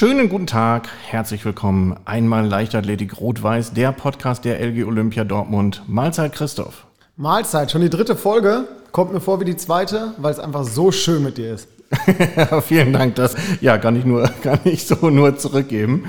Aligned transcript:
Schönen 0.00 0.30
guten 0.30 0.46
Tag, 0.46 0.88
herzlich 1.04 1.44
willkommen. 1.44 1.94
Einmal 2.06 2.46
Leichtathletik 2.46 3.20
Rot-Weiß, 3.20 3.74
der 3.74 3.92
Podcast 3.92 4.46
der 4.46 4.58
LG 4.58 4.86
Olympia 4.86 5.24
Dortmund. 5.24 5.82
Mahlzeit 5.88 6.32
Christoph. 6.32 6.86
Mahlzeit, 7.16 7.70
schon 7.70 7.82
die 7.82 7.90
dritte 7.90 8.16
Folge. 8.16 8.66
Kommt 8.92 9.12
mir 9.12 9.20
vor 9.20 9.40
wie 9.40 9.44
die 9.44 9.58
zweite, 9.58 10.14
weil 10.16 10.32
es 10.32 10.38
einfach 10.38 10.64
so 10.64 10.90
schön 10.90 11.22
mit 11.22 11.36
dir 11.36 11.52
ist. 11.52 11.68
Vielen 12.62 12.94
Dank, 12.94 13.16
das 13.16 13.36
ja 13.60 13.76
kann 13.76 13.94
ich 13.94 14.06
nur 14.06 14.22
kann 14.42 14.60
ich 14.64 14.86
so 14.86 15.10
nur 15.10 15.36
zurückgeben. 15.36 16.04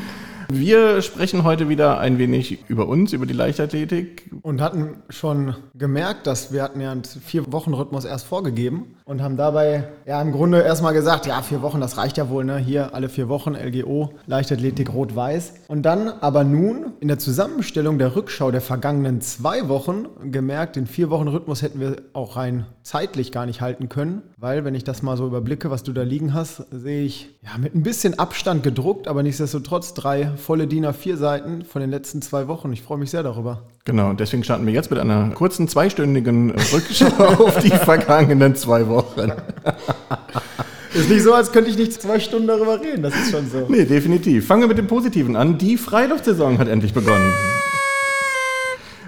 Wir 0.50 1.02
sprechen 1.02 1.44
heute 1.44 1.68
wieder 1.68 2.00
ein 2.00 2.18
wenig 2.18 2.70
über 2.70 2.88
uns, 2.88 3.12
über 3.12 3.26
die 3.26 3.34
Leichtathletik. 3.34 4.30
Und 4.42 4.62
hatten 4.62 5.02
schon 5.10 5.56
gemerkt, 5.76 6.28
dass 6.28 6.54
wir 6.54 6.64
hatten 6.64 6.80
ja 6.80 6.94
einen 6.94 7.04
Vier-Wochen-Rhythmus 7.04 8.06
erst 8.06 8.26
vorgegeben 8.26 8.96
und 9.12 9.22
haben 9.22 9.36
dabei 9.36 9.90
ja 10.06 10.22
im 10.22 10.32
Grunde 10.32 10.62
erstmal 10.62 10.94
gesagt, 10.94 11.26
ja, 11.26 11.42
vier 11.42 11.62
Wochen, 11.62 11.82
das 11.82 11.98
reicht 11.98 12.18
ja 12.18 12.30
wohl, 12.30 12.46
ne? 12.46 12.58
Hier 12.58 12.96
alle 12.96 13.10
vier 13.10 13.28
Wochen 13.28 13.56
LGO, 13.56 14.14
Leichtathletik 14.26 14.94
Rot-Weiß. 14.94 15.54
Und 15.68 15.84
dann 15.84 16.08
aber 16.08 16.46
nun 16.46 16.94
in 17.02 17.10
der 17.10 17.20
Zusammenstellung 17.20 18.00
der 18.00 18.16
Rückschau 18.16 18.52
der 18.52 18.62
vergangenen 18.62 19.20
zwei 19.20 19.68
Wochen 19.68 20.08
gemerkt, 20.32 20.78
den 20.78 20.88
Vier-Wochen-Rhythmus 20.88 21.62
hätten 21.62 21.82
wir 21.82 21.98
auch 22.14 22.38
rein 22.38 22.66
zeitlich 22.84 23.34
gar 23.34 23.46
nicht 23.46 23.60
halten 23.60 23.90
können, 23.90 24.22
weil 24.38 24.64
wenn 24.64 24.76
ich 24.76 24.86
das 24.86 25.02
mal 25.02 25.18
so 25.18 25.28
überblicke, 25.28 25.70
was 25.70 25.84
du 25.84 25.92
da 25.92 26.04
liegen 26.04 26.34
hast, 26.34 26.66
sehe 26.72 27.04
ich 27.04 27.38
ja 27.44 27.58
mit 27.58 27.76
ein 27.76 27.84
bisschen 27.84 28.18
Abstand 28.18 28.64
gedruckt, 28.64 29.10
aber 29.10 29.24
nichtsdestotrotz 29.24 29.94
drei 29.94 30.28
volle 30.38 30.68
DIN 30.68 30.86
A4 30.86 31.18
Seiten 31.18 31.66
von 31.66 31.82
den 31.82 31.92
letzten 31.92 32.22
zwei 32.22 32.48
Wochen. 32.48 32.72
Ich 32.72 32.82
freue 32.82 32.98
mich 32.98 33.12
sehr 33.12 33.24
darüber. 33.24 33.64
Genau, 33.84 34.14
deswegen 34.14 34.44
starten 34.44 34.66
wir 34.66 34.74
jetzt 34.74 34.92
mit 34.92 35.00
einer 35.00 35.30
kurzen 35.32 35.68
zweistündigen 35.68 36.52
Rückschau 36.72 37.08
auf 37.46 37.60
die 37.60 37.72
vergangenen 37.72 38.56
zwei 38.56 38.88
Wochen. 38.88 39.32
Ist 40.94 41.10
nicht 41.10 41.24
so, 41.24 41.34
als 41.34 41.52
könnte 41.52 41.72
ich 41.72 41.78
nicht 41.78 42.00
zwei 42.00 42.20
Stunden 42.20 42.48
darüber 42.48 42.80
reden. 42.80 43.02
Das 43.02 43.16
ist 43.16 43.32
schon 43.32 43.50
so. 43.50 43.66
Nee, 43.70 43.86
definitiv. 43.86 44.46
Fangen 44.46 44.62
wir 44.62 44.68
mit 44.68 44.78
dem 44.78 44.88
Positiven 44.88 45.36
an. 45.36 45.58
Die 45.58 45.78
Freiluftsaison 45.78 46.60
hat 46.60 46.68
endlich 46.68 46.94
begonnen 46.94 47.34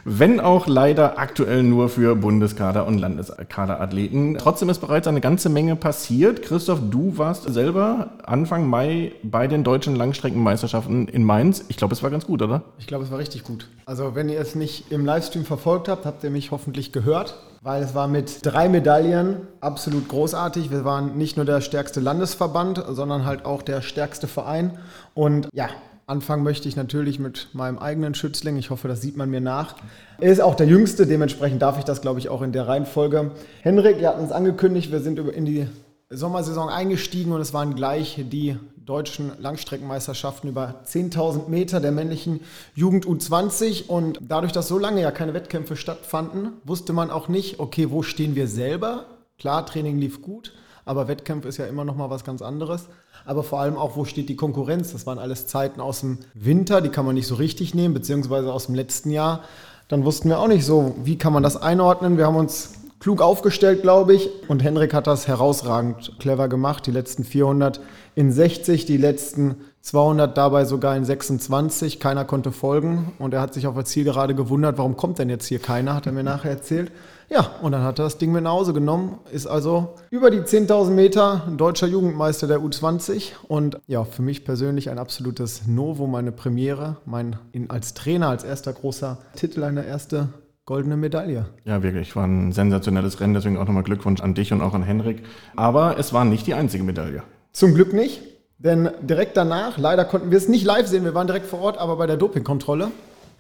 wenn 0.06 0.40
auch 0.40 0.68
leider 0.68 1.18
aktuell 1.18 1.64
nur 1.64 1.90
für 1.90 2.16
Bundeskader 2.16 2.86
und 2.86 2.98
Landeskaderathleten. 2.98 4.38
Trotzdem 4.38 4.70
ist 4.70 4.80
bereits 4.80 5.08
eine 5.08 5.22
ganze 5.22 5.50
Menge 5.50 5.76
passiert. 5.76 6.42
Christoph, 6.42 6.80
du 6.90 7.18
warst 7.18 7.44
selber 7.54 8.12
Anfang 8.24 8.68
Mai 8.68 9.14
bei 9.24 9.48
den 9.48 9.64
deutschen 9.64 9.96
Langstreckenmeisterschaften 9.96 11.08
in 11.08 11.24
Mainz. 11.24 11.66
Ich 11.70 11.78
glaube, 11.78 11.94
es 11.94 12.04
war 12.04 12.10
ganz 12.10 12.26
gut, 12.26 12.42
oder? 12.42 12.64
Ich 12.80 12.88
glaube, 12.88 13.06
es 13.06 13.12
war 13.12 13.20
richtig 13.20 13.44
gut. 13.44 13.68
Also, 13.86 14.16
wenn 14.16 14.30
ihr 14.30 14.40
es 14.40 14.56
nicht 14.56 14.92
im 14.92 15.06
Livestream 15.06 15.46
verfolgt 15.46 15.88
habt, 15.88 16.06
habt 16.06 16.24
ihr 16.24 16.30
mich 16.30 16.52
hoffentlich 16.52 16.92
gehört 16.92 17.36
weil 17.64 17.82
es 17.82 17.96
war 17.96 18.10
mit 18.10 18.46
drei 18.46 18.68
Medaillen 18.68 19.48
absolut 19.62 20.10
großartig. 20.10 20.70
Wir 20.70 20.84
waren 20.84 21.18
nicht 21.18 21.38
nur 21.38 21.46
der 21.46 21.62
stärkste 21.62 22.02
Landesverband, 22.02 22.84
sondern 22.90 23.26
halt 23.26 23.46
auch 23.46 23.62
der 23.62 23.82
stärkste 23.82 24.28
Verein. 24.28 24.78
Und 25.14 25.48
ja, 25.54 25.70
Anfangen 26.06 26.44
möchte 26.44 26.68
ich 26.68 26.76
natürlich 26.76 27.18
mit 27.18 27.50
meinem 27.54 27.80
eigenen 27.80 28.14
Schützling. 28.14 28.58
Ich 28.58 28.70
hoffe, 28.70 28.90
das 28.90 29.02
sieht 29.02 29.16
man 29.16 29.30
mir 29.30 29.40
nach. 29.40 29.76
Er 30.20 30.32
ist 30.32 30.42
auch 30.42 30.56
der 30.56 30.68
Jüngste, 30.68 31.08
dementsprechend 31.08 31.62
darf 31.62 31.78
ich 31.78 31.86
das, 31.86 32.02
glaube 32.02 32.20
ich, 32.20 32.28
auch 32.28 32.42
in 32.42 32.52
der 32.52 32.68
Reihenfolge. 32.68 33.32
Henrik, 33.62 34.02
ihr 34.02 34.10
habt 34.10 34.20
uns 34.20 34.34
angekündigt, 34.34 34.92
wir 34.92 35.00
sind 35.00 35.18
in 35.20 35.46
die 35.46 35.68
Sommersaison 36.10 36.70
eingestiegen 36.70 37.32
und 37.32 37.40
es 37.40 37.54
waren 37.54 37.74
gleich 37.74 38.22
die 38.32 38.58
deutschen 38.76 39.32
Langstreckenmeisterschaften 39.40 40.50
über 40.50 40.82
10.000 40.86 41.48
Meter 41.48 41.80
der 41.80 41.94
männlichen 41.94 42.42
Jugend 42.76 43.06
U20. 43.06 43.88
Und 43.88 44.20
dadurch, 44.22 44.52
dass 44.52 44.68
so 44.68 44.78
lange 44.78 45.02
ja 45.02 45.12
keine 45.12 45.34
Wettkämpfe 45.34 45.78
stattfanden, 45.78 46.54
wusste 46.66 46.92
man 46.92 47.12
auch 47.12 47.30
nicht, 47.30 47.60
okay, 47.60 47.92
wo 47.92 48.04
stehen 48.04 48.36
wir 48.36 48.48
selber? 48.48 49.06
Klar, 49.40 49.66
Training 49.66 49.98
lief 49.98 50.22
gut, 50.22 50.54
aber 50.86 51.08
Wettkampf 51.08 51.46
ist 51.46 51.58
ja 51.58 51.66
immer 51.66 51.86
noch 51.86 51.96
mal 51.96 52.10
was 52.10 52.24
ganz 52.24 52.42
anderes 52.42 52.88
aber 53.26 53.44
vor 53.44 53.60
allem 53.60 53.78
auch, 53.78 53.96
wo 53.96 54.06
steht 54.06 54.30
die 54.30 54.36
Konkurrenz? 54.36 54.92
Das 54.92 55.06
waren 55.06 55.20
alles 55.20 55.48
Zeiten 55.48 55.80
aus 55.80 56.02
dem 56.02 56.20
Winter, 56.34 56.82
die 56.82 56.90
kann 56.90 57.06
man 57.06 57.16
nicht 57.16 57.28
so 57.28 57.36
richtig 57.36 57.74
nehmen, 57.74 57.94
beziehungsweise 57.94 58.52
aus 58.52 58.66
dem 58.66 58.76
letzten 58.76 59.12
Jahr. 59.12 59.42
Dann 59.88 60.06
wussten 60.06 60.30
wir 60.30 60.40
auch 60.40 60.48
nicht 60.48 60.66
so, 60.66 60.96
wie 61.04 61.18
kann 61.18 61.34
man 61.34 61.44
das 61.44 61.56
einordnen. 61.56 62.18
Wir 62.18 62.26
haben 62.26 62.36
uns 62.36 62.74
klug 63.00 63.22
aufgestellt, 63.22 63.82
glaube 63.82 64.14
ich. 64.14 64.30
Und 64.48 64.64
Henrik 64.64 64.94
hat 64.94 65.08
das 65.08 65.28
herausragend 65.28 66.14
clever 66.20 66.48
gemacht. 66.48 66.86
Die 66.88 66.92
letzten 66.92 67.24
400 67.24 67.80
in 68.16 68.32
60, 68.32 68.86
die 68.86 68.98
letzten 68.98 69.56
200 69.82 70.38
dabei 70.38 70.66
sogar 70.66 70.96
in 70.96 71.04
26. 71.04 72.00
Keiner 72.00 72.26
konnte 72.26 72.52
folgen. 72.52 73.14
Und 73.20 73.34
er 73.34 73.42
hat 73.42 73.54
sich 73.54 73.68
auf 73.68 73.76
der 73.76 73.86
Zielgerade 73.86 74.36
gewundert, 74.36 74.78
warum 74.78 74.98
kommt 74.98 75.20
denn 75.20 75.30
jetzt 75.30 75.48
hier 75.48 75.60
keiner, 75.60 75.96
hat 75.96 76.06
er 76.06 76.14
mir 76.14 76.24
nachher 76.24 76.52
erzählt. 76.52 76.92
Ja, 77.30 77.52
und 77.62 77.72
dann 77.72 77.84
hat 77.84 78.00
er 78.00 78.06
das 78.06 78.18
Ding 78.18 78.32
mit 78.32 78.44
nach 78.44 78.52
Hause 78.52 78.74
genommen, 78.74 79.20
ist 79.32 79.48
also 79.48 79.96
über 80.10 80.30
die 80.30 80.40
10.000 80.40 80.92
Meter 80.92 81.48
deutscher 81.56 81.88
Jugendmeister 81.88 82.48
der 82.48 82.60
U20 82.60 83.32
und 83.48 83.80
ja, 83.88 84.04
für 84.04 84.22
mich 84.22 84.46
persönlich 84.46 84.90
ein 84.90 85.00
absolutes 85.00 85.68
Novo, 85.68 86.08
meine 86.08 86.32
Premiere, 86.32 86.98
mein 87.06 87.38
in, 87.52 87.70
als 87.70 87.94
Trainer, 87.94 88.30
als 88.30 88.44
erster 88.44 88.74
großer 88.74 89.18
Titel, 89.36 89.64
eine 89.64 89.86
erste 89.86 90.30
goldene 90.66 90.96
Medaille. 90.96 91.46
Ja, 91.66 91.84
wirklich, 91.84 92.16
war 92.16 92.26
ein 92.26 92.52
sensationelles 92.52 93.20
Rennen, 93.20 93.34
deswegen 93.34 93.58
auch 93.58 93.66
nochmal 93.66 93.84
Glückwunsch 93.84 94.22
an 94.22 94.34
dich 94.34 94.54
und 94.54 94.62
auch 94.62 94.74
an 94.74 94.84
Henrik. 94.84 95.24
Aber 95.56 95.98
es 95.98 96.14
war 96.14 96.26
nicht 96.26 96.48
die 96.48 96.54
einzige 96.54 96.84
Medaille. 96.84 97.24
Zum 97.52 97.74
Glück 97.74 97.94
nicht, 97.94 98.22
denn 98.58 98.90
direkt 99.02 99.36
danach, 99.36 99.78
leider 99.78 100.06
konnten 100.06 100.32
wir 100.32 100.38
es 100.38 100.48
nicht 100.48 100.66
live 100.66 100.88
sehen, 100.88 101.04
wir 101.04 101.14
waren 101.14 101.28
direkt 101.28 101.48
vor 101.48 101.60
Ort, 101.62 101.78
aber 101.78 101.98
bei 101.98 102.08
der 102.08 102.18
Dopingkontrolle. 102.18 102.92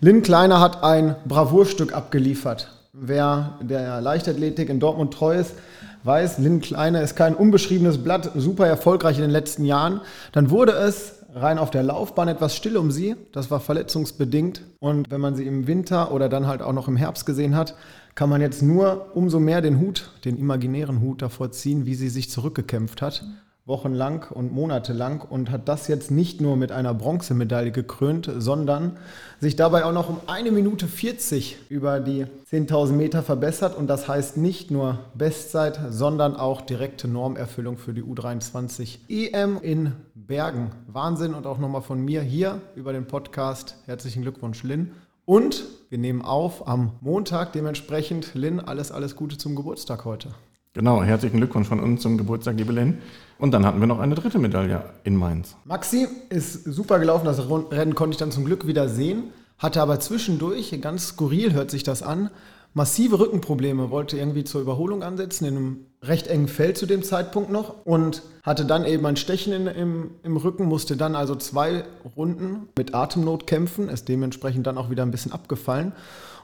Lynn 0.02 0.22
Kleiner 0.22 0.60
hat 0.60 0.84
ein 0.84 1.16
Bravourstück 1.26 1.94
abgeliefert. 1.94 2.72
Wer 2.96 3.58
der 3.59 4.02
Leichtathletik 4.02 4.70
in 4.70 4.80
Dortmund 4.80 5.12
treu 5.16 5.36
ist, 5.36 5.56
weiß, 6.04 6.38
Lynn 6.38 6.62
Kleiner 6.62 7.02
ist 7.02 7.16
kein 7.16 7.34
unbeschriebenes 7.34 8.04
Blatt, 8.04 8.30
super 8.36 8.68
erfolgreich 8.68 9.16
in 9.16 9.24
den 9.24 9.31
letzten 9.31 9.66
Jahren. 9.66 10.02
Dann 10.31 10.52
wurde 10.52 10.74
es 10.74 11.24
rein 11.34 11.58
auf 11.58 11.72
der 11.72 11.81
Laufbahn 11.81 12.28
etwas 12.28 12.56
still 12.56 12.78
um 12.78 12.92
sie. 12.92 13.16
Das 13.31 13.50
war 13.50 13.59
verletzungsbedingt. 13.59 14.62
Und 14.80 15.09
wenn 15.09 15.22
man 15.22 15.34
sie 15.34 15.48
im 15.48 15.66
Winter 15.66 16.12
oder 16.12 16.30
dann 16.30 16.46
halt 16.46 16.62
auch 16.62 16.72
noch 16.74 16.88
im 16.88 16.96
Herbst 16.96 17.26
gesehen 17.26 17.56
hat, 17.56 17.74
kann 18.14 18.30
man 18.30 18.42
jetzt 18.42 18.62
nur 18.62 19.16
umso 19.16 19.40
mehr 19.40 19.62
den 19.62 19.80
Hut, 19.80 20.12
den 20.24 20.38
imaginären 20.38 21.02
Hut 21.02 21.24
davor 21.24 21.52
ziehen, 21.52 21.88
wie 21.88 21.96
sie 21.96 22.10
sich 22.10 22.30
zurückgekämpft 22.30 23.02
hat 23.02 23.24
wochenlang 23.66 24.25
und 24.29 24.51
monatelang 24.51 25.22
und 25.22 25.50
hat 25.50 25.69
das 25.69 25.88
jetzt 25.88 26.12
nicht 26.12 26.41
nur 26.41 26.57
mit 26.57 26.74
einer 26.74 26.94
Bronzemedaille 26.94 27.72
gekrönt, 27.72 28.29
sondern 28.38 28.97
sich 29.40 29.56
dabei 29.56 29.85
auch 29.85 29.94
noch 29.94 30.09
um 30.09 30.19
eine 30.28 30.51
Minute 30.51 30.88
40 30.88 31.57
über 31.69 32.01
die 32.01 32.25
10.000 32.51 32.91
Meter 32.91 33.24
verbessert. 33.24 33.78
Und 33.78 33.88
das 33.88 34.09
heißt 34.09 34.35
nicht 34.35 34.69
nur 34.69 35.00
Bestzeit, 35.13 35.79
sondern 35.90 36.35
auch 36.35 36.59
direkte 36.59 37.07
Normerfüllung 37.07 37.78
für 37.78 37.94
die 37.94 38.03
U23 38.03 38.97
EM 39.07 39.59
in 39.62 39.94
Bergen. 40.13 40.72
Wahnsinn 40.88 41.34
und 41.34 41.47
auch 41.47 41.57
nochmal 41.57 41.81
von 41.81 42.03
mir 42.03 42.22
hier 42.22 42.59
über 42.75 42.91
den 42.91 43.07
Podcast. 43.07 43.78
Herzlichen 43.85 44.24
Glückwunsch, 44.24 44.63
Lynn. 44.63 44.91
Und 45.25 45.63
wir 45.90 46.00
nehmen 46.00 46.22
auf 46.22 46.68
am 46.68 46.91
Montag, 47.00 47.53
dementsprechend, 47.53 48.34
Lynn, 48.34 48.59
alles, 48.59 48.91
alles 48.91 49.16
Gute 49.16 49.38
zum 49.38 49.56
Geburtstag 49.56 50.03
heute. 50.03 50.30
Genau, 50.76 51.04
herzlichen 51.04 51.38
Glückwunsch 51.38 51.68
von 51.68 51.80
uns 51.80 52.02
zum 52.02 52.18
Geburtstag, 52.18 52.58
liebe 52.58 52.74
Lynn. 52.74 52.98
Und 53.38 53.52
dann 53.52 53.64
hatten 53.64 53.80
wir 53.80 53.86
noch 53.86 54.00
eine 54.00 54.16
dritte 54.16 54.40
Medaille 54.40 54.84
in 55.04 55.16
Mainz. 55.16 55.56
Maxi 55.66 56.08
ist 56.30 56.64
super 56.64 56.98
gelaufen, 56.98 57.26
das 57.26 57.48
Rennen 57.48 57.94
konnte 57.94 58.16
ich 58.16 58.18
dann 58.18 58.32
zum 58.32 58.44
Glück 58.44 58.66
wieder 58.66 58.90
sehen, 58.90 59.26
hatte 59.60 59.84
aber 59.84 60.00
zwischendurch, 60.00 60.76
ganz 60.82 61.10
skurril 61.10 61.54
hört 61.54 61.70
sich 61.70 61.84
das 61.84 62.02
an, 62.02 62.32
massive 62.74 63.20
Rückenprobleme, 63.20 63.92
wollte 63.92 64.18
irgendwie 64.18 64.46
zur 64.46 64.62
Überholung 64.62 65.04
ansetzen, 65.04 65.46
in 65.46 65.58
einem 65.58 65.78
recht 66.02 66.26
engen 66.26 66.48
Feld 66.48 66.76
zu 66.76 66.88
dem 66.88 67.04
Zeitpunkt 67.04 67.52
noch 67.52 67.86
und 67.86 68.24
hatte 68.42 68.66
dann 68.66 68.84
eben 68.84 69.06
ein 69.06 69.16
Stechen 69.16 69.54
in, 69.54 69.68
im, 69.68 70.12
im 70.24 70.38
Rücken, 70.38 70.66
musste 70.66 70.98
dann 70.98 71.16
also 71.16 71.36
zwei 71.36 71.84
Runden 72.16 72.68
mit 72.76 72.96
Atemnot 72.96 73.46
kämpfen, 73.46 73.90
ist 73.90 74.10
dementsprechend 74.10 74.66
dann 74.66 74.80
auch 74.80 74.90
wieder 74.90 75.04
ein 75.04 75.12
bisschen 75.12 75.34
abgefallen 75.34 75.94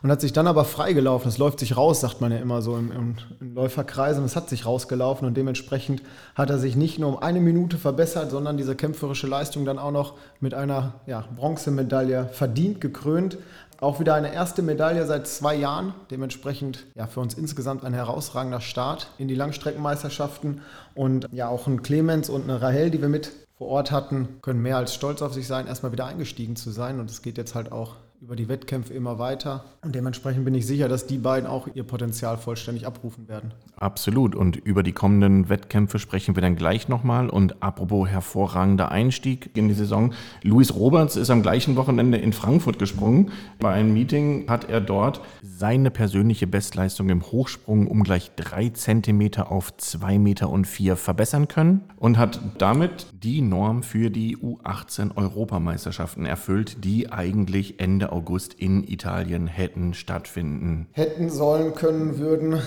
und 0.01 0.11
hat 0.11 0.21
sich 0.21 0.33
dann 0.33 0.47
aber 0.47 0.65
freigelaufen. 0.65 1.29
Es 1.29 1.37
läuft 1.37 1.59
sich 1.59 1.75
raus, 1.75 2.01
sagt 2.01 2.21
man 2.21 2.31
ja 2.31 2.37
immer 2.37 2.61
so 2.61 2.77
im, 2.77 2.91
im, 2.91 3.15
im 3.39 3.53
Läuferkreis 3.53 4.17
und 4.17 4.25
es 4.25 4.35
hat 4.35 4.49
sich 4.49 4.65
rausgelaufen 4.65 5.27
und 5.27 5.35
dementsprechend 5.35 6.01
hat 6.35 6.49
er 6.49 6.59
sich 6.59 6.75
nicht 6.75 6.99
nur 6.99 7.09
um 7.09 7.19
eine 7.19 7.39
Minute 7.39 7.77
verbessert, 7.77 8.31
sondern 8.31 8.57
diese 8.57 8.75
kämpferische 8.75 9.27
Leistung 9.27 9.65
dann 9.65 9.79
auch 9.79 9.91
noch 9.91 10.13
mit 10.39 10.53
einer 10.53 10.93
ja, 11.05 11.25
Bronzemedaille 11.35 12.29
verdient 12.31 12.81
gekrönt. 12.81 13.37
Auch 13.81 14.01
wieder 14.01 14.13
eine 14.13 14.33
erste 14.33 14.61
Medaille 14.61 15.05
seit 15.05 15.25
zwei 15.25 15.55
Jahren. 15.55 15.93
Dementsprechend 16.11 16.85
ja 16.95 17.07
für 17.07 17.21
uns 17.21 17.33
insgesamt 17.33 17.85
ein 17.85 17.93
herausragender 17.93 18.59
Start 18.59 19.11
in 19.17 19.29
die 19.29 19.35
Langstreckenmeisterschaften. 19.35 20.61
Und 20.95 21.27
ja, 21.31 21.47
auch 21.47 21.65
ein 21.65 21.81
Clemens 21.81 22.29
und 22.29 22.43
eine 22.43 22.61
Rahel, 22.61 22.91
die 22.91 23.01
wir 23.01 23.07
mit 23.07 23.31
vor 23.57 23.67
Ort 23.67 23.91
hatten, 23.91 24.39
können 24.41 24.61
mehr 24.61 24.77
als 24.77 24.93
stolz 24.93 25.21
auf 25.21 25.33
sich 25.33 25.47
sein, 25.47 25.67
erstmal 25.67 25.93
wieder 25.93 26.05
eingestiegen 26.05 26.57
zu 26.57 26.71
sein. 26.71 26.99
Und 26.99 27.09
es 27.09 27.21
geht 27.21 27.37
jetzt 27.37 27.55
halt 27.55 27.71
auch 27.71 27.95
über 28.21 28.35
die 28.35 28.49
Wettkämpfe 28.49 28.93
immer 28.93 29.17
weiter. 29.17 29.63
Und 29.81 29.95
dementsprechend 29.95 30.43
bin 30.43 30.53
ich 30.53 30.67
sicher, 30.67 30.89
dass 30.89 31.07
die 31.07 31.17
beiden 31.17 31.47
auch 31.47 31.69
ihr 31.73 31.83
Potenzial 31.83 32.37
vollständig 32.37 32.85
abrufen 32.85 33.29
werden. 33.29 33.53
Absolut. 33.77 34.35
Und 34.35 34.57
über 34.57 34.83
die 34.83 34.91
kommenden 34.91 35.47
Wettkämpfe 35.47 35.99
sprechen 35.99 36.35
wir 36.35 36.41
dann 36.41 36.57
gleich 36.57 36.89
nochmal. 36.89 37.29
Und 37.29 37.63
apropos 37.63 38.09
hervorragender 38.09 38.91
Einstieg 38.91 39.51
in 39.53 39.69
die 39.69 39.73
Saison. 39.73 40.13
Luis 40.43 40.75
Roberts 40.75 41.15
ist 41.15 41.29
am 41.29 41.41
gleichen 41.41 41.77
Wochenende 41.77 42.17
in 42.17 42.33
Frankfurt 42.33 42.77
gesprungen. 42.77 43.31
Bei 43.57 43.71
einem 43.71 43.93
Meeting 43.93 44.49
hat 44.49 44.69
er 44.69 44.81
dort 44.81 45.21
seine 45.41 45.89
persönliche 45.89 46.45
Bestleistung 46.45 47.09
im 47.09 47.21
Hochsprung 47.21 47.87
um 47.87 48.03
gleich 48.03 48.31
drei 48.35 48.67
Zentimeter 48.67 49.49
auf 49.49 49.77
zwei 49.77 50.19
Meter 50.19 50.49
und 50.49 50.65
vier 50.65 50.97
verbessern 50.97 51.47
können 51.47 51.85
und 51.95 52.17
hat 52.17 52.41
damit 52.57 53.07
die 53.23 53.41
Norm 53.41 53.81
für 53.81 54.09
die 54.09 54.37
U18 54.37 55.15
Europameisterschaften 55.15 56.25
erfüllt, 56.25 56.83
die 56.83 57.11
eigentlich 57.11 57.79
Ende 57.79 58.08
August 58.11 58.53
in 58.53 58.87
Italien 58.87 59.47
hätten 59.47 59.93
stattfinden. 59.93 60.87
Hätten, 60.91 61.29
sollen, 61.29 61.75
können, 61.75 62.17
würden. 62.17 62.61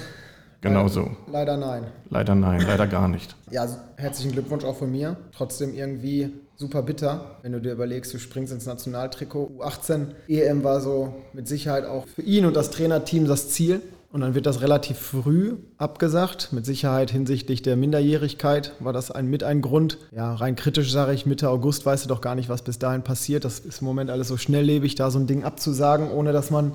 Genau 0.63 0.87
so. 0.87 1.11
Leider 1.31 1.57
nein. 1.57 1.85
Leider 2.09 2.37
nein, 2.37 2.63
leider 2.65 2.87
gar 2.87 3.09
nicht. 3.09 3.35
Ja, 3.51 3.67
herzlichen 3.97 4.33
Glückwunsch 4.33 4.65
auch 4.65 4.77
von 4.77 4.93
mir. 4.93 5.17
Trotzdem 5.33 5.75
irgendwie 5.75 6.31
super 6.57 6.83
bitter, 6.83 7.39
wenn 7.43 7.51
du 7.51 7.61
dir 7.61 7.73
überlegst, 7.73 8.15
du 8.15 8.19
springst 8.19 8.53
ins 8.53 8.67
Nationaltrikot. 8.67 9.51
U18 9.59 10.07
EM 10.29 10.63
war 10.63 10.81
so 10.81 11.15
mit 11.33 11.49
Sicherheit 11.49 11.85
auch 11.85 12.07
für 12.07 12.23
ihn 12.23 12.47
und 12.47 12.55
das 12.55 12.71
Trainerteam 12.71 13.27
das 13.27 13.49
Ziel. 13.49 13.83
Und 14.13 14.21
dann 14.21 14.35
wird 14.35 14.45
das 14.45 14.61
relativ 14.61 14.99
früh 14.99 15.55
abgesagt. 15.79 16.53
Mit 16.53 16.67
Sicherheit 16.67 17.11
hinsichtlich 17.11 17.63
der 17.63 17.77
Minderjährigkeit 17.77 18.75
war 18.79 18.93
das 18.93 19.11
ein, 19.11 19.27
mit 19.29 19.43
ein 19.43 19.63
Grund. 19.63 19.97
Ja, 20.15 20.35
rein 20.35 20.55
kritisch 20.55 20.93
sage 20.93 21.15
ich, 21.15 21.25
Mitte 21.25 21.49
August 21.49 21.87
weißt 21.87 22.05
du 22.05 22.09
doch 22.11 22.21
gar 22.21 22.35
nicht, 22.35 22.51
was 22.51 22.61
bis 22.61 22.79
dahin 22.79 23.03
passiert. 23.03 23.47
Das 23.47 23.59
ist 23.61 23.81
im 23.81 23.87
Moment 23.87 24.11
alles 24.11 24.29
so 24.29 24.37
schnelllebig, 24.37 24.97
da 24.97 25.11
so 25.11 25.19
ein 25.19 25.27
Ding 25.27 25.45
abzusagen, 25.45 26.11
ohne 26.11 26.33
dass 26.33 26.51
man 26.51 26.73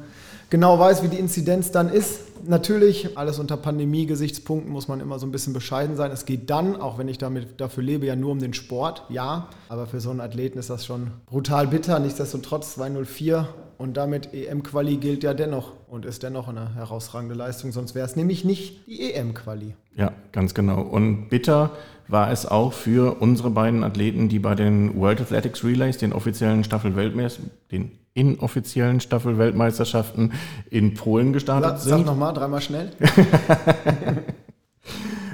genau 0.50 0.80
weiß, 0.80 1.04
wie 1.04 1.08
die 1.08 1.18
Inzidenz 1.18 1.72
dann 1.72 1.90
ist. 1.90 2.22
Natürlich, 2.46 3.18
alles 3.18 3.40
unter 3.40 3.58
Pandemie-Gesichtspunkten 3.58 4.72
muss 4.72 4.88
man 4.88 5.00
immer 5.00 5.20
so 5.20 5.26
ein 5.26 5.32
bisschen 5.32 5.54
bescheiden 5.54 5.96
sein. 5.96 6.12
Es 6.12 6.26
geht 6.26 6.50
dann, 6.50 6.80
auch 6.80 6.98
wenn 6.98 7.08
ich 7.08 7.18
damit 7.18 7.60
dafür 7.60 7.84
lebe, 7.84 8.06
ja 8.06 8.16
nur 8.16 8.32
um 8.32 8.40
den 8.40 8.54
Sport, 8.54 9.04
ja. 9.10 9.50
Aber 9.70 9.88
für 9.88 10.00
so 10.00 10.12
einen 10.12 10.22
Athleten 10.22 10.58
ist 10.60 10.70
das 10.70 10.86
schon 10.86 11.12
brutal 11.26 11.68
bitter. 11.68 12.00
Nichtsdestotrotz 12.00 12.76
204 12.76 13.48
und 13.78 13.98
damit 13.98 14.34
EM-Quali 14.34 14.98
gilt 14.98 15.24
ja 15.24 15.34
dennoch 15.34 15.74
und 15.88 16.06
ist 16.06 16.24
dennoch 16.24 16.48
eine 16.48 16.76
herausragende 16.76 17.36
Leistung. 17.36 17.72
Sonst 17.72 17.96
wäre 17.96 18.06
es 18.06 18.16
nämlich 18.16 18.44
nicht 18.44 18.88
die 18.88 19.14
EM-Quali. 19.14 19.76
Ja, 19.96 20.14
ganz 20.32 20.54
genau. 20.54 20.82
Und 20.82 21.30
bitter 21.30 21.72
war 22.08 22.32
es 22.32 22.46
auch 22.46 22.74
für 22.74 23.22
unsere 23.22 23.50
beiden 23.50 23.84
Athleten, 23.84 24.30
die 24.30 24.40
bei 24.40 24.56
den 24.56 25.00
World 25.00 25.22
Athletics 25.22 25.64
Relays, 25.64 25.98
den 25.98 26.14
offiziellen 26.14 26.64
Staffel-Weltmeister, 26.64 27.44
den 27.72 27.92
inoffiziellen 28.18 29.00
Staffel-Weltmeisterschaften 29.00 30.34
in 30.70 30.96
Polen 30.96 31.34
gestartet 31.34 31.70
Sag, 31.70 31.80
sind. 31.80 31.98
Sag 32.00 32.06
nochmal, 32.06 32.34
dreimal 32.34 32.62
schnell. 32.62 32.92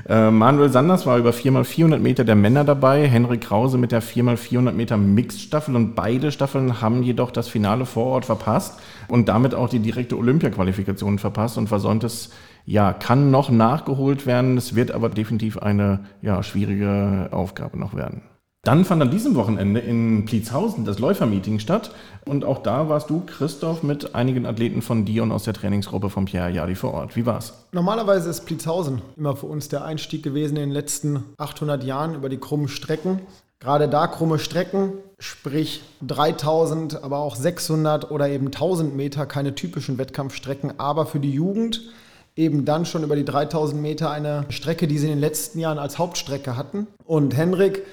Äh, 0.06 0.32
Manuel 0.32 0.70
Sanders 0.70 1.06
war 1.06 1.18
über 1.18 1.30
4x400 1.30 1.98
Meter 1.98 2.26
der 2.26 2.36
Männer 2.36 2.66
dabei, 2.66 3.08
Henrik 3.08 3.40
Krause 3.40 3.78
mit 3.78 3.94
der 3.94 4.04
4x400 4.04 4.74
Meter 4.74 4.98
Mixed-Staffel 4.98 5.76
und 5.78 5.96
beide 5.96 6.32
Staffeln 6.34 6.82
haben 6.82 7.04
jedoch 7.04 7.32
das 7.32 7.48
Finale 7.48 7.86
vor 7.86 8.08
Ort 8.08 8.26
verpasst 8.26 8.80
und 9.08 9.30
damit 9.30 9.56
auch 9.56 9.70
die 9.70 9.80
direkte 9.80 10.18
Olympia-Qualifikation 10.18 11.20
verpasst 11.20 11.58
und 11.58 11.70
versäumtes 11.70 12.32
ja, 12.66 12.92
kann 12.92 13.32
noch 13.32 13.50
nachgeholt 13.50 14.26
werden. 14.26 14.58
Es 14.58 14.76
wird 14.76 14.92
aber 14.92 15.10
definitiv 15.10 15.58
eine 15.58 16.02
ja, 16.22 16.44
schwierige 16.44 17.30
Aufgabe 17.32 17.80
noch 17.80 17.94
werden. 17.94 18.24
Dann 18.65 18.86
fand 18.86 19.01
an 19.01 19.12
diesem 19.12 19.36
Wochenende 19.36 19.81
in 19.81 20.24
Pliezhausen 20.24 20.86
das 20.86 20.98
Läufermeeting 20.98 21.60
statt 21.60 21.92
und 22.24 22.45
auch 22.45 22.63
da 22.63 22.88
warst 22.88 23.10
du, 23.10 23.21
Christoph, 23.25 23.83
mit 23.83 24.15
einigen 24.15 24.45
Athleten 24.45 24.81
von 24.81 25.04
Dion 25.04 25.33
aus 25.33 25.44
der 25.44 25.54
Trainingsgruppe 25.54 26.10
von 26.10 26.24
Pierre 26.24 26.50
Jadi 26.50 26.75
vor 26.75 26.94
Ort. 26.94 27.18
Wie 27.18 27.25
war's? 27.25 27.65
Normalerweise 27.74 28.30
ist 28.30 28.45
Pliezhausen 28.45 29.01
immer 29.18 29.36
für 29.36 29.48
uns 29.48 29.68
der 29.68 29.83
Einstieg 29.83 30.24
gewesen 30.24 30.56
in 30.56 30.62
den 30.62 30.71
letzten 30.71 31.25
800 31.36 31.83
Jahren 31.83 32.15
über 32.15 32.30
die 32.30 32.38
krummen 32.38 32.69
Strecken. 32.69 33.19
Gerade 33.60 33.89
da 33.89 34.07
krumme 34.07 34.39
Strecken, 34.39 34.94
sprich 35.19 35.83
3000, 36.07 37.04
aber 37.04 37.18
auch 37.18 37.36
600 37.36 38.12
oder 38.12 38.30
eben 38.30 38.45
1000 38.45 38.95
Meter, 38.95 39.25
keine 39.25 39.56
typischen 39.56 39.98
Wettkampfstrecken, 39.98 40.80
aber 40.80 41.06
für 41.06 41.19
die 41.19 41.31
Jugend 41.31 41.81
eben 42.38 42.63
dann 42.63 42.86
schon 42.86 43.04
über 43.04 43.18
die 43.18 43.25
3000 43.25 43.81
Meter 43.81 44.10
eine 44.10 44.45
Strecke, 44.48 44.88
die 44.88 44.98
sie 45.00 45.07
in 45.07 45.13
den 45.13 45.19
letzten 45.19 45.60
Jahren 45.60 45.80
als 45.80 46.00
Hauptstrecke 46.00 46.56
hatten. 46.56 46.88
Und 47.04 47.36
Henrik 47.36 47.83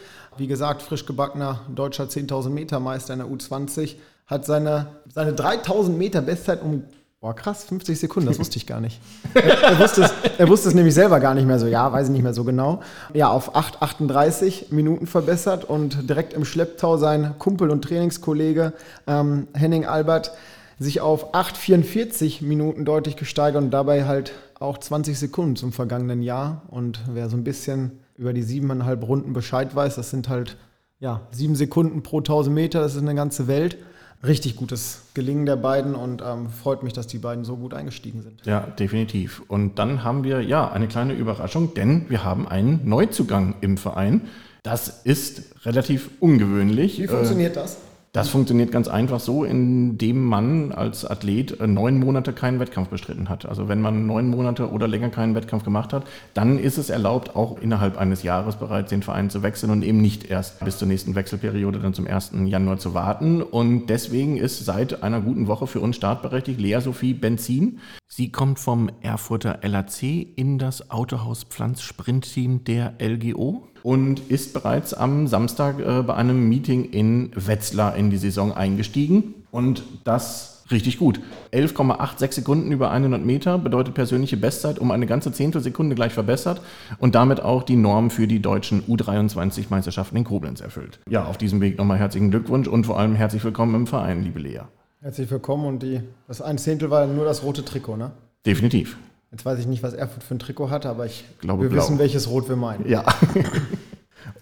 wie 0.41 0.47
gesagt, 0.47 0.81
frisch 0.81 1.05
gebackener 1.05 1.61
deutscher 1.73 2.05
10.000 2.05 2.49
Meter 2.49 2.81
Meister 2.81 3.13
in 3.13 3.19
der 3.19 3.29
U20, 3.29 3.97
hat 4.27 4.47
seine, 4.47 4.87
seine 5.13 5.33
3.000 5.33 5.91
Meter 5.91 6.23
Bestzeit 6.23 6.63
um, 6.63 6.85
boah 7.21 7.37
krass, 7.37 7.65
50 7.65 8.01
Sekunden, 8.01 8.27
das 8.27 8.39
wusste 8.39 8.57
ich 8.57 8.67
gar 8.67 8.81
nicht. 8.81 9.01
er, 9.35 9.63
er, 9.63 9.79
wusste 9.79 10.03
es, 10.05 10.13
er 10.39 10.49
wusste 10.49 10.69
es 10.71 10.75
nämlich 10.75 10.95
selber 10.95 11.21
gar 11.21 11.35
nicht 11.35 11.47
mehr 11.47 11.59
so, 11.59 11.67
ja, 11.67 11.93
weiß 11.93 12.07
ich 12.07 12.13
nicht 12.13 12.23
mehr 12.23 12.33
so 12.33 12.45
genau. 12.45 12.81
Ja, 13.13 13.29
auf 13.29 13.55
8,38 13.55 14.73
Minuten 14.73 15.07
verbessert 15.07 15.65
und 15.65 16.09
direkt 16.09 16.33
im 16.33 16.47
Schlepptau 16.47 16.97
sein 16.97 17.35
Kumpel 17.39 17.69
und 17.69 17.83
Trainingskollege 17.83 18.73
ähm, 19.07 19.47
Henning 19.53 19.85
Albert 19.85 20.33
sich 20.79 21.03
auf 21.03 21.35
8,44 21.35 22.43
Minuten 22.43 22.87
deutlich 22.87 23.17
gesteigert 23.17 23.63
und 23.63 23.71
dabei 23.71 24.07
halt 24.07 24.33
auch 24.61 24.79
20 24.79 25.19
Sekunden 25.19 25.57
zum 25.57 25.73
vergangenen 25.73 26.23
Jahr. 26.23 26.63
Und 26.69 27.01
wer 27.13 27.29
so 27.29 27.37
ein 27.37 27.45
bisschen 27.45 27.99
über 28.17 28.33
die 28.33 28.43
siebeneinhalb 28.43 29.03
Runden 29.03 29.33
Bescheid 29.33 29.75
weiß, 29.75 29.97
das 29.97 30.11
sind 30.11 30.29
halt 30.29 30.57
ja, 31.01 31.23
sieben 31.31 31.57
Sekunden 31.57 32.03
pro 32.03 32.19
1000 32.19 32.55
Meter, 32.55 32.81
das 32.81 32.95
ist 32.95 33.03
eine 33.03 33.15
ganze 33.15 33.49
Welt. 33.49 33.79
Richtig 34.23 34.57
gutes 34.57 35.05
Gelingen 35.15 35.47
der 35.47 35.57
beiden 35.57 35.95
und 35.95 36.23
ähm, 36.23 36.51
freut 36.51 36.83
mich, 36.83 36.93
dass 36.93 37.07
die 37.07 37.17
beiden 37.17 37.47
so 37.47 37.57
gut 37.57 37.73
eingestiegen 37.73 38.21
sind. 38.21 38.45
Ja, 38.45 38.61
definitiv. 38.61 39.43
Und 39.49 39.79
dann 39.79 40.05
haben 40.05 40.25
wir 40.25 40.43
ja 40.43 40.71
eine 40.71 40.89
kleine 40.89 41.15
Überraschung, 41.15 41.73
denn 41.73 42.05
wir 42.11 42.23
haben 42.23 42.47
einen 42.47 42.87
Neuzugang 42.87 43.55
im 43.63 43.79
Verein. 43.79 44.29
Das 44.63 45.01
ist 45.05 45.65
relativ 45.65 46.11
ungewöhnlich. 46.21 47.01
Wie 47.01 47.07
funktioniert 47.07 47.57
äh, 47.57 47.61
das? 47.61 47.79
Das 48.13 48.29
funktioniert 48.29 48.73
ganz 48.73 48.89
einfach 48.89 49.21
so, 49.21 49.45
indem 49.45 50.25
man 50.25 50.73
als 50.73 51.05
Athlet 51.05 51.61
äh, 51.61 51.69
neun 51.69 52.01
Monate 52.01 52.33
keinen 52.33 52.59
Wettkampf 52.59 52.89
bestritten 52.89 53.29
hat. 53.29 53.47
Also 53.47 53.69
wenn 53.69 53.81
man 53.81 54.09
neun 54.09 54.29
Monate 54.29 54.69
oder 54.69 54.89
länger 54.89 55.11
keinen 55.11 55.37
Wettkampf 55.37 55.63
gemacht 55.63 55.93
hat, 55.93 56.05
dann 56.35 56.59
ist 56.59 56.77
es 56.77 56.91
erlaubt, 56.91 57.37
auch 57.37 57.61
innerhalb 57.61 57.97
eines 57.97 58.25
Jahres 58.25 58.57
bereits 58.57 58.91
den 58.91 59.05
Verein 59.05 59.31
zu 59.31 59.45
wechseln 59.45 59.71
und 59.71 59.85
eben 59.85 60.01
nicht 60.01 60.29
erst 60.29 60.59
bis 60.65 60.77
zur 60.79 60.89
nächsten 60.89 61.15
Wechselperiode 61.15 61.79
dann 61.79 61.95
zum 61.95 62.09
1. 62.09 62.33
Januar 62.47 62.79
zu 62.79 62.95
warten. 62.95 63.43
Und 63.43 63.87
deswegen 63.87 64.37
ist 64.39 64.65
seit 64.65 65.05
einer 65.05 65.21
guten 65.21 65.47
Woche 65.47 65.69
für 65.69 65.81
uns 65.81 65.95
startberechtigt 65.95 66.59
Lea 66.61 66.81
Sophie 66.81 67.15
Benzin. 67.15 67.79
Sie 68.09 68.33
kommt 68.33 68.59
vom 68.59 68.91
Erfurter 69.03 69.61
LAC 69.63 70.03
in 70.35 70.59
das 70.59 70.91
Autohaus 70.91 71.45
Pflanz 71.45 71.83
Sprintteam 71.83 72.65
der 72.65 72.95
LGO 73.01 73.70
und 73.83 74.21
ist 74.31 74.53
bereits 74.53 74.95
am 74.95 75.27
Samstag 75.27 75.81
äh, 75.81 76.03
bei 76.03 76.15
einem 76.15 76.49
Meeting 76.49 76.85
in 76.85 77.31
Wetzlar 77.35 77.97
in 77.97 78.11
die 78.11 78.19
Saison 78.19 78.53
eingestiegen. 78.53 79.35
Und 79.51 79.83
das 80.05 80.61
richtig 80.71 80.99
gut. 80.99 81.21
11,86 81.53 82.33
Sekunden 82.33 82.73
über 82.73 82.91
100 82.91 83.25
Meter 83.25 83.59
bedeutet 83.59 83.95
persönliche 83.95 84.37
Bestzeit 84.37 84.79
um 84.79 84.91
eine 84.91 85.07
ganze 85.07 85.33
Zehntelsekunde 85.33 85.95
gleich 85.95 86.13
verbessert 86.13 86.61
und 86.99 87.15
damit 87.15 87.41
auch 87.41 87.63
die 87.63 87.77
Norm 87.77 88.11
für 88.11 88.27
die 88.27 88.41
deutschen 88.41 88.83
U23-Meisterschaften 88.87 90.17
in 90.17 90.25
Koblenz 90.25 90.61
erfüllt. 90.61 91.01
Ja, 91.09 91.25
auf 91.25 91.39
diesem 91.39 91.61
Weg 91.61 91.79
nochmal 91.79 91.99
herzlichen 91.99 92.31
Glückwunsch 92.31 92.69
und 92.69 92.85
vor 92.85 92.99
allem 92.99 93.15
herzlich 93.15 93.45
willkommen 93.45 93.75
im 93.75 93.87
Verein, 93.87 94.23
liebe 94.23 94.39
Lea. 94.39 94.61
Herzlich 95.01 95.31
willkommen 95.31 95.67
und 95.67 95.83
die, 95.83 96.03
das 96.29 96.43
ein 96.43 96.59
Zehntel 96.59 96.91
war 96.91 97.07
nur 97.07 97.25
das 97.25 97.43
rote 97.43 97.65
Trikot, 97.65 97.97
ne? 97.97 98.13
Definitiv. 98.45 98.97
Jetzt 99.33 99.45
weiß 99.45 99.61
ich 99.61 99.67
nicht, 99.67 99.83
was 99.83 99.95
Erfurt 99.95 100.25
für 100.25 100.35
ein 100.35 100.41
Trikot 100.41 100.71
hat, 100.71 100.87
aber 100.87 101.07
ich 101.07 101.25
glaube, 101.39 101.63
wir 101.63 101.71
blau. 101.71 101.83
wissen, 101.83 101.99
welches 102.01 102.29
Rot 102.29 102.49
wir 102.49 102.57
meinen. 102.57 102.89
Ja. 102.89 103.05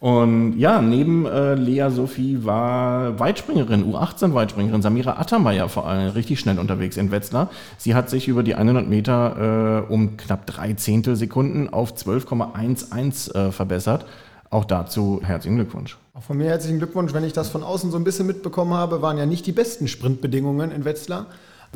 Und 0.01 0.59
ja, 0.59 0.81
neben 0.81 1.27
äh, 1.27 1.55
Lea 1.55 1.91
Sophie 1.91 2.45
war 2.45 3.19
Weitspringerin, 3.19 3.85
U18-Weitspringerin, 3.85 4.81
Samira 4.81 5.19
Attermeier 5.19 5.69
vor 5.69 5.87
allem 5.87 6.13
richtig 6.13 6.41
schnell 6.41 6.59
unterwegs 6.59 6.97
in 6.97 7.11
Wetzlar. 7.11 7.51
Sie 7.79 7.95
hat 7.95 8.09
sich 8.09 8.29
über 8.29 8.43
die 8.43 8.55
100 8.55 8.89
Meter 8.89 9.85
äh, 9.89 9.93
um 9.93 10.17
knapp 10.17 10.47
drei 10.47 10.73
Zehntelsekunden 10.75 11.69
auf 11.69 11.95
12,11 11.95 13.35
äh, 13.35 13.53
verbessert. 13.53 14.07
Auch 14.51 14.65
dazu 14.65 15.21
herzlichen 15.23 15.57
Glückwunsch. 15.57 15.99
Auch 16.15 16.23
von 16.23 16.39
mir 16.39 16.47
herzlichen 16.47 16.79
Glückwunsch. 16.79 17.13
Wenn 17.13 17.25
ich 17.25 17.33
das 17.33 17.51
von 17.51 17.63
außen 17.63 17.91
so 17.91 17.99
ein 17.99 18.05
bisschen 18.05 18.27
mitbekommen 18.27 18.73
habe, 18.73 19.03
waren 19.03 19.19
ja 19.19 19.27
nicht 19.27 19.47
die 19.47 19.53
besten 19.53 19.89
Sprintbedingungen 19.89 20.71
in 20.71 20.85
Wetzlar 20.85 21.27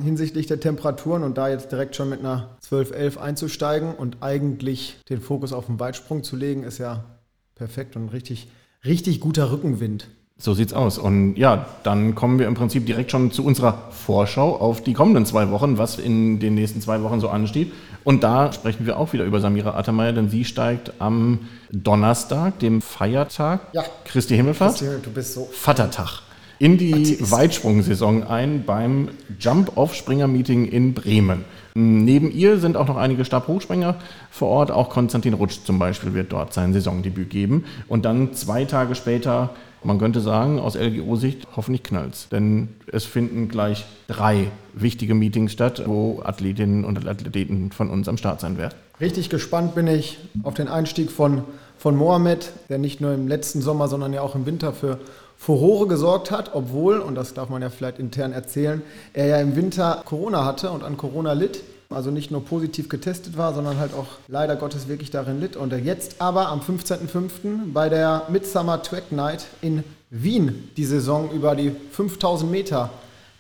hinsichtlich 0.03 0.47
der 0.47 0.61
Temperaturen 0.61 1.23
und 1.23 1.37
da 1.39 1.49
jetzt 1.49 1.73
direkt 1.73 1.97
schon 1.97 2.09
mit 2.09 2.21
einer 2.21 2.57
12-11 2.69 3.19
einzusteigen 3.19 3.95
und 3.95 4.19
eigentlich 4.21 4.97
den 5.09 5.21
Fokus 5.21 5.53
auf 5.53 5.67
den 5.67 5.81
Weitsprung 5.81 6.23
zu 6.23 6.37
legen, 6.37 6.63
ist 6.63 6.79
ja 6.79 7.05
perfekt 7.55 7.97
und 7.97 8.09
richtig, 8.09 8.49
richtig 8.85 9.21
guter 9.21 9.51
Rückenwind. 9.51 10.09
So 10.39 10.55
sieht's 10.55 10.73
aus. 10.73 10.99
Und 10.99 11.37
ja, 11.37 11.67
dann 11.85 12.17
kommen 12.17 12.41
wir 12.41 12.49
im 12.49 12.55
Prinzip 12.55 12.85
direkt 12.85 13.13
schon 13.13 13.31
zu 13.31 13.45
unserer 13.45 13.91
Vorschau 13.93 14.57
auf 14.57 14.83
die 14.83 14.93
kommenden 14.93 15.25
zwei 15.25 15.51
Wochen, 15.51 15.79
was 15.79 15.99
in 15.99 16.41
den 16.41 16.55
nächsten 16.55 16.81
zwei 16.81 17.01
Wochen 17.03 17.21
so 17.21 17.29
ansteht. 17.29 17.73
Und 18.03 18.25
da 18.25 18.53
sprechen 18.53 18.85
wir 18.85 18.99
auch 18.99 19.13
wieder 19.13 19.25
über 19.25 19.41
Samira 19.41 19.79
Attermeier, 19.79 20.13
denn 20.13 20.29
sie 20.29 20.45
steigt 20.45 20.95
am 20.99 21.41
Donnerstag, 21.71 22.59
dem 22.59 22.83
Feiertag, 22.83 23.61
ja. 23.73 23.85
Christi 24.05 24.35
Himmelfahrt, 24.35 24.79
Christi, 24.79 24.97
du 25.03 25.11
bist 25.13 25.35
so 25.35 25.49
Vatertag 25.53 26.23
in 26.63 26.79
die 26.79 27.19
Weitsprung-Saison 27.19 28.23
ein 28.23 28.63
beim 28.65 29.09
Jump-Off-Springer-Meeting 29.41 30.67
in 30.67 30.95
Bremen. 30.95 31.45
Neben 31.75 32.31
ihr 32.31 32.61
sind 32.61 32.77
auch 32.77 32.87
noch 32.87 32.97
einige 32.97 33.25
Stabhochspringer 33.25 33.97
vor 34.31 34.47
Ort. 34.47 34.71
Auch 34.71 34.89
Konstantin 34.89 35.35
Rutsch 35.35 35.65
zum 35.65 35.81
Beispiel 35.81 36.15
wird 36.15 36.33
dort 36.33 36.55
sein 36.55 36.73
Saisondebüt 36.73 37.31
geben. 37.31 37.65
Und 37.89 38.05
dann 38.05 38.35
zwei 38.35 38.65
Tage 38.65 38.95
später, 38.95 39.51
man 39.83 39.99
könnte 39.99 40.21
sagen, 40.21 40.61
aus 40.61 40.77
LGO-Sicht, 40.77 41.49
hoffentlich 41.57 41.83
knallt's. 41.83 42.29
Denn 42.29 42.69
es 42.87 43.07
finden 43.07 43.49
gleich 43.49 43.85
drei 44.07 44.47
wichtige 44.73 45.15
Meetings 45.15 45.51
statt, 45.51 45.83
wo 45.85 46.23
Athletinnen 46.23 46.85
und 46.85 47.09
Athleten 47.09 47.73
von 47.73 47.91
uns 47.91 48.07
am 48.07 48.19
Start 48.19 48.41
sein 48.41 48.57
werden. 48.57 48.75
Richtig 49.01 49.31
gespannt 49.31 49.75
bin 49.75 49.89
ich 49.89 50.19
auf 50.45 50.55
den 50.55 50.69
Einstieg 50.69 51.11
von, 51.11 51.43
von 51.77 51.97
Mohamed, 51.97 52.53
der 52.69 52.79
nicht 52.79 53.01
nur 53.01 53.13
im 53.15 53.27
letzten 53.27 53.63
Sommer, 53.63 53.89
sondern 53.89 54.13
ja 54.13 54.21
auch 54.21 54.37
im 54.37 54.47
Winter 54.47 54.73
für 54.73 55.01
Furore 55.45 55.89
gesorgt 55.89 56.31
hat, 56.31 56.55
obwohl, 56.55 57.01
und 57.01 57.17
das 57.17 57.35
darf 57.35 57.49
man 57.49 57.63
ja 57.63 57.69
vielleicht 57.69 57.99
intern 57.99 58.33
erzählen, 58.33 58.81
er 59.13 59.27
ja 59.27 59.39
im 59.39 59.57
Winter 59.57 60.01
Corona 60.05 60.45
hatte 60.45 60.71
und 60.71 60.85
an 60.85 60.97
Corona 60.97 61.33
litt. 61.33 61.65
Also 61.91 62.13
nicht 62.13 62.31
nur 62.31 62.45
positiv 62.45 62.89
getestet 62.89 63.37
war, 63.37 63.53
sondern 63.53 63.79
halt 63.79 63.93
auch 63.93 64.07
leider 64.29 64.55
Gottes 64.55 64.87
wirklich 64.87 65.11
darin 65.11 65.41
litt. 65.41 65.57
Und 65.57 65.73
er 65.73 65.81
jetzt 65.81 66.21
aber 66.21 66.47
am 66.47 66.61
15.05. 66.61 67.73
bei 67.73 67.89
der 67.89 68.23
Midsummer 68.29 68.85
Track 68.85 69.11
Night 69.11 69.47
in 69.63 69.83
Wien 70.11 70.71
die 70.77 70.85
Saison 70.85 71.29
über 71.33 71.57
die 71.57 71.75
5000 71.91 72.49
Meter 72.49 72.91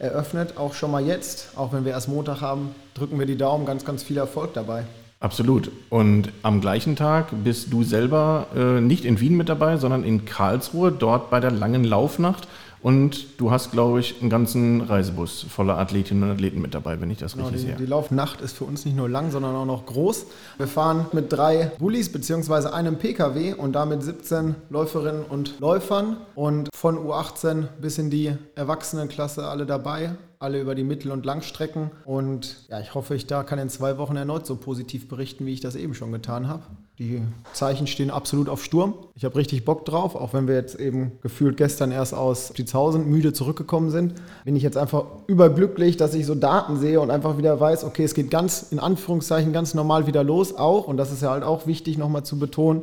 eröffnet. 0.01 0.57
Auch 0.57 0.75
schon 0.75 0.91
mal 0.91 1.07
jetzt, 1.07 1.51
auch 1.55 1.73
wenn 1.73 1.85
wir 1.85 1.93
erst 1.93 2.09
Montag 2.09 2.41
haben, 2.41 2.75
drücken 2.95 3.17
wir 3.21 3.27
die 3.27 3.39
Daumen. 3.39 3.65
Ganz, 3.65 3.85
ganz 3.85 4.03
viel 4.03 4.17
Erfolg 4.19 4.55
dabei. 4.55 4.87
Absolut. 5.23 5.71
Und 5.89 6.33
am 6.43 6.61
gleichen 6.61 6.97
Tag 6.97 7.29
bist 7.45 7.73
du 7.73 7.85
selber 7.85 8.49
äh, 8.57 8.81
nicht 8.81 9.05
in 9.05 9.21
Wien 9.21 9.37
mit 9.37 9.49
dabei, 9.49 9.77
sondern 9.77 10.03
in 10.03 10.25
Karlsruhe, 10.25 10.91
dort 10.91 11.31
bei 11.31 11.39
der 11.39 11.53
langen 11.53 11.85
Laufnacht. 11.85 12.49
Und 12.83 13.41
du 13.41 13.53
hast, 13.53 13.71
glaube 13.71 14.01
ich, 14.01 14.21
einen 14.21 14.31
ganzen 14.31 14.81
Reisebus 14.81 15.47
voller 15.49 15.79
Athletinnen 15.79 16.25
und 16.25 16.31
Athleten 16.31 16.61
mit 16.61 16.75
dabei, 16.75 17.01
wenn 17.01 17.11
ich 17.11 17.19
das 17.19 17.35
genau, 17.35 17.45
richtig 17.45 17.63
die, 17.63 17.69
sehe. 17.69 17.77
Die 17.77 17.87
Laufnacht 17.87 18.41
ist 18.41 18.57
für 18.57 18.65
uns 18.65 18.85
nicht 18.85 18.97
nur 18.97 19.09
lang, 19.09 19.31
sondern 19.31 19.55
auch 19.55 19.65
noch 19.65 19.87
groß. 19.87 20.27
Wir 20.59 20.67
fahren 20.67 21.07
mit 21.13 21.33
drei 21.33 21.71
Bullis 21.79 22.11
bzw. 22.11 22.71
einem 22.71 22.97
Pkw 22.97 23.55
und 23.55 23.75
damit 23.75 24.03
17 24.03 24.57
Läuferinnen 24.71 25.23
und 25.23 25.61
Läufern 25.61 26.17
und 26.35 26.69
von 26.75 26.99
U18 26.99 27.69
bis 27.81 27.99
in 27.99 28.11
die 28.11 28.35
Erwachsenenklasse 28.57 29.47
alle 29.47 29.67
dabei 29.67 30.17
alle 30.43 30.61
über 30.61 30.75
die 30.75 30.85
Mittel- 30.85 31.13
und 31.13 31.25
Langstrecken. 31.25 31.91
Und 32.05 32.57
ja, 32.69 32.81
ich 32.81 32.95
hoffe, 32.95 33.15
ich 33.15 33.27
da 33.27 33.43
kann 33.45 33.59
in 33.59 33.69
zwei 33.69 33.99
Wochen 33.99 34.17
erneut 34.17 34.47
so 34.47 34.57
positiv 34.57 35.09
berichten, 35.09 35.47
wie 35.47 35.53
ich 35.53 35.61
das 35.61 35.77
eben 35.77 35.95
schon 35.95 36.13
getan 36.13 36.49
habe. 36.49 36.63
Die 36.99 37.23
Zeichen 37.53 37.87
stehen 37.87 38.11
absolut 38.11 38.49
auf 38.49 38.63
Sturm. 38.63 38.95
Ich 39.15 39.25
habe 39.25 39.37
richtig 39.37 39.65
Bock 39.65 39.85
drauf, 39.87 40.15
auch 40.15 40.35
wenn 40.35 40.47
wir 40.47 40.55
jetzt 40.55 40.79
eben 40.79 41.13
gefühlt 41.23 41.57
gestern 41.57 41.91
erst 41.91 42.13
aus 42.13 42.51
Stiezhausen 42.53 43.09
müde 43.09 43.33
zurückgekommen 43.33 43.91
sind. 43.91 44.15
Bin 44.45 44.55
ich 44.57 44.63
jetzt 44.63 44.77
einfach 44.77 45.07
überglücklich, 45.27 45.97
dass 45.97 46.15
ich 46.15 46.27
so 46.27 46.35
Daten 46.35 46.79
sehe 46.79 47.01
und 47.01 47.11
einfach 47.11 47.39
wieder 47.39 47.59
weiß, 47.59 47.85
okay, 47.85 48.05
es 48.05 48.15
geht 48.15 48.31
ganz 48.31 48.67
in 48.71 48.79
Anführungszeichen 48.79 49.53
ganz 49.53 49.75
normal 49.75 50.07
wieder 50.07 50.23
los 50.23 50.55
auch. 50.55 50.87
Und 50.87 50.99
das 50.99 51.13
ist 51.13 51.23
ja 51.23 51.31
halt 51.31 51.45
auch 51.45 51.67
wichtig 51.67 51.97
nochmal 51.99 52.25
zu 52.25 52.39
betonen, 52.39 52.83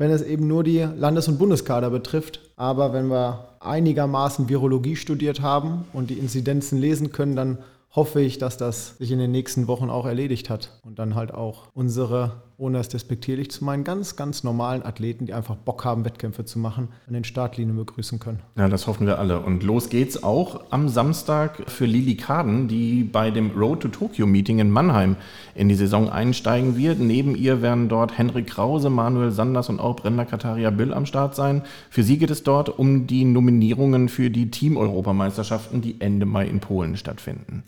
wenn 0.00 0.10
es 0.10 0.22
eben 0.22 0.46
nur 0.46 0.64
die 0.64 0.78
Landes- 0.78 1.28
und 1.28 1.38
Bundeskader 1.38 1.90
betrifft. 1.90 2.40
Aber 2.56 2.94
wenn 2.94 3.08
wir 3.08 3.48
einigermaßen 3.60 4.48
Virologie 4.48 4.96
studiert 4.96 5.42
haben 5.42 5.84
und 5.92 6.08
die 6.08 6.18
Inzidenzen 6.18 6.78
lesen 6.78 7.12
können, 7.12 7.36
dann 7.36 7.58
hoffe 7.94 8.22
ich, 8.22 8.38
dass 8.38 8.56
das 8.56 8.96
sich 8.96 9.12
in 9.12 9.18
den 9.18 9.30
nächsten 9.30 9.66
Wochen 9.66 9.90
auch 9.90 10.06
erledigt 10.06 10.48
hat 10.48 10.80
und 10.86 10.98
dann 10.98 11.16
halt 11.16 11.34
auch 11.34 11.64
unsere, 11.74 12.32
ohne 12.60 12.78
es 12.78 12.88
despektierlich 12.88 13.50
zu 13.50 13.64
meinen, 13.64 13.84
ganz, 13.84 14.16
ganz 14.16 14.44
normalen 14.44 14.84
Athleten, 14.84 15.24
die 15.24 15.32
einfach 15.32 15.56
Bock 15.56 15.84
haben, 15.84 16.04
Wettkämpfe 16.04 16.44
zu 16.44 16.58
machen, 16.58 16.88
an 17.06 17.14
den 17.14 17.24
Startlinien 17.24 17.76
begrüßen 17.76 18.18
können. 18.18 18.40
Ja, 18.56 18.68
das 18.68 18.86
hoffen 18.86 19.06
wir 19.06 19.18
alle. 19.18 19.40
Und 19.40 19.62
los 19.62 19.88
geht's 19.88 20.22
auch 20.22 20.64
am 20.70 20.88
Samstag 20.90 21.70
für 21.70 21.86
Lili 21.86 22.16
Kaden, 22.16 22.68
die 22.68 23.02
bei 23.02 23.30
dem 23.30 23.52
Road 23.52 23.80
to 23.80 23.88
Tokyo 23.88 24.26
Meeting 24.26 24.58
in 24.58 24.70
Mannheim 24.70 25.16
in 25.54 25.70
die 25.70 25.74
Saison 25.74 26.10
einsteigen 26.10 26.76
wird. 26.76 27.00
Neben 27.00 27.34
ihr 27.34 27.62
werden 27.62 27.88
dort 27.88 28.18
Henrik 28.18 28.48
Krause, 28.48 28.90
Manuel 28.90 29.30
Sanders 29.30 29.70
und 29.70 29.80
auch 29.80 29.96
Brenda 29.96 30.26
Kataria 30.26 30.68
Bill 30.68 30.92
am 30.92 31.06
Start 31.06 31.34
sein. 31.34 31.62
Für 31.88 32.02
sie 32.02 32.18
geht 32.18 32.30
es 32.30 32.42
dort 32.42 32.68
um 32.68 33.06
die 33.06 33.24
Nominierungen 33.24 34.10
für 34.10 34.28
die 34.28 34.50
Team-Europameisterschaften, 34.50 35.80
die 35.80 35.98
Ende 36.00 36.26
Mai 36.26 36.46
in 36.46 36.60
Polen 36.60 36.98
stattfinden. 36.98 37.64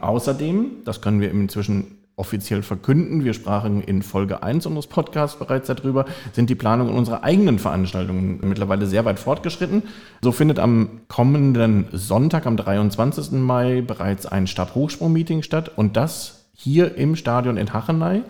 Außerdem, 0.00 0.82
das 0.84 1.00
können 1.00 1.20
wir 1.20 1.30
inzwischen 1.30 1.98
offiziell 2.16 2.62
verkünden, 2.62 3.24
wir 3.24 3.34
sprachen 3.34 3.82
in 3.82 4.02
Folge 4.02 4.42
1 4.42 4.66
unseres 4.66 4.86
Podcasts 4.86 5.38
bereits 5.38 5.66
darüber, 5.66 6.04
sind 6.32 6.48
die 6.48 6.54
Planungen 6.54 6.94
unserer 6.94 7.24
eigenen 7.24 7.58
Veranstaltungen 7.58 8.40
mittlerweile 8.42 8.86
sehr 8.86 9.04
weit 9.04 9.18
fortgeschritten. 9.18 9.82
So 10.22 10.32
findet 10.32 10.58
am 10.58 11.00
kommenden 11.08 11.86
Sonntag, 11.92 12.46
am 12.46 12.56
23. 12.56 13.32
Mai, 13.32 13.80
bereits 13.80 14.26
ein 14.26 14.46
Stabhochsprung-Meeting 14.46 15.42
statt 15.42 15.72
und 15.76 15.96
das 15.96 16.46
hier 16.54 16.96
im 16.96 17.16
Stadion 17.16 17.56
in 17.56 17.72
Hachenay. 17.72 18.22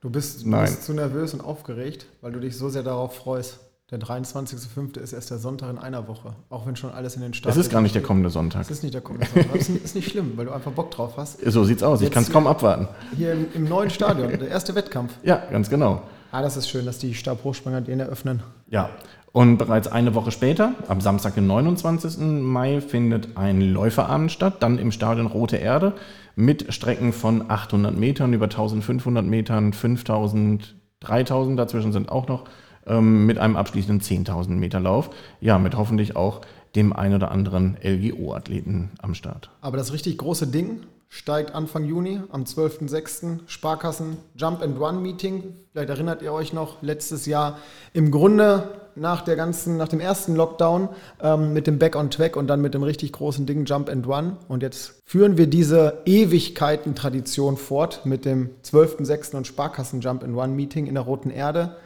Du 0.00 0.10
bist, 0.10 0.44
du 0.44 0.50
bist 0.50 0.84
zu 0.84 0.92
nervös 0.92 1.34
und 1.34 1.40
aufgeregt, 1.40 2.06
weil 2.20 2.32
du 2.32 2.40
dich 2.40 2.56
so 2.56 2.68
sehr 2.68 2.82
darauf 2.82 3.16
freust. 3.16 3.60
Der 3.90 3.98
23.05. 3.98 4.98
ist 4.98 5.14
erst 5.14 5.30
der 5.30 5.38
Sonntag 5.38 5.70
in 5.70 5.78
einer 5.78 6.08
Woche, 6.08 6.34
auch 6.50 6.66
wenn 6.66 6.76
schon 6.76 6.90
alles 6.90 7.16
in 7.16 7.22
den 7.22 7.32
Start 7.32 7.54
ist. 7.54 7.58
Es 7.58 7.66
ist 7.68 7.72
gar 7.72 7.80
nicht 7.80 7.94
der 7.94 8.02
kommende 8.02 8.28
Sonntag. 8.28 8.60
Es 8.60 8.70
ist 8.70 8.82
nicht 8.82 8.92
der 8.92 9.00
kommende 9.00 9.26
Sonntag. 9.26 9.54
Das 9.54 9.70
ist 9.70 9.94
nicht 9.94 10.10
schlimm, 10.10 10.32
weil 10.36 10.44
du 10.44 10.52
einfach 10.52 10.72
Bock 10.72 10.90
drauf 10.90 11.14
hast. 11.16 11.40
So 11.40 11.64
sieht's 11.64 11.82
aus. 11.82 12.02
ich 12.02 12.10
kann 12.10 12.22
es 12.22 12.30
kaum 12.30 12.46
abwarten. 12.46 12.86
Hier 13.16 13.32
im, 13.32 13.46
im, 13.54 13.64
neuen 13.64 13.88
Stadion, 13.88 14.28
der 14.28 14.46
erste 14.46 14.74
Wettkampf. 14.74 15.14
Ja, 15.22 15.36
ganz 15.50 15.70
genau. 15.70 16.02
Ah, 16.32 16.42
das 16.42 16.58
ist 16.58 16.68
schön, 16.68 16.84
dass 16.84 16.98
die 16.98 17.14
Stabhochspringer 17.14 17.80
den 17.80 18.00
eröffnen. 18.00 18.42
Ja. 18.68 18.90
Und 19.32 19.56
bereits 19.56 19.88
eine 19.88 20.14
Woche 20.14 20.32
später, 20.32 20.74
am 20.88 21.00
Samstag, 21.00 21.36
den 21.36 21.46
29. 21.46 22.18
Mai, 22.42 22.82
findet 22.82 23.38
ein 23.38 23.62
Läuferabend 23.62 24.30
statt, 24.30 24.56
dann 24.60 24.78
im 24.78 24.92
Stadion 24.92 25.26
Rote 25.26 25.56
Erde 25.56 25.94
mit 26.36 26.74
Strecken 26.74 27.14
von 27.14 27.50
800 27.50 27.96
Metern 27.96 28.34
über 28.34 28.46
1500 28.46 29.24
Metern, 29.24 29.72
5000, 29.72 30.74
3000, 31.00 31.58
dazwischen 31.58 31.92
sind 31.92 32.10
auch 32.10 32.28
noch 32.28 32.44
ähm, 32.88 33.26
mit 33.26 33.38
einem 33.38 33.56
abschließenden 33.56 34.00
10.000 34.00 34.50
Meter 34.50 34.80
Lauf. 34.80 35.10
Ja, 35.40 35.58
mit 35.58 35.76
hoffentlich 35.76 36.16
auch 36.16 36.40
dem 36.74 36.92
ein 36.92 37.14
oder 37.14 37.30
anderen 37.30 37.76
LGO-Athleten 37.82 38.90
am 39.00 39.14
Start. 39.14 39.50
Aber 39.60 39.76
das 39.76 39.92
richtig 39.92 40.18
große 40.18 40.46
Ding 40.46 40.80
steigt 41.08 41.54
Anfang 41.54 41.84
Juni 41.84 42.20
am 42.30 42.44
12.06. 42.44 43.40
Sparkassen 43.46 44.18
Jump 44.36 44.62
and 44.62 44.78
Run 44.78 45.02
Meeting. 45.02 45.54
Vielleicht 45.72 45.88
erinnert 45.88 46.22
ihr 46.22 46.32
euch 46.32 46.52
noch, 46.52 46.82
letztes 46.82 47.26
Jahr 47.26 47.58
im 47.94 48.10
Grunde 48.10 48.68
nach, 48.94 49.22
der 49.22 49.36
ganzen, 49.36 49.76
nach 49.76 49.88
dem 49.88 50.00
ersten 50.00 50.34
Lockdown 50.34 50.88
ähm, 51.22 51.52
mit 51.52 51.66
dem 51.66 51.78
Back 51.78 51.96
on 51.96 52.10
Track 52.10 52.36
und 52.36 52.48
dann 52.48 52.60
mit 52.60 52.74
dem 52.74 52.82
richtig 52.82 53.12
großen 53.12 53.46
Ding 53.46 53.64
Jump 53.64 53.88
and 53.88 54.06
Run. 54.06 54.36
Und 54.48 54.62
jetzt 54.62 55.00
führen 55.04 55.38
wir 55.38 55.46
diese 55.46 56.02
Ewigkeiten-Tradition 56.04 57.56
fort 57.56 58.04
mit 58.04 58.24
dem 58.24 58.50
12.06. 58.64 59.36
und 59.36 59.46
Sparkassen 59.46 60.00
Jump 60.00 60.24
and 60.24 60.36
Run 60.36 60.54
Meeting 60.54 60.86
in 60.86 60.94
der 60.94 61.04
Roten 61.04 61.30
Erde. 61.30 61.76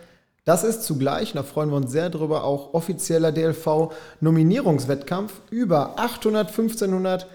Das 0.44 0.64
ist 0.64 0.82
zugleich, 0.82 1.34
da 1.34 1.44
freuen 1.44 1.70
wir 1.70 1.76
uns 1.76 1.92
sehr 1.92 2.10
drüber, 2.10 2.42
auch 2.42 2.74
offizieller 2.74 3.30
DLV-Nominierungswettkampf 3.30 5.40
über 5.50 6.00
800, 6.00 6.48
1500, 6.48 7.28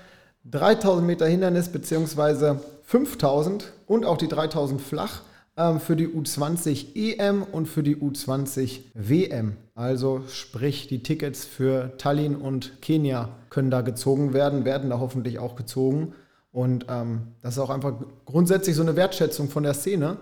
3000 0.43 1.07
Meter 1.07 1.25
Hindernis 1.25 1.69
bzw. 1.69 2.55
5000 2.83 3.71
und 3.85 4.03
auch 4.05 4.17
die 4.17 4.27
3000 4.27 4.81
flach 4.81 5.21
ähm, 5.55 5.79
für 5.79 5.95
die 5.95 6.09
U20 6.09 6.95
EM 6.95 7.43
und 7.43 7.67
für 7.67 7.81
die 7.81 7.95
U20 7.95 8.81
WM. 8.93 9.55
Also 9.73 10.23
sprich, 10.27 10.87
die 10.87 11.01
Tickets 11.01 11.45
für 11.45 11.95
Tallinn 11.97 12.35
und 12.35 12.81
Kenia 12.81 13.29
können 13.49 13.71
da 13.71 13.79
gezogen 13.81 14.33
werden, 14.33 14.65
werden 14.65 14.89
da 14.89 14.99
hoffentlich 14.99 15.39
auch 15.39 15.55
gezogen. 15.55 16.13
Und 16.51 16.87
ähm, 16.89 17.21
das 17.41 17.55
ist 17.55 17.59
auch 17.59 17.69
einfach 17.69 17.93
grundsätzlich 18.25 18.75
so 18.75 18.81
eine 18.81 18.97
Wertschätzung 18.97 19.47
von 19.47 19.63
der 19.63 19.73
Szene 19.73 20.17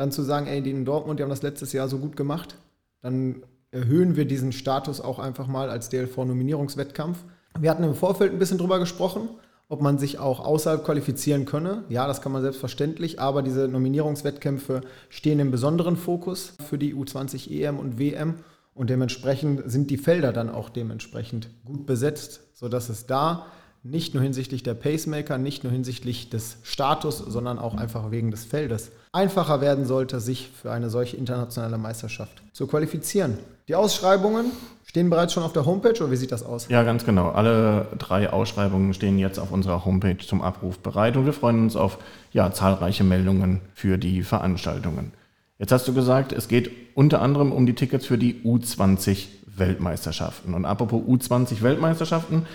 dann 0.00 0.12
zu 0.12 0.22
sagen, 0.22 0.46
ey, 0.46 0.62
die 0.62 0.70
in 0.70 0.86
Dortmund, 0.86 1.18
die 1.18 1.22
haben 1.22 1.28
das 1.28 1.42
letztes 1.42 1.74
Jahr 1.74 1.86
so 1.86 1.98
gut 1.98 2.16
gemacht, 2.16 2.56
dann 3.02 3.42
erhöhen 3.70 4.16
wir 4.16 4.24
diesen 4.24 4.50
Status 4.50 4.98
auch 4.98 5.18
einfach 5.18 5.46
mal 5.46 5.68
als 5.68 5.90
DLV-Nominierungswettkampf. 5.90 7.18
Wir 7.58 7.70
hatten 7.70 7.84
im 7.84 7.94
Vorfeld 7.94 8.32
ein 8.32 8.38
bisschen 8.38 8.56
drüber 8.56 8.78
gesprochen, 8.78 9.28
ob 9.68 9.82
man 9.82 9.98
sich 9.98 10.18
auch 10.18 10.40
außerhalb 10.40 10.86
qualifizieren 10.86 11.44
könne. 11.44 11.84
Ja, 11.90 12.06
das 12.06 12.22
kann 12.22 12.32
man 12.32 12.40
selbstverständlich, 12.40 13.20
aber 13.20 13.42
diese 13.42 13.68
Nominierungswettkämpfe 13.68 14.80
stehen 15.10 15.38
im 15.38 15.50
besonderen 15.50 15.96
Fokus 15.96 16.54
für 16.66 16.78
die 16.78 16.94
U20 16.94 17.50
EM 17.50 17.78
und 17.78 17.98
WM 17.98 18.36
und 18.72 18.88
dementsprechend 18.88 19.70
sind 19.70 19.90
die 19.90 19.98
Felder 19.98 20.32
dann 20.32 20.48
auch 20.48 20.70
dementsprechend 20.70 21.50
gut 21.66 21.84
besetzt, 21.84 22.40
sodass 22.54 22.88
es 22.88 23.04
da 23.04 23.48
nicht 23.82 24.14
nur 24.14 24.22
hinsichtlich 24.22 24.62
der 24.62 24.74
Pacemaker, 24.74 25.38
nicht 25.38 25.64
nur 25.64 25.72
hinsichtlich 25.72 26.28
des 26.28 26.58
Status, 26.62 27.18
sondern 27.18 27.58
auch 27.58 27.74
einfach 27.74 28.10
wegen 28.10 28.30
des 28.30 28.44
Feldes 28.44 28.90
einfacher 29.12 29.60
werden 29.60 29.86
sollte, 29.86 30.20
sich 30.20 30.50
für 30.50 30.70
eine 30.70 30.90
solche 30.90 31.16
internationale 31.16 31.78
Meisterschaft 31.78 32.42
zu 32.52 32.66
qualifizieren. 32.66 33.38
Die 33.68 33.74
Ausschreibungen 33.74 34.46
stehen 34.84 35.08
bereits 35.08 35.32
schon 35.32 35.42
auf 35.42 35.52
der 35.52 35.64
Homepage 35.64 35.98
oder 36.02 36.10
wie 36.10 36.16
sieht 36.16 36.32
das 36.32 36.44
aus? 36.44 36.68
Ja, 36.68 36.82
ganz 36.82 37.04
genau. 37.04 37.30
Alle 37.30 37.86
drei 37.98 38.30
Ausschreibungen 38.30 38.92
stehen 38.92 39.18
jetzt 39.18 39.38
auf 39.38 39.50
unserer 39.50 39.84
Homepage 39.84 40.18
zum 40.18 40.42
Abruf 40.42 40.78
bereit 40.78 41.16
und 41.16 41.24
wir 41.24 41.32
freuen 41.32 41.62
uns 41.62 41.76
auf 41.76 41.98
ja, 42.32 42.52
zahlreiche 42.52 43.04
Meldungen 43.04 43.60
für 43.74 43.96
die 43.98 44.22
Veranstaltungen. 44.22 45.12
Jetzt 45.58 45.72
hast 45.72 45.86
du 45.88 45.94
gesagt, 45.94 46.32
es 46.32 46.48
geht 46.48 46.70
unter 46.94 47.20
anderem 47.22 47.52
um 47.52 47.66
die 47.66 47.74
Tickets 47.74 48.06
für 48.06 48.18
die 48.18 48.42
U20 48.44 49.26
Weltmeisterschaften. 49.46 50.54
Und 50.54 50.64
apropos 50.64 51.02
U20 51.02 51.62
Weltmeisterschaften, 51.62 52.46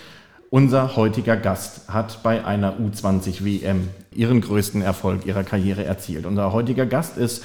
Unser 0.50 0.94
heutiger 0.94 1.36
Gast 1.36 1.88
hat 1.88 2.22
bei 2.22 2.44
einer 2.44 2.76
U20 2.78 3.44
WM 3.44 3.88
ihren 4.12 4.40
größten 4.40 4.80
Erfolg 4.80 5.26
ihrer 5.26 5.42
Karriere 5.42 5.84
erzielt. 5.84 6.24
Unser 6.24 6.52
heutiger 6.52 6.86
Gast 6.86 7.16
ist 7.16 7.42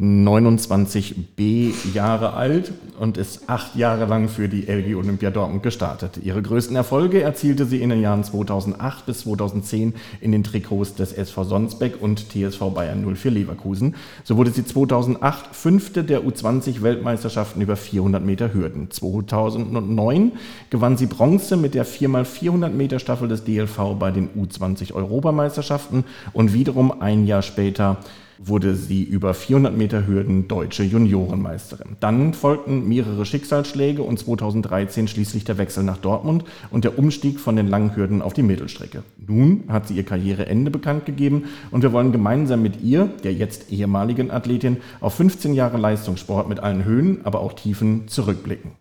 29b 0.00 1.92
Jahre 1.92 2.32
alt 2.32 2.72
und 2.98 3.18
ist 3.18 3.50
acht 3.50 3.76
Jahre 3.76 4.06
lang 4.06 4.28
für 4.28 4.48
die 4.48 4.66
LG 4.66 4.94
Olympia 4.96 5.30
Dortmund 5.30 5.62
gestartet. 5.62 6.20
Ihre 6.22 6.40
größten 6.40 6.74
Erfolge 6.74 7.20
erzielte 7.20 7.66
sie 7.66 7.82
in 7.82 7.90
den 7.90 8.00
Jahren 8.00 8.24
2008 8.24 9.04
bis 9.04 9.20
2010 9.20 9.94
in 10.22 10.32
den 10.32 10.42
Trikots 10.42 10.94
des 10.94 11.12
SV 11.12 11.44
Sonsbeck 11.44 12.00
und 12.00 12.30
TSV 12.30 12.70
Bayern 12.74 13.04
04 13.14 13.30
Leverkusen. 13.30 13.94
So 14.24 14.38
wurde 14.38 14.52
sie 14.52 14.64
2008 14.64 15.54
Fünfte 15.54 16.02
der 16.02 16.22
U20 16.22 16.80
Weltmeisterschaften 16.80 17.60
über 17.60 17.76
400 17.76 18.24
Meter 18.24 18.54
Hürden. 18.54 18.90
2009 18.90 20.32
gewann 20.70 20.96
sie 20.96 21.06
Bronze 21.06 21.58
mit 21.58 21.74
der 21.74 21.84
4x400 21.84 22.70
Meter 22.70 23.00
Staffel 23.00 23.28
des 23.28 23.44
DLV 23.44 23.96
bei 23.98 24.10
den 24.10 24.30
U20 24.30 24.94
Europameisterschaften 24.94 26.04
und 26.32 26.54
wiederum 26.54 27.02
ein 27.02 27.26
Jahr 27.26 27.42
später 27.42 27.98
wurde 28.42 28.74
sie 28.74 29.02
über 29.02 29.34
400 29.34 29.76
Meter 29.76 30.06
Hürden 30.06 30.48
deutsche 30.48 30.82
Juniorenmeisterin. 30.82 31.96
Dann 32.00 32.32
folgten 32.32 32.88
mehrere 32.88 33.26
Schicksalsschläge 33.26 34.02
und 34.02 34.18
2013 34.18 35.08
schließlich 35.08 35.44
der 35.44 35.58
Wechsel 35.58 35.84
nach 35.84 35.98
Dortmund 35.98 36.44
und 36.70 36.84
der 36.84 36.98
Umstieg 36.98 37.38
von 37.38 37.56
den 37.56 37.68
langen 37.68 37.94
Hürden 37.94 38.22
auf 38.22 38.32
die 38.32 38.42
Mittelstrecke. 38.42 39.02
Nun 39.18 39.64
hat 39.68 39.88
sie 39.88 39.94
ihr 39.94 40.04
Karriereende 40.04 40.70
bekannt 40.70 41.04
gegeben 41.04 41.44
und 41.70 41.82
wir 41.82 41.92
wollen 41.92 42.12
gemeinsam 42.12 42.62
mit 42.62 42.80
ihr, 42.82 43.10
der 43.22 43.34
jetzt 43.34 43.70
ehemaligen 43.70 44.30
Athletin, 44.30 44.78
auf 45.00 45.14
15 45.14 45.52
Jahre 45.52 45.76
Leistungssport 45.76 46.48
mit 46.48 46.60
allen 46.60 46.84
Höhen, 46.84 47.20
aber 47.24 47.40
auch 47.40 47.52
Tiefen 47.52 48.08
zurückblicken. 48.08 48.72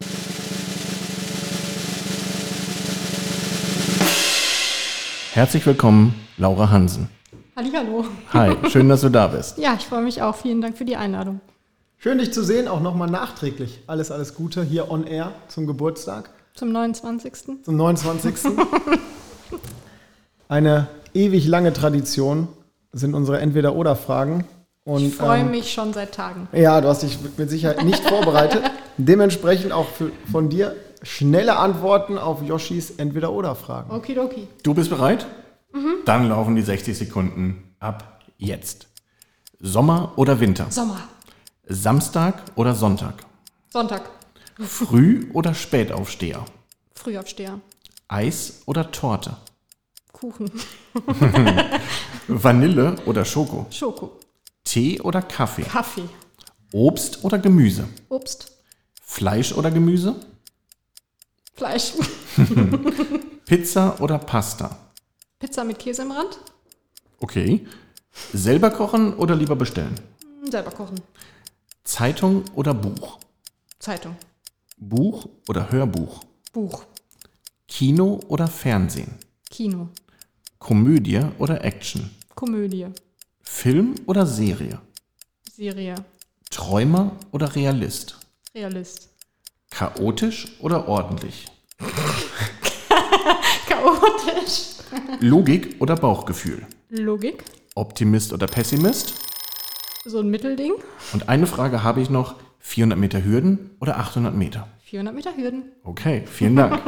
Herzlich 5.34 5.66
willkommen, 5.66 6.16
Laura 6.38 6.70
Hansen. 6.70 7.19
Hallo. 7.60 8.06
Hi, 8.32 8.56
schön, 8.70 8.88
dass 8.88 9.02
du 9.02 9.10
da 9.10 9.28
bist. 9.28 9.58
Ja, 9.58 9.76
ich 9.78 9.86
freue 9.86 10.02
mich 10.02 10.22
auch. 10.22 10.34
Vielen 10.34 10.62
Dank 10.62 10.78
für 10.78 10.86
die 10.86 10.96
Einladung. 10.96 11.42
Schön, 11.98 12.18
dich 12.18 12.32
zu 12.32 12.42
sehen, 12.42 12.70
auch 12.70 12.80
nochmal 12.80 13.10
nachträglich. 13.10 13.82
Alles, 13.86 14.12
alles 14.12 14.34
Gute 14.34 14.64
hier 14.64 14.90
on 14.90 15.06
air 15.06 15.34
zum 15.50 15.68
Geburtstag. 15.68 16.30
Zum 16.54 16.72
29. 16.72 17.34
Zum 17.64 17.76
29. 17.76 18.36
Eine 20.48 20.88
ewig 21.14 21.48
lange 21.48 21.74
Tradition 21.74 22.48
sind 22.94 23.14
unsere 23.14 23.42
Entweder-Oder-Fragen. 23.42 24.46
ich 24.86 25.14
freue 25.14 25.42
ähm, 25.42 25.52
mich 25.52 25.74
schon 25.74 25.92
seit 25.92 26.14
Tagen. 26.14 26.48
Ja, 26.54 26.80
du 26.80 26.88
hast 26.88 27.04
dich 27.04 27.20
mit 27.36 27.50
Sicherheit 27.50 27.84
nicht 27.84 28.08
vorbereitet. 28.08 28.64
Dementsprechend 28.98 29.74
auch 29.74 29.90
für, 29.90 30.12
von 30.32 30.48
dir 30.48 30.78
schnelle 31.04 31.58
Antworten 31.58 32.18
auf 32.18 32.42
Yoshis 32.42 32.92
Entweder-Oder-Fragen. 32.92 33.92
Okidoki. 33.92 34.48
Du 34.64 34.74
bist 34.74 34.90
bereit? 34.90 35.28
Mhm. 35.72 36.04
Dann 36.06 36.30
laufen 36.30 36.56
die 36.56 36.62
60 36.62 36.98
Sekunden 36.98 37.76
ab 37.80 38.22
jetzt. 38.38 38.88
Sommer 39.60 40.14
oder 40.16 40.40
Winter? 40.40 40.68
Sommer. 40.72 41.02
Samstag 41.68 42.42
oder 42.56 42.74
Sonntag? 42.74 43.26
Sonntag. 43.70 44.10
Früh 44.60 45.30
oder 45.34 45.54
Spätaufsteher? 45.54 46.44
Frühaufsteher. 46.94 47.60
Eis 48.08 48.64
oder 48.66 48.92
Torte? 48.92 49.38
Kuchen. 50.12 50.52
Vanille 52.28 52.96
oder 53.06 53.24
Schoko? 53.24 53.68
Schoko. 53.70 54.20
Tee 54.64 55.00
oder 55.02 55.22
Kaffee? 55.22 55.64
Kaffee. 55.64 56.10
Obst 56.74 57.24
oder 57.24 57.38
Gemüse? 57.40 57.88
Obst. 58.10 58.52
Fleisch 59.02 59.54
oder 59.54 59.72
Gemüse? 59.72 60.16
Fleisch. 61.56 61.94
Pizza 63.46 64.00
oder 64.00 64.18
Pasta? 64.20 64.78
Pizza 65.40 65.64
mit 65.64 65.80
Käse 65.80 66.02
im 66.02 66.12
Rand. 66.12 66.38
Okay. 67.20 67.66
Selber 68.34 68.72
kochen 68.72 69.14
oder 69.14 69.36
lieber 69.36 69.56
bestellen? 69.56 69.96
Hm, 70.42 70.52
selber 70.52 70.72
kochen. 70.72 71.00
Zeitung 71.86 72.44
oder 72.56 72.74
Buch? 72.74 73.20
Zeitung. 73.80 74.18
Buch 74.78 75.30
oder 75.48 75.72
Hörbuch? 75.72 76.20
Buch. 76.52 76.84
Kino 77.70 78.20
oder 78.28 78.48
Fernsehen? 78.48 79.18
Kino. 79.50 79.90
Komödie 80.60 81.22
oder 81.38 81.64
Action? 81.64 82.10
Komödie. 82.36 82.88
Film 83.42 83.96
oder 84.06 84.26
Serie? 84.26 84.82
Serie. 85.50 85.96
Träumer 86.50 87.16
oder 87.32 87.56
Realist? 87.56 88.18
Realist. 88.54 89.10
Chaotisch 89.70 90.48
oder 90.60 90.88
ordentlich? 90.90 91.46
Logik 95.20 95.76
oder 95.80 95.96
Bauchgefühl? 95.96 96.66
Logik. 96.90 97.44
Optimist 97.76 98.34
oder 98.34 98.48
Pessimist? 98.48 99.14
So 100.06 100.20
ein 100.20 100.30
Mittelding. 100.30 100.74
Und 101.14 101.30
eine 101.30 101.48
Frage 101.48 101.84
habe 101.84 102.02
ich 102.02 102.10
noch. 102.10 102.36
400 102.62 103.00
Meter 103.00 103.24
Hürden 103.24 103.72
oder 103.80 103.98
800 103.98 104.36
Meter? 104.36 104.68
400 104.84 105.16
Meter 105.16 105.36
Hürden. 105.36 105.64
Okay, 105.84 106.24
vielen 106.28 106.56
Dank. 106.58 106.82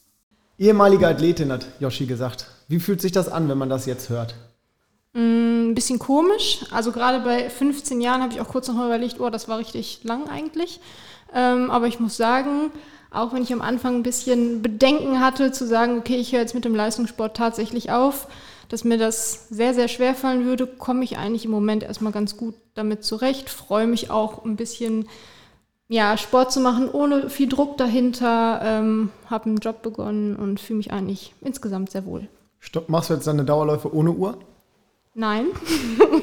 Ehemalige 0.58 1.06
Athletin 1.08 1.50
hat 1.52 1.66
Yoshi 1.80 2.06
gesagt. 2.06 2.46
Wie 2.68 2.80
fühlt 2.80 3.00
sich 3.00 3.12
das 3.12 3.28
an, 3.28 3.48
wenn 3.48 3.56
man 3.56 3.68
das 3.68 3.86
jetzt 3.86 4.10
hört? 4.10 4.34
Mm, 5.14 5.61
ein 5.72 5.74
bisschen 5.74 5.98
komisch. 5.98 6.64
Also 6.70 6.92
gerade 6.92 7.20
bei 7.20 7.50
15 7.50 8.00
Jahren 8.00 8.22
habe 8.22 8.32
ich 8.32 8.40
auch 8.40 8.48
kurz 8.48 8.68
noch 8.68 8.76
überlegt, 8.76 9.20
oh, 9.20 9.30
das 9.30 9.48
war 9.48 9.58
richtig 9.58 10.00
lang 10.04 10.28
eigentlich. 10.28 10.80
Ähm, 11.34 11.70
aber 11.70 11.86
ich 11.86 11.98
muss 11.98 12.16
sagen, 12.16 12.70
auch 13.10 13.32
wenn 13.32 13.42
ich 13.42 13.52
am 13.52 13.62
Anfang 13.62 13.96
ein 13.96 14.02
bisschen 14.02 14.62
Bedenken 14.62 15.20
hatte, 15.20 15.50
zu 15.52 15.66
sagen, 15.66 15.98
okay, 15.98 16.16
ich 16.16 16.32
höre 16.32 16.40
jetzt 16.40 16.54
mit 16.54 16.64
dem 16.64 16.74
Leistungssport 16.74 17.36
tatsächlich 17.36 17.90
auf, 17.90 18.28
dass 18.68 18.84
mir 18.84 18.98
das 18.98 19.48
sehr, 19.48 19.74
sehr 19.74 19.88
schwer 19.88 20.14
fallen 20.14 20.44
würde, 20.44 20.66
komme 20.66 21.04
ich 21.04 21.18
eigentlich 21.18 21.44
im 21.44 21.50
Moment 21.50 21.82
erstmal 21.82 22.12
ganz 22.12 22.36
gut 22.36 22.54
damit 22.74 23.04
zurecht. 23.04 23.50
Freue 23.50 23.86
mich 23.86 24.10
auch 24.10 24.44
ein 24.44 24.56
bisschen, 24.56 25.08
ja, 25.88 26.16
Sport 26.16 26.52
zu 26.52 26.60
machen, 26.60 26.88
ohne 26.90 27.28
viel 27.28 27.48
Druck 27.48 27.76
dahinter. 27.76 28.60
Ähm, 28.62 29.10
Habe 29.26 29.46
einen 29.46 29.58
Job 29.58 29.82
begonnen 29.82 30.36
und 30.36 30.60
fühle 30.60 30.78
mich 30.78 30.92
eigentlich 30.92 31.34
insgesamt 31.40 31.90
sehr 31.90 32.06
wohl. 32.06 32.28
Stopp, 32.60 32.88
machst 32.88 33.10
du 33.10 33.14
jetzt 33.14 33.26
deine 33.26 33.44
Dauerläufe 33.44 33.94
ohne 33.94 34.12
Uhr? 34.12 34.38
Nein. 35.14 35.46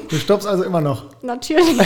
Du 0.10 0.16
stoppst 0.16 0.48
also 0.48 0.64
immer 0.64 0.82
noch? 0.82 1.06
Natürlich. 1.22 1.80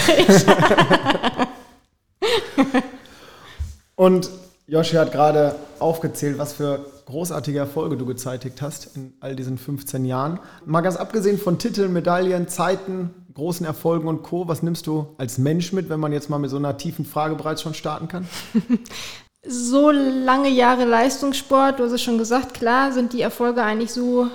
und 3.96 4.30
Joshi 4.68 4.96
hat 4.96 5.12
gerade 5.12 5.56
aufgezählt, 5.80 6.38
was 6.38 6.54
für 6.54 6.86
großartige 7.06 7.60
Erfolge 7.60 7.98
du 7.98 8.06
gezeitigt 8.06 8.62
hast 8.62 8.96
in 8.96 9.14
all 9.20 9.36
diesen 9.36 9.58
15 9.58 10.06
Jahren. 10.06 10.40
Mal 10.66 10.80
ganz 10.82 10.96
abgesehen 10.96 11.38
von 11.38 11.60
Titeln, 11.60 11.92
Medaillen, 11.92 12.48
Zeiten, 12.48 13.14
großen 13.34 13.66
Erfolgen 13.66 14.08
und 14.08 14.24
Co., 14.24 14.48
was 14.48 14.64
nimmst 14.64 14.88
du 14.88 15.14
als 15.18 15.38
Mensch 15.38 15.74
mit, 15.74 15.90
wenn 15.90 16.00
man 16.00 16.14
jetzt 16.14 16.30
mal 16.30 16.40
mit 16.40 16.50
so 16.50 16.58
einer 16.58 16.78
tiefen 16.78 17.04
Frage 17.04 17.36
bereits 17.36 17.62
schon 17.62 17.74
starten 17.74 18.08
kann? 18.08 18.30
so 19.46 19.92
lange 19.92 20.50
Jahre 20.50 20.86
Leistungssport, 20.86 21.80
du 21.80 21.84
hast 21.84 21.92
es 21.92 22.02
schon 22.02 22.18
gesagt, 22.18 22.54
klar 22.54 22.94
sind 22.94 23.12
die 23.12 23.22
Erfolge 23.22 23.62
eigentlich 23.62 23.92
so 23.92 24.28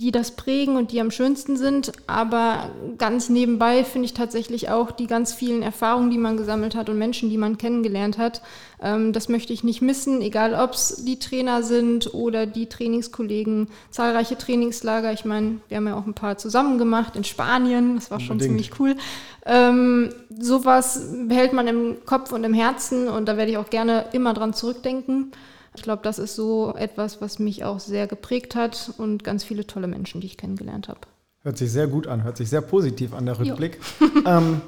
die 0.00 0.12
das 0.12 0.30
prägen 0.30 0.76
und 0.76 0.92
die 0.92 1.00
am 1.00 1.10
schönsten 1.10 1.58
sind. 1.58 1.92
Aber 2.06 2.70
ganz 2.96 3.28
nebenbei 3.28 3.84
finde 3.84 4.06
ich 4.06 4.14
tatsächlich 4.14 4.70
auch 4.70 4.92
die 4.92 5.06
ganz 5.06 5.34
vielen 5.34 5.62
Erfahrungen, 5.62 6.10
die 6.10 6.16
man 6.16 6.38
gesammelt 6.38 6.74
hat 6.74 6.88
und 6.88 6.98
Menschen, 6.98 7.28
die 7.28 7.36
man 7.36 7.58
kennengelernt 7.58 8.16
hat. 8.16 8.40
Ähm, 8.82 9.12
das 9.12 9.28
möchte 9.28 9.52
ich 9.52 9.62
nicht 9.62 9.82
missen, 9.82 10.22
egal 10.22 10.54
ob 10.54 10.72
es 10.72 11.04
die 11.04 11.18
Trainer 11.18 11.62
sind 11.62 12.14
oder 12.14 12.46
die 12.46 12.66
Trainingskollegen, 12.66 13.68
zahlreiche 13.90 14.38
Trainingslager. 14.38 15.12
Ich 15.12 15.26
meine, 15.26 15.58
wir 15.68 15.76
haben 15.76 15.86
ja 15.86 15.96
auch 15.96 16.06
ein 16.06 16.14
paar 16.14 16.38
zusammen 16.38 16.78
gemacht 16.78 17.14
in 17.14 17.24
Spanien. 17.24 17.96
Das 17.96 18.10
war 18.10 18.20
schon 18.20 18.32
Unbedingt. 18.32 18.64
ziemlich 18.64 18.80
cool. 18.80 18.96
Ähm, 19.44 20.14
sowas 20.38 21.10
behält 21.28 21.52
man 21.52 21.68
im 21.68 21.96
Kopf 22.06 22.32
und 22.32 22.44
im 22.44 22.54
Herzen 22.54 23.06
und 23.08 23.26
da 23.26 23.36
werde 23.36 23.50
ich 23.50 23.58
auch 23.58 23.68
gerne 23.68 24.06
immer 24.12 24.32
dran 24.32 24.54
zurückdenken. 24.54 25.32
Ich 25.76 25.82
glaube, 25.82 26.02
das 26.02 26.18
ist 26.18 26.34
so 26.34 26.74
etwas, 26.76 27.20
was 27.20 27.38
mich 27.38 27.64
auch 27.64 27.80
sehr 27.80 28.06
geprägt 28.06 28.54
hat 28.54 28.92
und 28.98 29.24
ganz 29.24 29.44
viele 29.44 29.66
tolle 29.66 29.86
Menschen, 29.86 30.20
die 30.20 30.26
ich 30.26 30.36
kennengelernt 30.36 30.88
habe. 30.88 31.00
Hört 31.42 31.56
sich 31.56 31.70
sehr 31.72 31.86
gut 31.86 32.06
an, 32.06 32.24
hört 32.24 32.36
sich 32.36 32.50
sehr 32.50 32.60
positiv 32.60 33.14
an, 33.14 33.26
der 33.26 33.38
Rückblick. 33.38 33.78
ähm, 34.26 34.60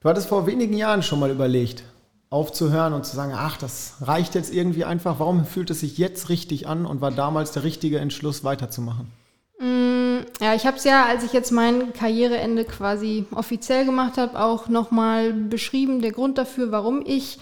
du 0.00 0.08
hattest 0.08 0.28
vor 0.28 0.46
wenigen 0.46 0.74
Jahren 0.74 1.02
schon 1.02 1.20
mal 1.20 1.30
überlegt, 1.30 1.82
aufzuhören 2.30 2.92
und 2.92 3.04
zu 3.04 3.14
sagen, 3.14 3.32
ach, 3.36 3.56
das 3.56 3.94
reicht 4.00 4.34
jetzt 4.34 4.52
irgendwie 4.52 4.84
einfach. 4.84 5.18
Warum 5.18 5.44
fühlt 5.44 5.70
es 5.70 5.80
sich 5.80 5.98
jetzt 5.98 6.28
richtig 6.28 6.66
an 6.66 6.86
und 6.86 7.00
war 7.00 7.10
damals 7.10 7.52
der 7.52 7.64
richtige 7.64 7.98
Entschluss, 7.98 8.44
weiterzumachen? 8.44 9.10
Mm, 9.58 10.18
ja, 10.40 10.54
ich 10.54 10.66
habe 10.66 10.76
es 10.76 10.84
ja, 10.84 11.04
als 11.06 11.22
ich 11.22 11.32
jetzt 11.32 11.50
mein 11.50 11.92
Karriereende 11.92 12.64
quasi 12.64 13.26
offiziell 13.32 13.84
gemacht 13.84 14.16
habe, 14.16 14.40
auch 14.40 14.68
nochmal 14.68 15.32
beschrieben, 15.32 16.00
der 16.00 16.12
Grund 16.12 16.38
dafür, 16.38 16.72
warum 16.72 17.02
ich 17.04 17.38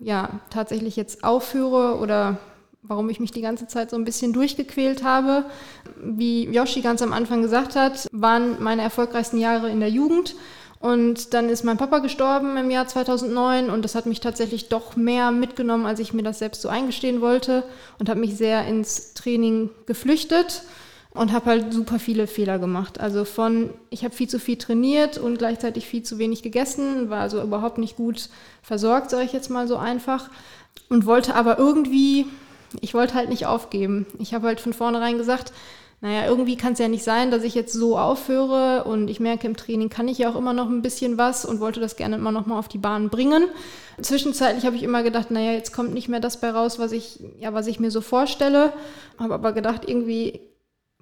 ja 0.00 0.40
tatsächlich 0.50 0.96
jetzt 0.96 1.24
aufhöre 1.24 1.98
oder 1.98 2.38
warum 2.82 3.10
ich 3.10 3.20
mich 3.20 3.30
die 3.30 3.40
ganze 3.40 3.66
Zeit 3.66 3.90
so 3.90 3.96
ein 3.96 4.04
bisschen 4.04 4.32
durchgequält 4.32 5.02
habe. 5.02 5.44
Wie 6.02 6.44
Yoshi 6.44 6.80
ganz 6.80 7.02
am 7.02 7.12
Anfang 7.12 7.42
gesagt 7.42 7.76
hat, 7.76 8.08
waren 8.12 8.62
meine 8.62 8.82
erfolgreichsten 8.82 9.38
Jahre 9.38 9.70
in 9.70 9.80
der 9.80 9.90
Jugend. 9.90 10.36
Und 10.80 11.34
dann 11.34 11.48
ist 11.48 11.64
mein 11.64 11.76
Papa 11.76 11.98
gestorben 11.98 12.56
im 12.56 12.70
Jahr 12.70 12.86
2009 12.86 13.68
und 13.68 13.84
das 13.84 13.96
hat 13.96 14.06
mich 14.06 14.20
tatsächlich 14.20 14.68
doch 14.68 14.94
mehr 14.94 15.32
mitgenommen, 15.32 15.86
als 15.86 15.98
ich 15.98 16.12
mir 16.12 16.22
das 16.22 16.38
selbst 16.38 16.62
so 16.62 16.68
eingestehen 16.68 17.20
wollte 17.20 17.64
und 17.98 18.08
habe 18.08 18.20
mich 18.20 18.36
sehr 18.36 18.64
ins 18.64 19.12
Training 19.14 19.70
geflüchtet 19.86 20.62
und 21.10 21.32
habe 21.32 21.46
halt 21.46 21.72
super 21.72 21.98
viele 21.98 22.28
Fehler 22.28 22.60
gemacht. 22.60 23.00
Also 23.00 23.24
von, 23.24 23.70
ich 23.90 24.04
habe 24.04 24.14
viel 24.14 24.28
zu 24.28 24.38
viel 24.38 24.56
trainiert 24.56 25.18
und 25.18 25.38
gleichzeitig 25.38 25.84
viel 25.84 26.04
zu 26.04 26.18
wenig 26.18 26.44
gegessen, 26.44 27.10
war 27.10 27.22
also 27.22 27.42
überhaupt 27.42 27.78
nicht 27.78 27.96
gut 27.96 28.28
versorgt, 28.62 29.10
sage 29.10 29.24
ich 29.24 29.32
jetzt 29.32 29.50
mal 29.50 29.66
so 29.66 29.76
einfach 29.78 30.30
und 30.88 31.06
wollte 31.06 31.34
aber 31.34 31.58
irgendwie, 31.58 32.26
ich 32.80 32.94
wollte 32.94 33.14
halt 33.14 33.28
nicht 33.28 33.46
aufgeben. 33.46 34.06
Ich 34.18 34.34
habe 34.34 34.46
halt 34.46 34.60
von 34.60 34.72
vornherein 34.72 35.18
gesagt, 35.18 35.52
naja, 36.00 36.26
irgendwie 36.26 36.56
kann 36.56 36.74
es 36.74 36.78
ja 36.78 36.86
nicht 36.86 37.02
sein, 37.02 37.32
dass 37.32 37.42
ich 37.42 37.56
jetzt 37.56 37.72
so 37.72 37.98
aufhöre 37.98 38.84
und 38.84 39.08
ich 39.08 39.18
merke, 39.18 39.48
im 39.48 39.56
Training 39.56 39.88
kann 39.88 40.06
ich 40.06 40.18
ja 40.18 40.30
auch 40.30 40.36
immer 40.36 40.52
noch 40.52 40.68
ein 40.68 40.80
bisschen 40.80 41.18
was 41.18 41.44
und 41.44 41.58
wollte 41.58 41.80
das 41.80 41.96
gerne 41.96 42.16
immer 42.16 42.30
noch 42.30 42.46
mal 42.46 42.58
auf 42.58 42.68
die 42.68 42.78
Bahn 42.78 43.08
bringen. 43.08 43.44
Zwischenzeitlich 44.00 44.64
habe 44.64 44.76
ich 44.76 44.84
immer 44.84 45.02
gedacht, 45.02 45.32
naja, 45.32 45.52
jetzt 45.52 45.72
kommt 45.72 45.92
nicht 45.92 46.08
mehr 46.08 46.20
das 46.20 46.40
bei 46.40 46.50
raus, 46.50 46.78
was 46.78 46.92
ich, 46.92 47.20
ja, 47.40 47.52
was 47.52 47.66
ich 47.66 47.80
mir 47.80 47.90
so 47.90 48.00
vorstelle. 48.00 48.72
Habe 49.18 49.34
aber 49.34 49.52
gedacht, 49.52 49.88
irgendwie 49.88 50.40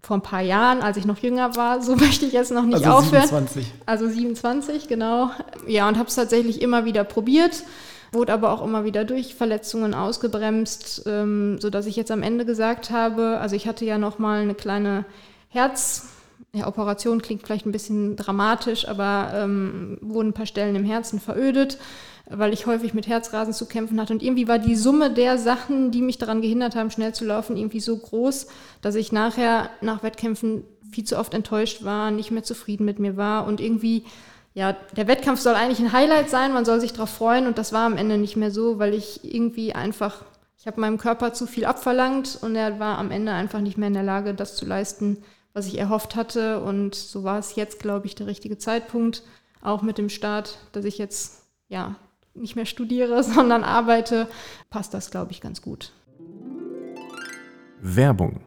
vor 0.03 0.17
ein 0.17 0.23
paar 0.23 0.41
Jahren, 0.41 0.81
als 0.81 0.97
ich 0.97 1.05
noch 1.05 1.19
jünger 1.19 1.57
war, 1.57 1.83
so 1.83 1.95
möchte 1.97 2.25
ich 2.25 2.33
jetzt 2.33 2.51
noch 2.51 2.65
nicht 2.65 2.87
also 2.87 2.91
aufhören. 2.91 3.29
27. 3.29 3.67
Also 3.85 4.09
27, 4.09 4.89
genau. 4.89 5.31
Ja, 5.67 5.89
und 5.89 5.99
habe 5.99 6.09
es 6.09 6.15
tatsächlich 6.15 6.63
immer 6.63 6.87
wieder 6.87 7.05
probiert 7.05 7.65
wurde 8.17 8.33
aber 8.33 8.51
auch 8.51 8.65
immer 8.65 8.85
wieder 8.85 9.05
durch 9.05 9.35
Verletzungen 9.35 9.95
ausgebremst, 9.95 11.05
ähm, 11.07 11.59
sodass 11.61 11.87
ich 11.87 11.97
jetzt 11.97 12.11
am 12.11 12.23
Ende 12.23 12.45
gesagt 12.45 12.91
habe, 12.91 13.39
also 13.39 13.55
ich 13.55 13.69
hatte 13.69 13.85
ja 13.85 13.99
noch 13.99 14.19
mal 14.19 14.41
eine 14.41 14.55
kleine 14.55 15.05
Herz, 15.49 16.09
ja, 16.53 16.67
Operation 16.67 17.23
klingt 17.23 17.43
vielleicht 17.43 17.67
ein 17.67 17.73
bisschen 17.73 18.17
dramatisch, 18.17 18.89
aber 18.89 19.31
ähm, 19.35 19.99
wurden 20.01 20.31
ein 20.31 20.35
paar 20.35 20.47
Stellen 20.47 20.75
im 20.75 20.85
Herzen 20.85 21.21
verödet, 21.21 21.79
weil 22.29 22.53
ich 22.53 22.67
häufig 22.67 22.95
mit 22.95 23.07
Herzrasen 23.07 23.53
zu 23.53 23.67
kämpfen 23.67 24.01
hatte. 24.01 24.13
Und 24.13 24.23
irgendwie 24.23 24.49
war 24.49 24.59
die 24.59 24.75
Summe 24.75 25.11
der 25.13 25.39
Sachen, 25.39 25.91
die 25.91 26.03
mich 26.03 26.19
daran 26.19 26.41
gehindert 26.41 26.75
haben, 26.75 26.91
schnell 26.91 27.15
zu 27.15 27.25
laufen, 27.25 27.57
irgendwie 27.57 27.81
so 27.81 27.97
groß, 27.97 28.49
dass 28.81 28.95
ich 28.95 29.13
nachher 29.13 29.71
nach 29.81 30.03
Wettkämpfen 30.03 30.65
viel 30.91 31.05
zu 31.05 31.19
oft 31.19 31.35
enttäuscht 31.35 31.85
war, 31.85 32.11
nicht 32.11 32.31
mehr 32.31 32.43
zufrieden 32.43 32.85
mit 32.85 32.99
mir 32.99 33.17
war 33.17 33.47
und 33.47 33.61
irgendwie 33.61 34.05
ja, 34.57 34.73
der 34.73 35.07
Wettkampf 35.07 35.39
soll 35.39 35.55
eigentlich 35.55 35.81
ein 35.81 35.93
Highlight 35.93 36.31
sein, 36.31 36.55
man 36.55 36.65
soll 36.65 36.81
sich 36.81 36.95
darauf 36.95 37.11
freuen 37.11 37.47
und 37.47 37.59
das 37.59 37.75
war 37.75 37.85
am 37.85 37.99
Ende 37.99 38.17
nicht 38.17 38.37
mehr 38.37 38.51
so, 38.51 38.79
weil 38.79 38.95
ich 38.95 39.23
irgendwie 39.23 39.75
einfach, 39.75 40.25
ich 40.59 40.67
habe 40.67 40.81
meinem 40.81 40.97
Körper 40.97 41.35
zu 41.35 41.47
viel 41.47 41.67
abverlangt 41.67 42.39
und 42.41 42.57
er 42.57 42.81
war 42.81 42.97
am 42.97 43.11
Ende 43.11 43.33
einfach 43.33 43.61
nicht 43.61 43.77
mehr 43.77 43.89
in 43.89 43.95
der 43.95 44.03
Lage, 44.03 44.33
das 44.33 44.57
zu 44.57 44.65
leisten, 44.65 45.23
was 45.53 45.67
ich 45.67 45.79
erhofft 45.79 46.17
hatte 46.17 46.63
und 46.63 46.95
so 46.95 47.23
war 47.23 47.39
es 47.39 47.55
jetzt, 47.55 47.81
glaube 47.81 48.07
ich, 48.07 48.15
der 48.15 48.29
richtige 48.29 48.57
Zeitpunkt, 48.57 49.25
auch 49.61 49.83
mit 49.83 49.99
dem 49.99 50.09
Start, 50.09 50.57
dass 50.73 50.87
ich 50.87 50.97
jetzt, 50.97 51.43
ja, 51.69 51.97
nicht 52.33 52.57
mehr 52.57 52.65
studiere, 52.65 53.23
sondern 53.23 53.63
arbeite, 53.63 54.27
passt 54.71 54.95
das, 54.95 55.11
glaube 55.11 55.33
ich, 55.33 55.43
ganz 55.43 55.61
gut. 55.61 55.93
Werbung 57.83 58.41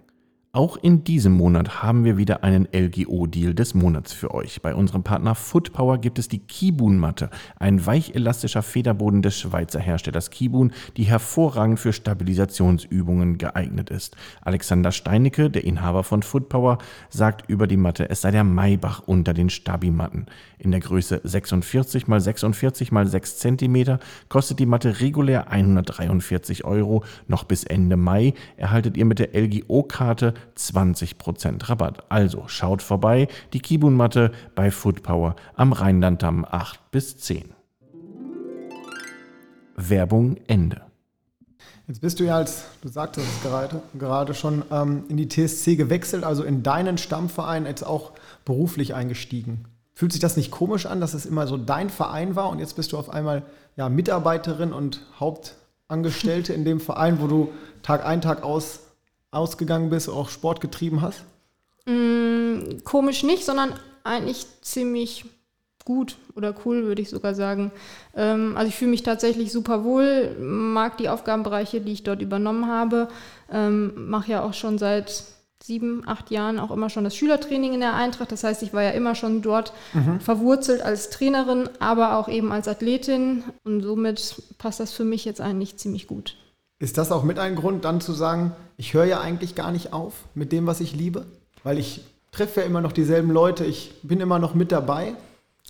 auch 0.51 0.77
in 0.77 1.03
diesem 1.03 1.33
Monat 1.33 1.83
haben 1.83 2.05
wir 2.05 2.17
wieder 2.17 2.43
einen 2.43 2.67
LGO-Deal 2.73 3.53
des 3.53 3.75
Monats 3.75 4.13
für 4.13 4.33
euch. 4.33 4.63
Bei 4.63 4.73
unserem 4.73 5.03
Partner 5.03 5.35
Footpower 5.35 5.99
gibt 5.99 6.17
es 6.17 6.27
die 6.27 6.39
Kibun-Matte, 6.39 7.29
ein 7.59 7.85
weichelastischer 7.85 8.63
Federboden 8.63 9.21
des 9.21 9.39
Schweizer 9.39 9.79
Herstellers 9.79 10.31
Kibun, 10.31 10.71
die 10.97 11.03
hervorragend 11.03 11.79
für 11.79 11.93
Stabilisationsübungen 11.93 13.37
geeignet 13.37 13.91
ist. 13.91 14.17
Alexander 14.41 14.91
Steinecke, 14.91 15.51
der 15.51 15.65
Inhaber 15.65 16.03
von 16.03 16.23
Footpower, 16.23 16.79
sagt 17.09 17.47
über 17.47 17.67
die 17.67 17.77
Matte, 17.77 18.09
es 18.09 18.21
sei 18.21 18.31
der 18.31 18.43
Maybach 18.43 19.03
unter 19.05 19.35
den 19.35 19.51
Stabi-Matten. 19.51 20.25
In 20.57 20.71
der 20.71 20.79
Größe 20.79 21.21
46 21.23 22.07
x 22.07 22.23
46 22.23 22.91
x 22.91 23.11
6 23.11 23.37
cm 23.37 23.99
kostet 24.29 24.57
die 24.57 24.65
Matte 24.65 24.99
regulär 24.99 25.51
143 25.51 26.65
Euro. 26.65 27.03
Noch 27.27 27.43
bis 27.43 27.63
Ende 27.63 27.97
Mai 27.97 28.33
erhaltet 28.57 28.97
ihr 28.97 29.05
mit 29.05 29.19
der 29.19 29.29
LGO-Karte 29.39 30.33
20% 30.57 31.69
Rabatt. 31.69 32.03
Also 32.09 32.43
schaut 32.47 32.81
vorbei, 32.81 33.27
die 33.53 33.59
Kibun-Matte 33.59 34.31
bei 34.55 34.71
Foodpower 34.71 35.35
am 35.55 35.73
Rheinlanddamm 35.73 36.45
8 36.49 36.91
bis 36.91 37.17
10. 37.17 37.53
Werbung 39.75 40.37
Ende. 40.47 40.81
Jetzt 41.87 42.01
bist 42.01 42.19
du 42.19 42.23
ja 42.23 42.35
als, 42.35 42.65
du 42.83 42.87
sagtest 42.87 43.25
es 43.27 43.41
gerade, 43.41 43.81
gerade 43.97 44.35
schon, 44.35 44.63
ähm, 44.69 45.05
in 45.09 45.17
die 45.17 45.27
TSC 45.27 45.75
gewechselt, 45.75 46.23
also 46.23 46.43
in 46.43 46.61
deinen 46.61 46.99
Stammverein 46.99 47.65
jetzt 47.65 47.83
auch 47.83 48.11
beruflich 48.45 48.93
eingestiegen. 48.93 49.65
Fühlt 49.95 50.11
sich 50.11 50.21
das 50.21 50.37
nicht 50.37 50.51
komisch 50.51 50.85
an, 50.85 51.01
dass 51.01 51.15
es 51.15 51.25
immer 51.25 51.47
so 51.47 51.57
dein 51.57 51.89
Verein 51.89 52.35
war 52.35 52.49
und 52.49 52.59
jetzt 52.59 52.75
bist 52.75 52.91
du 52.91 52.97
auf 52.97 53.09
einmal 53.09 53.43
ja, 53.75 53.89
Mitarbeiterin 53.89 54.71
und 54.71 55.01
Hauptangestellte 55.19 56.53
in 56.53 56.63
dem 56.63 56.79
Verein, 56.79 57.19
wo 57.19 57.27
du 57.27 57.49
Tag 57.81 58.05
ein, 58.05 58.21
Tag 58.21 58.43
aus 58.43 58.81
ausgegangen 59.31 59.89
bist, 59.89 60.09
auch 60.09 60.29
Sport 60.29 60.61
getrieben 60.61 61.01
hast? 61.01 61.23
Mm, 61.85 62.83
komisch 62.83 63.23
nicht, 63.23 63.45
sondern 63.45 63.73
eigentlich 64.03 64.45
ziemlich 64.61 65.25
gut 65.85 66.17
oder 66.35 66.53
cool, 66.65 66.83
würde 66.83 67.01
ich 67.01 67.09
sogar 67.09 67.33
sagen. 67.33 67.71
Ähm, 68.15 68.53
also 68.55 68.69
ich 68.69 68.75
fühle 68.75 68.91
mich 68.91 69.03
tatsächlich 69.03 69.51
super 69.51 69.83
wohl, 69.83 70.35
mag 70.39 70.97
die 70.97 71.09
Aufgabenbereiche, 71.09 71.81
die 71.81 71.93
ich 71.93 72.03
dort 72.03 72.21
übernommen 72.21 72.67
habe, 72.67 73.07
ähm, 73.51 74.09
mache 74.09 74.31
ja 74.31 74.43
auch 74.43 74.53
schon 74.53 74.77
seit 74.77 75.23
sieben, 75.61 76.03
acht 76.05 76.31
Jahren 76.31 76.59
auch 76.59 76.71
immer 76.71 76.89
schon 76.89 77.03
das 77.03 77.15
Schülertraining 77.15 77.73
in 77.73 77.79
der 77.79 77.95
Eintracht. 77.95 78.31
Das 78.31 78.43
heißt, 78.43 78.63
ich 78.63 78.73
war 78.73 78.83
ja 78.83 78.91
immer 78.91 79.15
schon 79.15 79.41
dort 79.41 79.73
mhm. 79.93 80.19
verwurzelt 80.19 80.81
als 80.81 81.09
Trainerin, 81.09 81.69
aber 81.79 82.17
auch 82.17 82.29
eben 82.29 82.51
als 82.51 82.67
Athletin 82.67 83.43
und 83.63 83.81
somit 83.81 84.35
passt 84.57 84.79
das 84.79 84.93
für 84.93 85.03
mich 85.03 85.25
jetzt 85.25 85.41
eigentlich 85.41 85.77
ziemlich 85.77 86.07
gut. 86.07 86.35
Ist 86.79 86.97
das 86.97 87.11
auch 87.11 87.23
mit 87.23 87.39
ein 87.39 87.55
Grund, 87.55 87.83
dann 87.83 87.99
zu 87.99 88.13
sagen, 88.13 88.53
ich 88.77 88.93
höre 88.93 89.03
ja 89.03 89.19
eigentlich 89.19 89.53
gar 89.53 89.71
nicht 89.71 89.91
auf 89.91 90.13
mit 90.33 90.53
dem, 90.53 90.65
was 90.65 90.79
ich 90.79 90.95
liebe? 90.95 91.25
Weil 91.63 91.77
ich 91.77 92.05
treffe 92.31 92.61
ja 92.61 92.65
immer 92.65 92.79
noch 92.79 92.93
dieselben 92.93 93.31
Leute, 93.31 93.65
ich 93.65 93.95
bin 94.01 94.21
immer 94.21 94.39
noch 94.39 94.53
mit 94.53 94.71
dabei, 94.71 95.15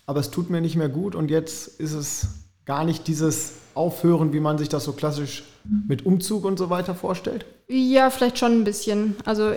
aber 0.05 0.19
es 0.19 0.29
tut 0.29 0.51
mir 0.51 0.61
nicht 0.61 0.75
mehr 0.75 0.89
gut 0.89 1.15
und 1.15 1.31
jetzt 1.31 1.79
ist 1.79 1.93
es 1.93 2.27
gar 2.65 2.83
nicht 2.83 3.07
dieses 3.07 3.53
Aufhören, 3.73 4.33
wie 4.33 4.39
man 4.39 4.59
sich 4.59 4.69
das 4.69 4.83
so 4.83 4.93
klassisch 4.93 5.43
mit 5.87 6.05
Umzug 6.05 6.45
und 6.45 6.59
so 6.59 6.69
weiter 6.69 6.93
vorstellt? 6.93 7.45
Ja, 7.67 8.11
vielleicht 8.11 8.37
schon 8.37 8.51
ein 8.51 8.63
bisschen. 8.63 9.15
Also 9.25 9.53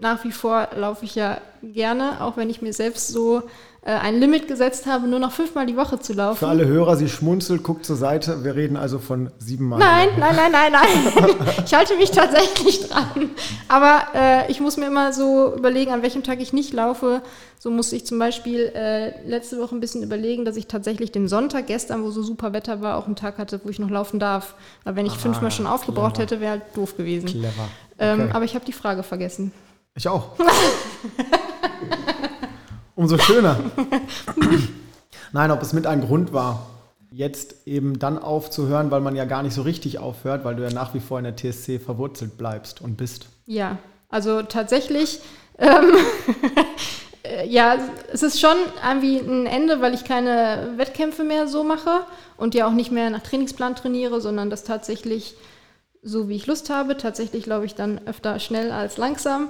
nach 0.00 0.24
wie 0.24 0.32
vor 0.32 0.68
laufe 0.76 1.04
ich 1.04 1.14
ja 1.14 1.38
gerne, 1.62 2.20
auch 2.20 2.36
wenn 2.36 2.50
ich 2.50 2.62
mir 2.62 2.72
selbst 2.72 3.08
so 3.08 3.42
äh, 3.86 3.90
ein 3.90 4.18
Limit 4.18 4.48
gesetzt 4.48 4.86
habe, 4.86 5.06
nur 5.06 5.20
noch 5.20 5.30
fünfmal 5.30 5.64
die 5.64 5.76
Woche 5.76 6.00
zu 6.00 6.12
laufen. 6.12 6.38
Für 6.38 6.48
alle 6.48 6.66
Hörer, 6.66 6.96
sie 6.96 7.08
schmunzelt, 7.08 7.62
guckt 7.62 7.86
zur 7.86 7.94
Seite. 7.94 8.42
Wir 8.42 8.56
reden 8.56 8.76
also 8.76 8.98
von 8.98 9.30
siebenmal. 9.38 9.78
Nein, 9.78 10.08
nein, 10.18 10.34
nein, 10.34 10.50
nein, 10.50 10.72
nein. 10.72 11.36
ich 11.64 11.72
halte 11.72 11.96
mich 11.96 12.10
tatsächlich 12.10 12.88
dran. 12.88 13.30
Aber 13.68 14.02
äh, 14.12 14.50
ich 14.50 14.60
muss 14.60 14.76
mir 14.76 14.86
immer 14.86 15.12
so 15.12 15.54
überlegen, 15.54 15.92
an 15.92 16.02
welchem 16.02 16.24
Tag 16.24 16.40
ich 16.40 16.52
nicht 16.52 16.72
laufe. 16.72 17.22
So 17.60 17.70
musste 17.70 17.94
ich 17.94 18.04
zum 18.04 18.18
Beispiel 18.18 18.72
äh, 18.74 19.24
letzte 19.24 19.60
Woche 19.60 19.76
ein 19.76 19.80
bisschen 19.80 20.02
überlegen, 20.02 20.44
dass 20.44 20.56
ich 20.56 20.66
tatsächlich 20.66 21.12
den 21.12 21.28
Sonntag 21.28 21.68
gestern, 21.68 22.02
wo 22.02 22.10
so 22.10 22.24
super 22.24 22.52
Wetter 22.52 22.80
war, 22.80 22.96
auch 22.96 23.06
einen 23.06 23.14
Tag 23.14 23.38
hatte, 23.38 23.60
wo 23.62 23.68
ich 23.68 23.78
noch 23.78 23.90
laufen 23.90 24.18
darf. 24.18 24.56
Weil 24.82 24.96
wenn 24.96 25.06
ich 25.06 25.12
ah, 25.12 25.18
fünfmal 25.18 25.52
schon 25.52 25.68
aufgebraucht 25.68 26.14
clever. 26.14 26.22
hätte, 26.22 26.40
wäre 26.40 26.50
halt 26.50 26.62
doof 26.74 26.96
gewesen. 26.96 27.26
Clever. 27.26 27.68
Ähm, 28.00 28.20
okay. 28.20 28.28
Ähm, 28.30 28.36
aber 28.36 28.44
ich 28.44 28.56
habe 28.56 28.64
die 28.64 28.72
Frage 28.72 29.04
vergessen. 29.04 29.52
Ich 29.96 30.08
auch. 30.08 30.32
Umso 32.94 33.18
schöner. 33.18 33.58
Nein, 35.32 35.50
ob 35.50 35.62
es 35.62 35.72
mit 35.72 35.86
ein 35.86 36.02
Grund 36.02 36.32
war, 36.32 36.66
jetzt 37.10 37.66
eben 37.66 37.98
dann 37.98 38.18
aufzuhören, 38.18 38.90
weil 38.90 39.00
man 39.00 39.16
ja 39.16 39.24
gar 39.24 39.42
nicht 39.42 39.54
so 39.54 39.62
richtig 39.62 39.98
aufhört, 39.98 40.44
weil 40.44 40.54
du 40.54 40.62
ja 40.62 40.70
nach 40.70 40.92
wie 40.92 41.00
vor 41.00 41.18
in 41.18 41.24
der 41.24 41.34
TSC 41.34 41.78
verwurzelt 41.78 42.36
bleibst 42.36 42.82
und 42.82 42.96
bist. 42.96 43.28
Ja, 43.46 43.78
also 44.10 44.42
tatsächlich, 44.42 45.20
ähm, 45.58 45.94
ja, 47.48 47.76
es 48.12 48.22
ist 48.22 48.38
schon 48.38 48.56
irgendwie 48.86 49.18
ein 49.18 49.46
Ende, 49.46 49.80
weil 49.80 49.94
ich 49.94 50.04
keine 50.04 50.74
Wettkämpfe 50.76 51.24
mehr 51.24 51.48
so 51.48 51.64
mache 51.64 52.00
und 52.36 52.54
ja 52.54 52.66
auch 52.66 52.72
nicht 52.72 52.92
mehr 52.92 53.08
nach 53.08 53.22
Trainingsplan 53.22 53.76
trainiere, 53.76 54.20
sondern 54.20 54.50
das 54.50 54.64
tatsächlich 54.64 55.36
so, 56.02 56.28
wie 56.28 56.36
ich 56.36 56.46
Lust 56.46 56.70
habe. 56.70 56.96
Tatsächlich 56.96 57.44
glaube 57.44 57.66
ich 57.66 57.74
dann 57.74 58.00
öfter 58.06 58.38
schnell 58.38 58.70
als 58.70 58.96
langsam. 58.96 59.48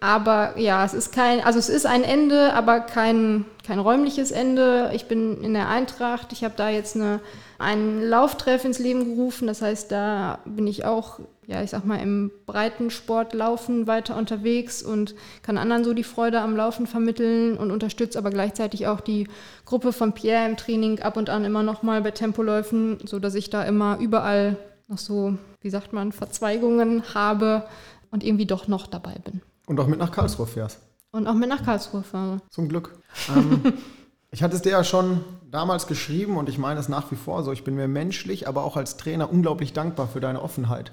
Aber 0.00 0.56
ja, 0.58 0.84
es 0.84 0.94
ist 0.94 1.12
kein, 1.12 1.42
also 1.42 1.58
es 1.58 1.68
ist 1.68 1.84
ein 1.84 2.04
Ende, 2.04 2.52
aber 2.52 2.80
kein, 2.80 3.46
kein 3.66 3.80
räumliches 3.80 4.30
Ende. 4.30 4.92
Ich 4.94 5.06
bin 5.06 5.42
in 5.42 5.54
der 5.54 5.68
Eintracht, 5.68 6.32
ich 6.32 6.44
habe 6.44 6.54
da 6.56 6.68
jetzt 6.68 6.94
eine, 6.94 7.20
einen 7.58 8.02
Lauftreff 8.02 8.64
ins 8.64 8.78
Leben 8.78 9.16
gerufen. 9.16 9.48
Das 9.48 9.60
heißt, 9.60 9.90
da 9.90 10.38
bin 10.44 10.68
ich 10.68 10.84
auch, 10.84 11.18
ja, 11.48 11.62
ich 11.62 11.70
sag 11.70 11.84
mal, 11.84 11.96
im 11.96 12.30
Breitensport 12.46 13.34
laufen 13.34 13.88
weiter 13.88 14.16
unterwegs 14.16 14.84
und 14.84 15.16
kann 15.42 15.58
anderen 15.58 15.82
so 15.82 15.94
die 15.94 16.04
Freude 16.04 16.40
am 16.40 16.56
Laufen 16.56 16.86
vermitteln 16.86 17.56
und 17.56 17.72
unterstütze 17.72 18.18
aber 18.18 18.30
gleichzeitig 18.30 18.86
auch 18.86 19.00
die 19.00 19.26
Gruppe 19.64 19.92
von 19.92 20.12
Pierre 20.12 20.46
im 20.46 20.56
Training 20.56 21.00
ab 21.00 21.16
und 21.16 21.28
an 21.28 21.44
immer 21.44 21.64
noch 21.64 21.82
mal 21.82 22.02
bei 22.02 22.12
Tempoläufen, 22.12 22.98
sodass 23.04 23.34
ich 23.34 23.50
da 23.50 23.64
immer 23.64 23.98
überall 23.98 24.56
noch 24.86 24.98
so, 24.98 25.36
wie 25.60 25.70
sagt 25.70 25.92
man, 25.92 26.12
Verzweigungen 26.12 27.02
habe 27.14 27.64
und 28.12 28.22
irgendwie 28.22 28.46
doch 28.46 28.68
noch 28.68 28.86
dabei 28.86 29.16
bin. 29.24 29.42
Und 29.68 29.78
auch 29.78 29.86
mit 29.86 30.00
nach 30.00 30.10
Karlsruhe 30.10 30.46
fährst. 30.46 30.80
Und 31.12 31.26
auch 31.26 31.34
mit 31.34 31.48
nach 31.48 31.62
Karlsruhe 31.62 32.02
fahre. 32.02 32.40
Zum 32.50 32.68
Glück. 32.68 32.98
Ähm, 33.34 33.74
Ich 34.30 34.42
hatte 34.42 34.56
es 34.56 34.62
dir 34.62 34.72
ja 34.72 34.84
schon 34.84 35.24
damals 35.50 35.86
geschrieben 35.86 36.36
und 36.36 36.50
ich 36.50 36.58
meine 36.58 36.78
es 36.78 36.88
nach 36.90 37.10
wie 37.10 37.16
vor 37.16 37.42
so. 37.42 37.52
Ich 37.52 37.64
bin 37.64 37.76
mir 37.76 37.88
menschlich, 37.88 38.46
aber 38.46 38.62
auch 38.62 38.76
als 38.76 38.98
Trainer 38.98 39.32
unglaublich 39.32 39.72
dankbar 39.72 40.06
für 40.06 40.20
deine 40.20 40.42
Offenheit, 40.42 40.92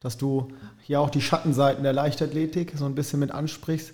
dass 0.00 0.16
du 0.16 0.48
hier 0.80 1.00
auch 1.00 1.10
die 1.10 1.20
Schattenseiten 1.20 1.82
der 1.82 1.92
Leichtathletik 1.92 2.72
so 2.76 2.86
ein 2.86 2.94
bisschen 2.94 3.20
mit 3.20 3.32
ansprichst. 3.32 3.92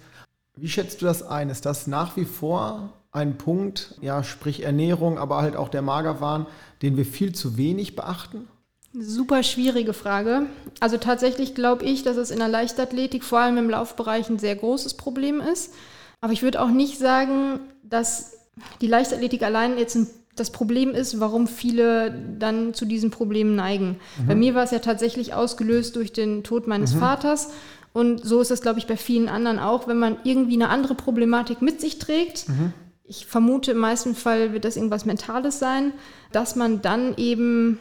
Wie 0.54 0.68
schätzt 0.68 1.02
du 1.02 1.06
das 1.06 1.24
ein? 1.24 1.50
Ist 1.50 1.66
das 1.66 1.88
nach 1.88 2.16
wie 2.16 2.24
vor 2.24 2.90
ein 3.10 3.38
Punkt, 3.38 3.96
ja, 4.00 4.22
sprich 4.22 4.62
Ernährung, 4.62 5.18
aber 5.18 5.42
halt 5.42 5.56
auch 5.56 5.68
der 5.68 5.82
Magerwahn, 5.82 6.46
den 6.82 6.96
wir 6.96 7.04
viel 7.04 7.34
zu 7.34 7.56
wenig 7.56 7.96
beachten? 7.96 8.46
Super 8.98 9.42
schwierige 9.42 9.92
Frage. 9.92 10.46
Also 10.80 10.96
tatsächlich 10.96 11.54
glaube 11.54 11.84
ich, 11.84 12.02
dass 12.02 12.16
es 12.16 12.30
in 12.30 12.38
der 12.38 12.48
Leichtathletik, 12.48 13.24
vor 13.24 13.40
allem 13.40 13.58
im 13.58 13.70
Laufbereich, 13.70 14.28
ein 14.28 14.38
sehr 14.38 14.56
großes 14.56 14.94
Problem 14.94 15.40
ist. 15.40 15.74
Aber 16.20 16.32
ich 16.32 16.42
würde 16.42 16.62
auch 16.62 16.70
nicht 16.70 16.98
sagen, 16.98 17.60
dass 17.82 18.32
die 18.80 18.86
Leichtathletik 18.86 19.42
allein 19.42 19.78
jetzt 19.78 19.96
ein, 19.96 20.06
das 20.34 20.50
Problem 20.50 20.92
ist, 20.92 21.20
warum 21.20 21.46
viele 21.46 22.10
dann 22.38 22.74
zu 22.74 22.84
diesen 22.84 23.10
Problemen 23.10 23.54
neigen. 23.54 23.98
Mhm. 24.18 24.26
Bei 24.26 24.34
mir 24.34 24.54
war 24.54 24.64
es 24.64 24.70
ja 24.70 24.78
tatsächlich 24.78 25.34
ausgelöst 25.34 25.96
durch 25.96 26.12
den 26.12 26.42
Tod 26.42 26.66
meines 26.66 26.94
mhm. 26.94 27.00
Vaters. 27.00 27.50
Und 27.92 28.24
so 28.24 28.40
ist 28.40 28.50
das, 28.50 28.60
glaube 28.60 28.78
ich, 28.78 28.86
bei 28.86 28.96
vielen 28.96 29.28
anderen 29.28 29.58
auch, 29.58 29.88
wenn 29.88 29.98
man 29.98 30.18
irgendwie 30.24 30.54
eine 30.54 30.68
andere 30.68 30.94
Problematik 30.94 31.62
mit 31.62 31.80
sich 31.80 31.98
trägt. 31.98 32.48
Mhm. 32.48 32.72
Ich 33.04 33.26
vermute, 33.26 33.70
im 33.70 33.78
meisten 33.78 34.14
Fall 34.14 34.52
wird 34.52 34.64
das 34.64 34.76
irgendwas 34.76 35.06
Mentales 35.06 35.58
sein, 35.58 35.92
dass 36.32 36.56
man 36.56 36.82
dann 36.82 37.14
eben, 37.16 37.78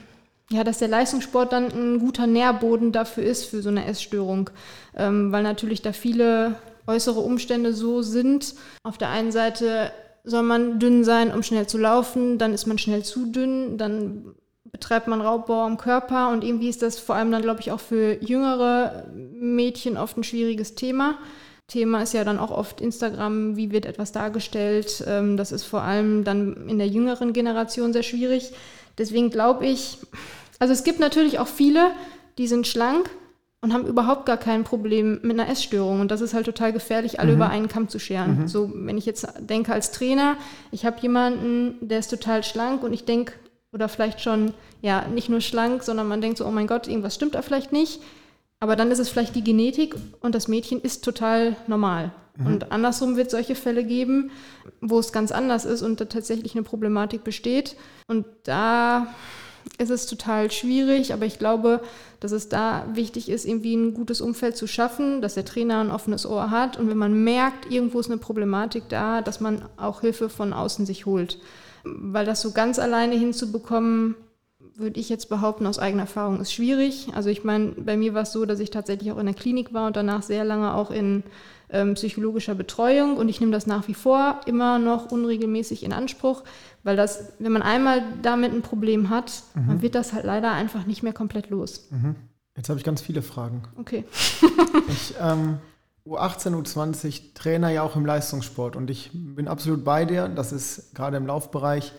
ja, 0.52 0.64
dass 0.64 0.80
der 0.80 0.88
Leistungssport 0.88 1.52
dann 1.52 1.72
ein 1.72 2.00
guter 2.00 2.28
Nährboden 2.28 2.92
dafür 2.92 3.24
ist, 3.24 3.46
für 3.46 3.62
so 3.62 3.70
eine 3.70 3.86
Essstörung. 3.86 4.50
Ähm, 4.96 5.32
weil 5.32 5.44
natürlich 5.44 5.82
da 5.82 5.92
viele 5.92 6.56
äußere 6.88 7.20
Umstände 7.20 7.74
so 7.74 8.02
sind. 8.02 8.54
Auf 8.84 8.98
der 8.98 9.10
einen 9.10 9.32
Seite 9.32 9.92
soll 10.24 10.44
man 10.44 10.80
dünn 10.80 11.04
sein, 11.04 11.34
um 11.34 11.44
schnell 11.44 11.68
zu 11.68 11.78
laufen, 11.78 12.38
dann 12.38 12.54
ist 12.54 12.66
man 12.66 12.78
schnell 12.78 13.04
zu 13.04 13.26
dünn, 13.28 13.78
dann 13.78 14.36
betreibt 14.72 15.08
man 15.08 15.22
Raubbau 15.22 15.64
am 15.64 15.78
Körper 15.78 16.30
und 16.30 16.44
irgendwie 16.44 16.70
ist 16.70 16.82
das 16.82 17.00
vor 17.00 17.16
allem 17.16 17.32
dann, 17.32 17.42
glaube 17.42 17.62
ich, 17.62 17.72
auch 17.72 17.80
für 17.80 18.22
jüngere 18.22 19.06
Mädchen 19.14 19.98
oft 19.98 20.18
ein 20.18 20.24
schwieriges 20.24 20.76
Thema. 20.76 21.18
Thema 21.68 22.04
ist 22.04 22.14
ja 22.14 22.24
dann 22.24 22.40
auch 22.40 22.52
oft 22.52 22.82
Instagram, 22.82 23.56
wie 23.56 23.72
wird 23.72 23.86
etwas 23.86 24.12
dargestellt. 24.12 25.04
Ähm, 25.08 25.38
das 25.38 25.52
ist 25.52 25.64
vor 25.64 25.82
allem 25.82 26.24
dann 26.24 26.68
in 26.68 26.78
der 26.78 26.88
jüngeren 26.88 27.34
Generation 27.34 27.94
sehr 27.94 28.04
schwierig. 28.04 28.52
Deswegen 28.98 29.30
glaube 29.30 29.66
ich, 29.66 29.98
also 30.60 30.74
es 30.74 30.84
gibt 30.84 31.00
natürlich 31.00 31.40
auch 31.40 31.48
viele, 31.48 31.92
die 32.38 32.48
sind 32.48 32.68
schlank, 32.68 33.10
und 33.66 33.74
haben 33.74 33.88
überhaupt 33.88 34.28
gar 34.28 34.38
kein 34.38 34.64
Problem 34.64 35.20
mit 35.24 35.40
einer 35.40 35.50
Essstörung. 35.50 36.00
Und 36.00 36.12
das 36.12 36.22
ist 36.22 36.36
halt 36.36 36.46
total 36.46 36.72
gefährlich, 36.72 37.20
alle 37.20 37.32
mhm. 37.32 37.38
über 37.38 37.50
einen 37.50 37.68
Kamm 37.68 37.90
zu 37.90 37.98
scheren. 37.98 38.42
Mhm. 38.42 38.48
So, 38.48 38.72
wenn 38.74 38.96
ich 38.96 39.08
jetzt 39.08 39.28
denke 39.40 39.74
als 39.74 39.92
Trainer, 39.92 40.38
ich 40.72 40.86
habe 40.86 41.02
jemanden, 41.02 41.76
der 41.82 41.98
ist 41.98 42.10
total 42.10 42.44
schlank 42.44 42.84
und 42.84 42.94
ich 42.94 43.06
denke, 43.06 43.34
oder 43.74 43.90
vielleicht 43.90 44.22
schon, 44.22 44.54
ja, 44.84 45.08
nicht 45.08 45.30
nur 45.30 45.42
schlank, 45.42 45.82
sondern 45.82 46.08
man 46.08 46.22
denkt 46.22 46.38
so, 46.38 46.46
oh 46.46 46.52
mein 46.52 46.68
Gott, 46.68 46.88
irgendwas 46.88 47.16
stimmt 47.16 47.34
da 47.34 47.42
vielleicht 47.42 47.72
nicht. 47.72 48.02
Aber 48.60 48.76
dann 48.76 48.92
ist 48.92 49.00
es 49.00 49.10
vielleicht 49.10 49.36
die 49.36 49.44
Genetik 49.44 49.96
und 50.22 50.36
das 50.36 50.48
Mädchen 50.48 50.80
ist 50.80 51.04
total 51.04 51.56
normal. 51.66 52.12
Mhm. 52.38 52.48
Und 52.48 52.72
andersrum 52.72 53.16
wird 53.16 53.28
es 53.28 53.32
solche 53.32 53.56
Fälle 53.56 53.84
geben, 53.84 54.32
wo 54.82 55.00
es 55.00 55.12
ganz 55.12 55.32
anders 55.32 55.66
ist 55.66 55.82
und 55.82 56.00
da 56.02 56.06
tatsächlich 56.06 56.56
eine 56.56 56.64
Problematik 56.64 57.24
besteht. 57.24 57.76
Und 58.08 58.26
da 58.44 59.08
ist 59.78 59.90
es 59.90 60.06
total 60.06 60.52
schwierig, 60.52 61.14
aber 61.14 61.26
ich 61.26 61.40
glaube, 61.40 61.82
dass 62.20 62.32
es 62.32 62.50
da 62.50 62.86
wichtig 62.94 63.30
ist, 63.30 63.46
irgendwie 63.46 63.76
ein 63.76 63.94
gutes 63.94 64.22
Umfeld 64.22 64.56
zu 64.58 64.68
schaffen, 64.68 65.22
dass 65.22 65.34
der 65.34 65.46
Trainer 65.46 65.80
ein 65.80 65.92
offenes 65.92 66.26
Ohr 66.26 66.52
hat 66.52 66.78
und 66.78 66.90
wenn 66.90 66.98
man 66.98 67.24
merkt, 67.24 67.72
irgendwo 67.72 68.00
ist 68.00 68.10
eine 68.10 68.20
Problematik 68.20 68.84
da, 68.90 69.22
dass 69.22 69.40
man 69.40 69.64
auch 69.78 70.02
Hilfe 70.02 70.30
von 70.30 70.54
außen 70.54 70.86
sich 70.86 71.06
holt. 71.06 71.40
Weil 71.84 72.26
das 72.26 72.42
so 72.42 72.52
ganz 72.52 72.80
alleine 72.80 73.16
hinzubekommen, 73.16 74.16
würde 74.76 75.00
ich 75.00 75.10
jetzt 75.10 75.30
behaupten, 75.30 75.68
aus 75.68 75.80
eigener 75.80 76.04
Erfahrung 76.04 76.42
ist 76.42 76.54
schwierig. 76.54 77.08
Also 77.14 77.30
ich 77.30 77.44
meine, 77.44 77.70
bei 77.72 77.96
mir 77.96 78.14
war 78.14 78.24
es 78.24 78.32
so, 78.32 78.46
dass 78.46 78.60
ich 78.60 78.72
tatsächlich 78.72 79.12
auch 79.12 79.18
in 79.18 79.26
der 79.26 79.36
Klinik 79.36 79.74
war 79.74 79.88
und 79.88 79.96
danach 79.96 80.22
sehr 80.22 80.44
lange 80.44 80.74
auch 80.74 80.92
in 80.92 81.24
ähm, 81.70 81.96
psychologischer 81.96 82.56
Betreuung 82.56 83.18
und 83.18 83.30
ich 83.30 83.40
nehme 83.40 83.52
das 83.52 83.68
nach 83.68 83.88
wie 83.88 83.94
vor 83.94 84.42
immer 84.46 84.80
noch 84.80 85.12
unregelmäßig 85.12 85.84
in 85.84 85.94
Anspruch, 85.94 86.44
weil 86.84 86.96
das, 86.96 87.34
wenn 87.40 87.52
man 87.52 87.62
einmal 87.62 88.04
damit 88.22 88.54
ein 88.54 88.62
Problem 88.62 89.10
hat, 89.10 89.44
mhm. 89.56 89.68
dann 89.68 89.82
wird 89.82 89.96
das 89.96 90.14
halt 90.14 90.26
leider 90.26 90.52
einfach 90.52 90.86
nicht 90.86 91.04
mehr 91.04 91.14
komplett 91.14 91.50
los. 91.50 91.88
Mhm. 91.92 92.16
Jetzt 92.56 92.70
habe 92.70 92.80
ich 92.80 92.86
ganz 92.86 93.02
viele 93.02 93.22
Fragen. 93.22 93.64
Okay. 93.78 94.06
ich, 94.88 95.14
ähm, 95.20 95.58
U18, 96.08 96.54
U20 96.54 97.34
Trainer 97.34 97.70
ja 97.70 97.82
auch 97.82 97.96
im 97.96 98.06
Leistungssport 98.06 98.76
und 98.76 98.90
ich 98.90 99.10
bin 99.14 99.48
absolut 99.48 99.84
bei 99.84 100.06
dir. 100.06 100.28
Das 100.28 100.52
ist 100.52 100.94
gerade 100.94 101.18
im 101.18 101.26
Laufbereich 101.26 101.94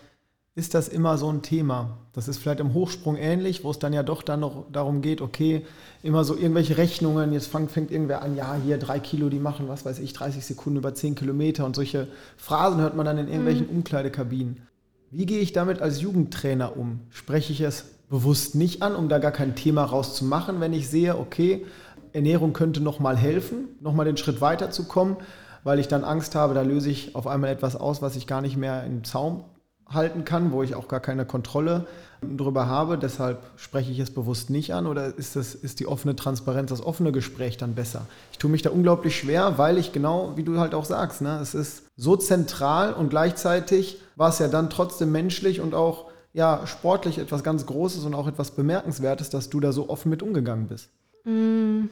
ist 0.57 0.73
das 0.73 0.89
immer 0.89 1.19
so 1.19 1.31
ein 1.31 1.43
Thema. 1.43 1.99
Das 2.15 2.29
ist 2.29 2.39
vielleicht 2.39 2.61
im 2.61 2.73
Hochsprung 2.73 3.17
ähnlich, 3.17 3.63
wo 3.63 3.71
es 3.71 3.79
dann 3.79 3.93
ja 3.93 4.03
doch 4.03 4.23
dann 4.23 4.41
noch 4.41 4.65
darum 4.73 5.03
geht, 5.03 5.21
okay, 5.21 5.67
immer 6.03 6.25
so 6.25 6.35
irgendwelche 6.35 6.79
Rechnungen, 6.79 7.35
jetzt 7.35 7.49
fängt, 7.49 7.71
fängt 7.71 7.91
irgendwer 7.91 8.23
an, 8.23 8.35
ja, 8.37 8.57
hier 8.65 8.79
drei 8.79 8.99
Kilo, 8.99 9.29
die 9.29 9.39
machen, 9.39 9.69
was 9.69 9.85
weiß 9.85 9.99
ich, 9.99 10.15
30 10.15 10.47
Sekunden 10.47 10.79
über 10.79 10.95
10 10.95 11.15
Kilometer 11.15 11.67
und 11.67 11.77
solche 11.77 12.09
Phrasen 12.39 12.81
hört 12.81 12.97
man 12.97 13.05
dann 13.05 13.19
in 13.19 13.29
irgendwelchen 13.29 13.67
mhm. 13.67 13.77
Umkleidekabinen. 13.77 14.63
Wie 15.11 15.27
gehe 15.27 15.41
ich 15.41 15.53
damit 15.53 15.83
als 15.83 16.01
Jugendtrainer 16.01 16.75
um? 16.79 17.01
Spreche 17.11 17.53
ich 17.53 17.61
es 17.61 17.85
bewusst 18.09 18.55
nicht 18.55 18.83
an, 18.83 18.97
um 18.97 19.11
da 19.11 19.19
gar 19.19 19.33
kein 19.33 19.57
Thema 19.57 19.85
rauszumachen, 19.85 20.59
wenn 20.61 20.73
ich 20.73 20.89
sehe, 20.89 21.19
okay, 21.19 21.67
Ernährung 22.15 22.55
könnte 22.55 22.81
nochmal 22.81 23.19
helfen, 23.19 23.69
nochmal 23.83 24.07
den 24.07 24.17
Schritt 24.17 24.41
weiterzukommen, 24.41 25.17
weil 25.65 25.81
ich 25.81 25.89
dann 25.89 26.03
Angst 26.03 26.35
habe, 26.35 26.55
da 26.55 26.63
löse 26.63 26.89
ich 26.89 27.15
auf 27.15 27.27
einmal 27.27 27.51
etwas 27.51 27.77
aus, 27.77 28.01
was 28.01 28.17
ich 28.17 28.27
gar 28.27 28.41
nicht 28.41 28.57
mehr 28.57 28.85
im 28.85 29.05
Zaum 29.05 29.45
halten 29.89 30.25
kann, 30.25 30.53
wo 30.53 30.63
ich 30.63 30.75
auch 30.75 30.89
gar 30.89 31.01
keine 31.01 31.25
Kontrolle 31.25 31.87
darüber 32.21 32.67
habe. 32.67 32.99
Deshalb 32.99 33.43
spreche 33.57 33.93
ich 33.93 33.99
es 33.99 34.11
bewusst 34.11 34.51
nicht 34.51 34.75
an 34.75 34.87
oder 34.87 35.17
ist, 35.17 35.37
das, 35.37 35.55
ist 35.55 35.81
die 35.81 35.87
offene 35.87 36.17
Transparenz, 36.17 36.71
das 36.71 36.85
offene 36.85 37.13
Gespräch 37.13 37.57
dann 37.57 37.75
besser? 37.75 38.07
Ich 38.33 38.39
tue 38.39 38.51
mich 38.51 38.63
da 38.63 38.71
unglaublich 38.71 39.17
schwer, 39.17 39.59
weil 39.59 39.79
ich 39.79 39.93
genau, 39.93 40.33
wie 40.37 40.43
du 40.43 40.59
halt 40.59 40.75
auch 40.75 40.85
sagst, 40.85 41.23
ne, 41.23 41.39
es 41.41 41.55
ist 41.55 41.85
so 41.97 42.17
zentral 42.17 42.95
und 42.95 43.11
gleichzeitig 43.11 44.01
war 44.17 44.31
es 44.31 44.39
ja 44.39 44.49
dann 44.49 44.71
trotzdem 44.71 45.13
menschlich 45.13 45.61
und 45.61 45.75
auch 45.75 46.07
ja, 46.33 46.67
sportlich 46.67 47.19
etwas 47.19 47.43
ganz 47.43 47.65
Großes 47.65 48.05
und 48.05 48.15
auch 48.15 48.27
etwas 48.27 48.51
Bemerkenswertes, 48.51 49.31
dass 49.31 49.49
du 49.49 49.59
da 49.59 49.73
so 49.73 49.89
offen 49.89 50.11
mit 50.11 50.23
umgegangen 50.23 50.69
bist. 50.69 50.91
Mm. 51.25 51.85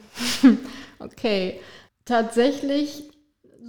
okay, 0.99 1.59
tatsächlich 2.05 3.09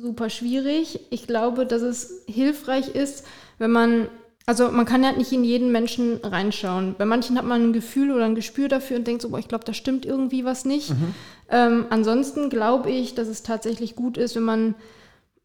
super 0.00 0.30
schwierig. 0.30 1.00
Ich 1.10 1.26
glaube, 1.26 1.66
dass 1.66 1.82
es 1.82 2.22
hilfreich 2.26 2.88
ist, 2.94 3.24
wenn 3.58 3.70
man, 3.70 4.08
also 4.44 4.70
man 4.70 4.84
kann 4.84 5.02
ja 5.02 5.12
nicht 5.12 5.32
in 5.32 5.44
jeden 5.44 5.72
Menschen 5.72 6.20
reinschauen. 6.22 6.94
Bei 6.98 7.04
manchen 7.04 7.38
hat 7.38 7.44
man 7.44 7.68
ein 7.70 7.72
Gefühl 7.72 8.12
oder 8.12 8.24
ein 8.24 8.34
Gespür 8.34 8.68
dafür 8.68 8.98
und 8.98 9.06
denkt 9.06 9.22
so, 9.22 9.30
boah, 9.30 9.38
ich 9.38 9.48
glaube, 9.48 9.64
da 9.64 9.72
stimmt 9.72 10.04
irgendwie 10.04 10.44
was 10.44 10.64
nicht. 10.64 10.90
Mhm. 10.90 11.14
Ähm, 11.50 11.86
ansonsten 11.90 12.50
glaube 12.50 12.90
ich, 12.90 13.14
dass 13.14 13.28
es 13.28 13.42
tatsächlich 13.42 13.96
gut 13.96 14.16
ist, 14.18 14.36
wenn 14.36 14.42
man, 14.42 14.74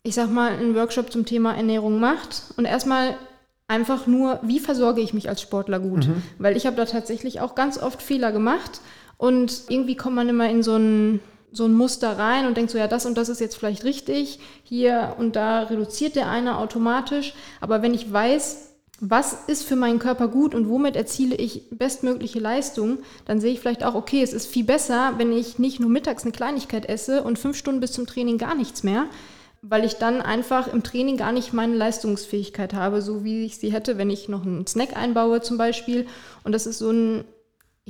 ich 0.03 0.15
sag 0.15 0.29
mal, 0.31 0.51
einen 0.51 0.75
Workshop 0.75 1.11
zum 1.11 1.25
Thema 1.25 1.53
Ernährung 1.55 1.99
macht 1.99 2.53
und 2.57 2.65
erstmal 2.65 3.15
einfach 3.67 4.05
nur, 4.05 4.39
wie 4.43 4.59
versorge 4.59 5.01
ich 5.01 5.13
mich 5.13 5.29
als 5.29 5.41
Sportler 5.41 5.79
gut? 5.79 6.07
Mhm. 6.07 6.23
Weil 6.39 6.57
ich 6.57 6.65
habe 6.65 6.75
da 6.75 6.85
tatsächlich 6.85 7.39
auch 7.39 7.55
ganz 7.55 7.77
oft 7.77 8.01
Fehler 8.01 8.31
gemacht 8.33 8.81
und 9.17 9.63
irgendwie 9.69 9.95
kommt 9.95 10.15
man 10.15 10.27
immer 10.27 10.49
in 10.49 10.61
so 10.61 10.75
ein 10.75 11.21
so 11.51 11.65
ein 11.65 11.73
Muster 11.73 12.17
rein 12.17 12.45
und 12.45 12.57
denkt 12.57 12.71
so, 12.71 12.77
ja, 12.77 12.87
das 12.87 13.05
und 13.05 13.17
das 13.17 13.29
ist 13.29 13.41
jetzt 13.41 13.57
vielleicht 13.57 13.83
richtig, 13.83 14.39
hier 14.63 15.15
und 15.17 15.35
da 15.35 15.63
reduziert 15.63 16.15
der 16.15 16.29
eine 16.29 16.57
automatisch. 16.57 17.33
Aber 17.59 17.81
wenn 17.81 17.93
ich 17.93 18.11
weiß, 18.11 18.69
was 19.01 19.33
ist 19.47 19.63
für 19.63 19.75
meinen 19.75 19.99
Körper 19.99 20.27
gut 20.27 20.53
und 20.53 20.69
womit 20.69 20.95
erziele 20.95 21.35
ich 21.35 21.69
bestmögliche 21.71 22.39
Leistung, 22.39 22.99
dann 23.25 23.41
sehe 23.41 23.51
ich 23.51 23.59
vielleicht 23.59 23.83
auch, 23.83 23.95
okay, 23.95 24.21
es 24.21 24.31
ist 24.31 24.45
viel 24.45 24.63
besser, 24.63 25.13
wenn 25.17 25.33
ich 25.33 25.57
nicht 25.57 25.79
nur 25.79 25.89
mittags 25.89 26.23
eine 26.23 26.31
Kleinigkeit 26.31 26.87
esse 26.87 27.23
und 27.23 27.39
fünf 27.39 27.57
Stunden 27.57 27.81
bis 27.81 27.93
zum 27.93 28.05
Training 28.05 28.37
gar 28.37 28.53
nichts 28.53 28.83
mehr, 28.83 29.07
weil 29.63 29.85
ich 29.85 29.95
dann 29.95 30.21
einfach 30.21 30.71
im 30.71 30.83
Training 30.83 31.17
gar 31.17 31.31
nicht 31.31 31.51
meine 31.51 31.75
Leistungsfähigkeit 31.75 32.75
habe, 32.75 33.01
so 33.01 33.23
wie 33.23 33.43
ich 33.43 33.57
sie 33.57 33.73
hätte, 33.73 33.97
wenn 33.97 34.11
ich 34.11 34.29
noch 34.29 34.45
einen 34.45 34.67
Snack 34.67 34.95
einbaue 34.95 35.41
zum 35.41 35.57
Beispiel. 35.57 36.05
Und 36.43 36.51
das 36.51 36.67
ist 36.67 36.77
so 36.77 36.91
ein 36.91 37.23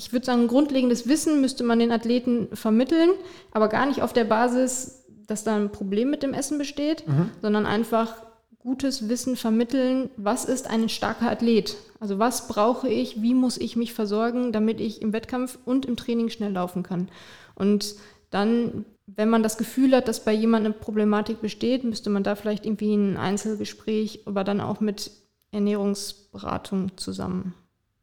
ich 0.02 0.12
würde 0.12 0.26
sagen, 0.26 0.48
grundlegendes 0.48 1.08
Wissen 1.08 1.42
müsste 1.42 1.64
man 1.64 1.78
den 1.78 1.92
Athleten 1.92 2.48
vermitteln, 2.54 3.12
aber 3.52 3.68
gar 3.68 3.86
nicht 3.86 4.02
auf 4.02 4.14
der 4.14 4.24
Basis, 4.24 5.06
dass 5.28 5.44
da 5.44 5.56
ein 5.56 5.72
Problem 5.72 6.10
mit 6.10 6.24
dem 6.24 6.34
Essen 6.34 6.58
besteht, 6.58 7.08
mhm. 7.08 7.30
sondern 7.40 7.68
einfach 7.68 8.16
gutes 8.58 9.10
Wissen 9.10 9.36
vermitteln, 9.36 10.10
was 10.18 10.46
ist 10.46 10.68
ein 10.68 10.90
starker 10.90 11.30
Athlet? 11.30 11.78
Also 12.00 12.18
was 12.18 12.48
brauche 12.48 12.90
ich, 12.90 13.22
wie 13.22 13.36
muss 13.36 13.58
ich 13.58 13.76
mich 13.76 13.94
versorgen, 13.94 14.52
damit 14.52 14.82
ich 14.82 15.04
im 15.04 15.14
Wettkampf 15.14 15.60
und 15.66 15.86
im 15.86 15.98
Training 15.98 16.30
schnell 16.30 16.54
laufen 16.54 16.82
kann. 16.82 17.10
Und 17.54 17.96
dann, 18.32 18.86
wenn 19.06 19.30
man 19.30 19.44
das 19.44 19.60
Gefühl 19.60 19.96
hat, 19.96 20.08
dass 20.08 20.26
bei 20.26 20.34
jemandem 20.34 20.74
eine 20.74 20.82
Problematik 20.82 21.42
besteht, 21.42 21.84
müsste 21.84 22.10
man 22.10 22.24
da 22.24 22.34
vielleicht 22.36 22.66
irgendwie 22.66 22.96
ein 22.96 23.18
Einzelgespräch, 23.18 24.24
aber 24.26 24.44
dann 24.44 24.62
auch 24.62 24.80
mit 24.80 25.12
Ernährungsberatung 25.52 26.98
zusammen. 26.98 27.54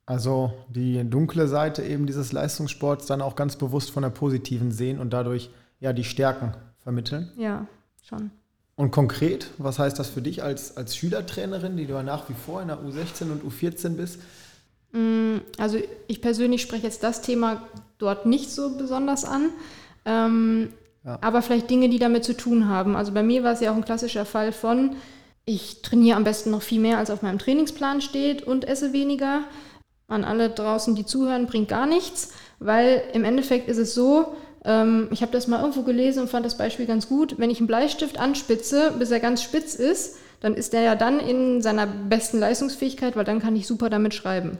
Also 0.08 0.54
die 0.70 1.04
dunkle 1.04 1.48
Seite 1.48 1.82
eben 1.82 2.06
dieses 2.06 2.32
Leistungssports 2.32 3.04
dann 3.04 3.20
auch 3.20 3.36
ganz 3.36 3.56
bewusst 3.56 3.90
von 3.90 4.02
der 4.02 4.08
positiven 4.08 4.72
sehen 4.72 4.98
und 4.98 5.12
dadurch 5.12 5.50
ja 5.80 5.92
die 5.92 6.02
Stärken 6.02 6.54
vermitteln. 6.82 7.30
Ja, 7.36 7.66
schon. 8.02 8.30
Und 8.74 8.90
konkret, 8.90 9.50
was 9.58 9.78
heißt 9.78 9.98
das 9.98 10.08
für 10.08 10.22
dich 10.22 10.42
als, 10.42 10.78
als 10.78 10.96
Schülertrainerin, 10.96 11.76
die 11.76 11.84
du 11.84 11.92
ja 11.92 12.02
nach 12.02 12.26
wie 12.30 12.34
vor 12.34 12.62
in 12.62 12.68
der 12.68 12.78
U16 12.78 13.30
und 13.30 13.42
U14 13.44 13.96
bist? 13.96 14.20
Mm, 14.92 15.42
also 15.58 15.76
ich 16.06 16.22
persönlich 16.22 16.62
spreche 16.62 16.84
jetzt 16.84 17.02
das 17.02 17.20
Thema 17.20 17.60
dort 17.98 18.24
nicht 18.24 18.50
so 18.50 18.78
besonders 18.78 19.26
an. 19.26 19.50
Ähm, 20.06 20.72
ja. 21.04 21.18
Aber 21.20 21.42
vielleicht 21.42 21.68
Dinge, 21.68 21.90
die 21.90 21.98
damit 21.98 22.24
zu 22.24 22.34
tun 22.34 22.66
haben. 22.66 22.96
Also 22.96 23.12
bei 23.12 23.22
mir 23.22 23.44
war 23.44 23.52
es 23.52 23.60
ja 23.60 23.72
auch 23.72 23.76
ein 23.76 23.84
klassischer 23.84 24.24
Fall 24.24 24.52
von, 24.52 24.96
ich 25.44 25.82
trainiere 25.82 26.16
am 26.16 26.24
besten 26.24 26.50
noch 26.50 26.62
viel 26.62 26.80
mehr, 26.80 26.96
als 26.96 27.10
auf 27.10 27.20
meinem 27.20 27.38
Trainingsplan 27.38 28.00
steht 28.00 28.42
und 28.42 28.66
esse 28.66 28.94
weniger. 28.94 29.42
An 30.08 30.24
alle 30.24 30.50
draußen, 30.50 30.94
die 30.94 31.06
zuhören, 31.06 31.46
bringt 31.46 31.68
gar 31.68 31.86
nichts, 31.86 32.32
weil 32.58 33.02
im 33.12 33.24
Endeffekt 33.24 33.68
ist 33.68 33.78
es 33.78 33.94
so, 33.94 34.34
ähm, 34.64 35.08
ich 35.10 35.22
habe 35.22 35.32
das 35.32 35.46
mal 35.46 35.60
irgendwo 35.60 35.82
gelesen 35.82 36.22
und 36.22 36.30
fand 36.30 36.44
das 36.44 36.56
Beispiel 36.56 36.86
ganz 36.86 37.08
gut, 37.08 37.38
wenn 37.38 37.50
ich 37.50 37.58
einen 37.58 37.66
Bleistift 37.66 38.18
anspitze, 38.18 38.94
bis 38.98 39.10
er 39.10 39.20
ganz 39.20 39.42
spitz 39.42 39.74
ist, 39.74 40.16
dann 40.40 40.54
ist 40.54 40.74
er 40.74 40.82
ja 40.82 40.94
dann 40.94 41.20
in 41.20 41.62
seiner 41.62 41.86
besten 41.86 42.38
Leistungsfähigkeit, 42.38 43.16
weil 43.16 43.24
dann 43.24 43.40
kann 43.40 43.56
ich 43.56 43.66
super 43.66 43.90
damit 43.90 44.14
schreiben. 44.14 44.58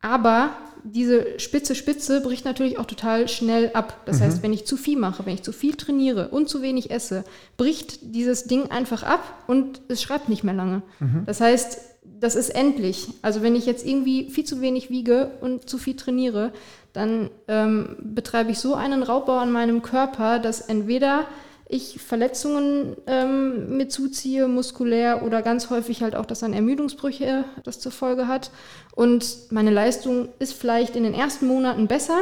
Aber 0.00 0.50
diese 0.84 1.40
spitze 1.40 1.74
Spitze 1.74 2.20
bricht 2.20 2.44
natürlich 2.44 2.78
auch 2.78 2.84
total 2.84 3.28
schnell 3.28 3.70
ab. 3.74 4.02
Das 4.06 4.18
mhm. 4.18 4.24
heißt, 4.24 4.42
wenn 4.42 4.52
ich 4.52 4.64
zu 4.64 4.76
viel 4.76 4.98
mache, 4.98 5.26
wenn 5.26 5.34
ich 5.34 5.42
zu 5.42 5.52
viel 5.52 5.74
trainiere 5.74 6.28
und 6.28 6.48
zu 6.48 6.62
wenig 6.62 6.90
esse, 6.90 7.24
bricht 7.56 8.14
dieses 8.14 8.44
Ding 8.44 8.70
einfach 8.70 9.02
ab 9.02 9.44
und 9.46 9.80
es 9.88 10.02
schreibt 10.02 10.28
nicht 10.28 10.44
mehr 10.44 10.54
lange. 10.54 10.82
Mhm. 11.00 11.24
Das 11.26 11.40
heißt, 11.40 11.80
das 12.20 12.34
ist 12.34 12.50
endlich. 12.50 13.08
Also 13.22 13.42
wenn 13.42 13.54
ich 13.56 13.66
jetzt 13.66 13.86
irgendwie 13.86 14.30
viel 14.30 14.44
zu 14.44 14.60
wenig 14.60 14.90
wiege 14.90 15.32
und 15.40 15.68
zu 15.68 15.78
viel 15.78 15.96
trainiere, 15.96 16.52
dann 16.92 17.30
ähm, 17.46 17.96
betreibe 18.00 18.50
ich 18.50 18.58
so 18.58 18.74
einen 18.74 19.02
Raubbau 19.02 19.38
an 19.38 19.52
meinem 19.52 19.82
Körper, 19.82 20.38
dass 20.38 20.60
entweder 20.60 21.26
ich 21.68 22.00
Verletzungen 22.00 22.96
ähm, 23.06 23.76
mit 23.76 23.92
zuziehe, 23.92 24.48
muskulär 24.48 25.22
oder 25.22 25.42
ganz 25.42 25.68
häufig 25.68 26.02
halt 26.02 26.16
auch, 26.16 26.24
dass 26.24 26.40
dann 26.40 26.54
Ermüdungsbrüche 26.54 27.44
das 27.62 27.78
zur 27.78 27.92
Folge 27.92 28.26
hat. 28.26 28.50
Und 28.94 29.52
meine 29.52 29.70
Leistung 29.70 30.30
ist 30.38 30.54
vielleicht 30.54 30.96
in 30.96 31.04
den 31.04 31.14
ersten 31.14 31.46
Monaten 31.46 31.86
besser, 31.86 32.20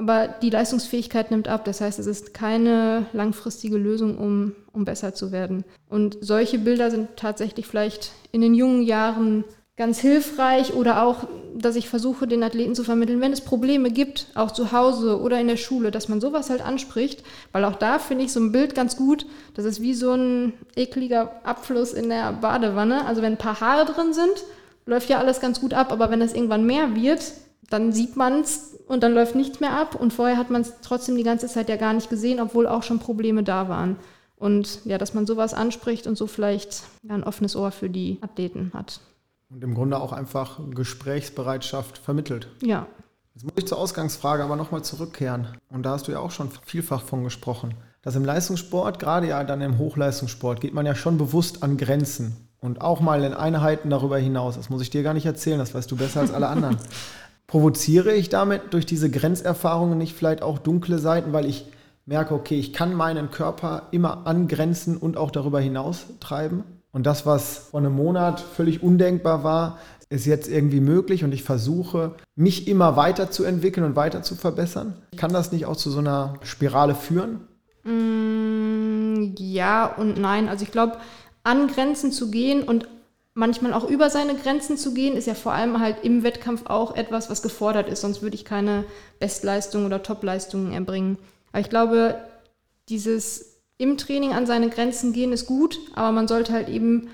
aber 0.00 0.28
die 0.28 0.48
Leistungsfähigkeit 0.48 1.30
nimmt 1.30 1.46
ab. 1.46 1.66
Das 1.66 1.82
heißt, 1.82 1.98
es 1.98 2.06
ist 2.06 2.32
keine 2.32 3.04
langfristige 3.12 3.76
Lösung, 3.76 4.16
um, 4.16 4.56
um 4.72 4.86
besser 4.86 5.12
zu 5.12 5.30
werden. 5.30 5.62
Und 5.90 6.16
solche 6.22 6.58
Bilder 6.58 6.90
sind 6.90 7.16
tatsächlich 7.16 7.66
vielleicht 7.66 8.12
in 8.32 8.40
den 8.40 8.54
jungen 8.54 8.80
Jahren 8.80 9.44
ganz 9.76 9.98
hilfreich 9.98 10.72
oder 10.72 11.02
auch, 11.02 11.28
dass 11.54 11.76
ich 11.76 11.90
versuche, 11.90 12.26
den 12.26 12.42
Athleten 12.42 12.74
zu 12.74 12.82
vermitteln, 12.82 13.20
wenn 13.20 13.34
es 13.34 13.42
Probleme 13.42 13.90
gibt, 13.90 14.28
auch 14.34 14.52
zu 14.52 14.72
Hause 14.72 15.20
oder 15.20 15.38
in 15.38 15.48
der 15.48 15.58
Schule, 15.58 15.90
dass 15.90 16.08
man 16.08 16.22
sowas 16.22 16.48
halt 16.48 16.62
anspricht, 16.62 17.22
weil 17.52 17.66
auch 17.66 17.76
da 17.76 17.98
finde 17.98 18.24
ich 18.24 18.32
so 18.32 18.40
ein 18.40 18.52
Bild 18.52 18.74
ganz 18.74 18.96
gut, 18.96 19.26
das 19.54 19.66
ist 19.66 19.82
wie 19.82 19.94
so 19.94 20.14
ein 20.14 20.54
ekliger 20.76 21.40
Abfluss 21.44 21.92
in 21.92 22.08
der 22.08 22.32
Badewanne. 22.32 23.04
Also 23.04 23.20
wenn 23.20 23.34
ein 23.34 23.38
paar 23.38 23.60
Haare 23.60 23.84
drin 23.84 24.14
sind, 24.14 24.44
läuft 24.86 25.10
ja 25.10 25.18
alles 25.18 25.40
ganz 25.40 25.60
gut 25.60 25.74
ab, 25.74 25.92
aber 25.92 26.10
wenn 26.10 26.22
es 26.22 26.32
irgendwann 26.32 26.64
mehr 26.64 26.94
wird, 26.94 27.22
dann 27.68 27.92
sieht 27.92 28.16
man 28.16 28.40
es 28.40 28.69
und 28.90 29.04
dann 29.04 29.14
läuft 29.14 29.36
nichts 29.36 29.60
mehr 29.60 29.72
ab 29.72 29.94
und 29.94 30.12
vorher 30.12 30.36
hat 30.36 30.50
man 30.50 30.62
es 30.62 30.72
trotzdem 30.82 31.16
die 31.16 31.22
ganze 31.22 31.46
Zeit 31.46 31.68
ja 31.68 31.76
gar 31.76 31.92
nicht 31.92 32.10
gesehen, 32.10 32.40
obwohl 32.40 32.66
auch 32.66 32.82
schon 32.82 32.98
Probleme 32.98 33.44
da 33.44 33.68
waren. 33.68 33.96
Und 34.34 34.84
ja, 34.84 34.98
dass 34.98 35.14
man 35.14 35.26
sowas 35.26 35.54
anspricht 35.54 36.08
und 36.08 36.18
so 36.18 36.26
vielleicht 36.26 36.82
ja, 37.04 37.14
ein 37.14 37.22
offenes 37.22 37.54
Ohr 37.54 37.70
für 37.70 37.88
die 37.88 38.18
Athleten 38.20 38.72
hat. 38.74 39.00
Und 39.48 39.62
im 39.62 39.74
Grunde 39.74 40.00
auch 40.00 40.12
einfach 40.12 40.58
Gesprächsbereitschaft 40.70 41.98
vermittelt. 41.98 42.48
Ja. 42.62 42.88
Jetzt 43.34 43.44
muss 43.44 43.52
ich 43.58 43.68
zur 43.68 43.78
Ausgangsfrage 43.78 44.42
aber 44.42 44.56
nochmal 44.56 44.82
zurückkehren. 44.82 45.46
Und 45.68 45.84
da 45.84 45.90
hast 45.90 46.08
du 46.08 46.12
ja 46.12 46.18
auch 46.18 46.32
schon 46.32 46.50
vielfach 46.64 47.02
von 47.02 47.22
gesprochen. 47.22 47.74
Dass 48.02 48.16
im 48.16 48.24
Leistungssport, 48.24 48.98
gerade 48.98 49.28
ja 49.28 49.44
dann 49.44 49.60
im 49.60 49.78
Hochleistungssport, 49.78 50.60
geht 50.60 50.74
man 50.74 50.84
ja 50.84 50.96
schon 50.96 51.16
bewusst 51.16 51.62
an 51.62 51.76
Grenzen. 51.76 52.48
Und 52.58 52.80
auch 52.80 53.00
mal 53.00 53.22
in 53.22 53.34
Einheiten 53.34 53.88
darüber 53.88 54.18
hinaus. 54.18 54.56
Das 54.56 54.68
muss 54.68 54.82
ich 54.82 54.90
dir 54.90 55.04
gar 55.04 55.14
nicht 55.14 55.26
erzählen, 55.26 55.58
das 55.60 55.74
weißt 55.74 55.90
du 55.90 55.96
besser 55.96 56.20
als 56.20 56.32
alle 56.32 56.48
anderen. 56.48 56.76
Provoziere 57.50 58.12
ich 58.12 58.28
damit 58.28 58.72
durch 58.74 58.86
diese 58.86 59.10
Grenzerfahrungen 59.10 59.98
nicht 59.98 60.14
vielleicht 60.14 60.40
auch 60.40 60.60
dunkle 60.60 61.00
Seiten, 61.00 61.32
weil 61.32 61.46
ich 61.46 61.66
merke, 62.06 62.32
okay, 62.32 62.56
ich 62.56 62.72
kann 62.72 62.94
meinen 62.94 63.32
Körper 63.32 63.88
immer 63.90 64.24
an 64.28 64.46
Grenzen 64.46 64.96
und 64.96 65.16
auch 65.16 65.32
darüber 65.32 65.58
hinaus 65.58 66.04
treiben? 66.20 66.62
Und 66.92 67.06
das, 67.06 67.26
was 67.26 67.70
vor 67.72 67.80
einem 67.80 67.92
Monat 67.92 68.38
völlig 68.38 68.84
undenkbar 68.84 69.42
war, 69.42 69.78
ist 70.10 70.26
jetzt 70.26 70.48
irgendwie 70.48 70.78
möglich 70.78 71.24
und 71.24 71.34
ich 71.34 71.42
versuche, 71.42 72.14
mich 72.36 72.68
immer 72.68 72.94
weiterzuentwickeln 72.94 73.84
und 73.84 73.96
weiter 73.96 74.22
zu 74.22 74.36
verbessern. 74.36 74.94
Kann 75.16 75.32
das 75.32 75.50
nicht 75.50 75.66
auch 75.66 75.76
zu 75.76 75.90
so 75.90 75.98
einer 75.98 76.34
Spirale 76.42 76.94
führen? 76.94 77.48
Mm, 77.82 79.34
ja 79.38 79.86
und 79.86 80.20
nein. 80.20 80.48
Also 80.48 80.62
ich 80.62 80.70
glaube, 80.70 80.98
an 81.42 81.66
Grenzen 81.66 82.12
zu 82.12 82.30
gehen 82.30 82.62
und 82.62 82.86
manchmal 83.40 83.72
auch 83.72 83.88
über 83.88 84.10
seine 84.10 84.34
Grenzen 84.34 84.76
zu 84.76 84.92
gehen, 84.92 85.16
ist 85.16 85.26
ja 85.26 85.34
vor 85.34 85.52
allem 85.52 85.80
halt 85.80 86.04
im 86.04 86.22
Wettkampf 86.22 86.66
auch 86.66 86.94
etwas, 86.94 87.30
was 87.30 87.40
gefordert 87.40 87.88
ist. 87.88 88.02
Sonst 88.02 88.20
würde 88.20 88.36
ich 88.36 88.44
keine 88.44 88.84
Bestleistungen 89.18 89.86
oder 89.86 90.02
Topleistungen 90.02 90.72
erbringen. 90.72 91.16
Aber 91.50 91.62
ich 91.62 91.70
glaube, 91.70 92.16
dieses 92.90 93.62
im 93.78 93.96
Training 93.96 94.34
an 94.34 94.44
seine 94.44 94.68
Grenzen 94.68 95.14
gehen 95.14 95.32
ist 95.32 95.46
gut, 95.46 95.78
aber 95.94 96.12
man 96.12 96.28
sollte 96.28 96.52
halt 96.52 96.68
eben, 96.68 97.08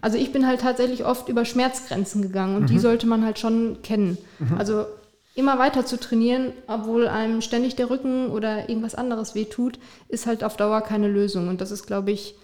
also 0.00 0.16
ich 0.16 0.30
bin 0.30 0.46
halt 0.46 0.60
tatsächlich 0.60 1.04
oft 1.04 1.28
über 1.28 1.44
Schmerzgrenzen 1.44 2.22
gegangen 2.22 2.54
und 2.54 2.62
mhm. 2.62 2.66
die 2.68 2.78
sollte 2.78 3.08
man 3.08 3.24
halt 3.24 3.40
schon 3.40 3.82
kennen. 3.82 4.16
Mhm. 4.38 4.56
Also 4.56 4.86
immer 5.34 5.58
weiter 5.58 5.84
zu 5.84 5.98
trainieren, 5.98 6.52
obwohl 6.68 7.08
einem 7.08 7.40
ständig 7.40 7.74
der 7.74 7.90
Rücken 7.90 8.28
oder 8.28 8.68
irgendwas 8.68 8.94
anderes 8.94 9.34
wehtut, 9.34 9.80
ist 10.06 10.26
halt 10.26 10.44
auf 10.44 10.56
Dauer 10.56 10.82
keine 10.82 11.08
Lösung. 11.08 11.48
Und 11.48 11.60
das 11.60 11.72
ist, 11.72 11.84
glaube 11.84 12.12
ich, 12.12 12.36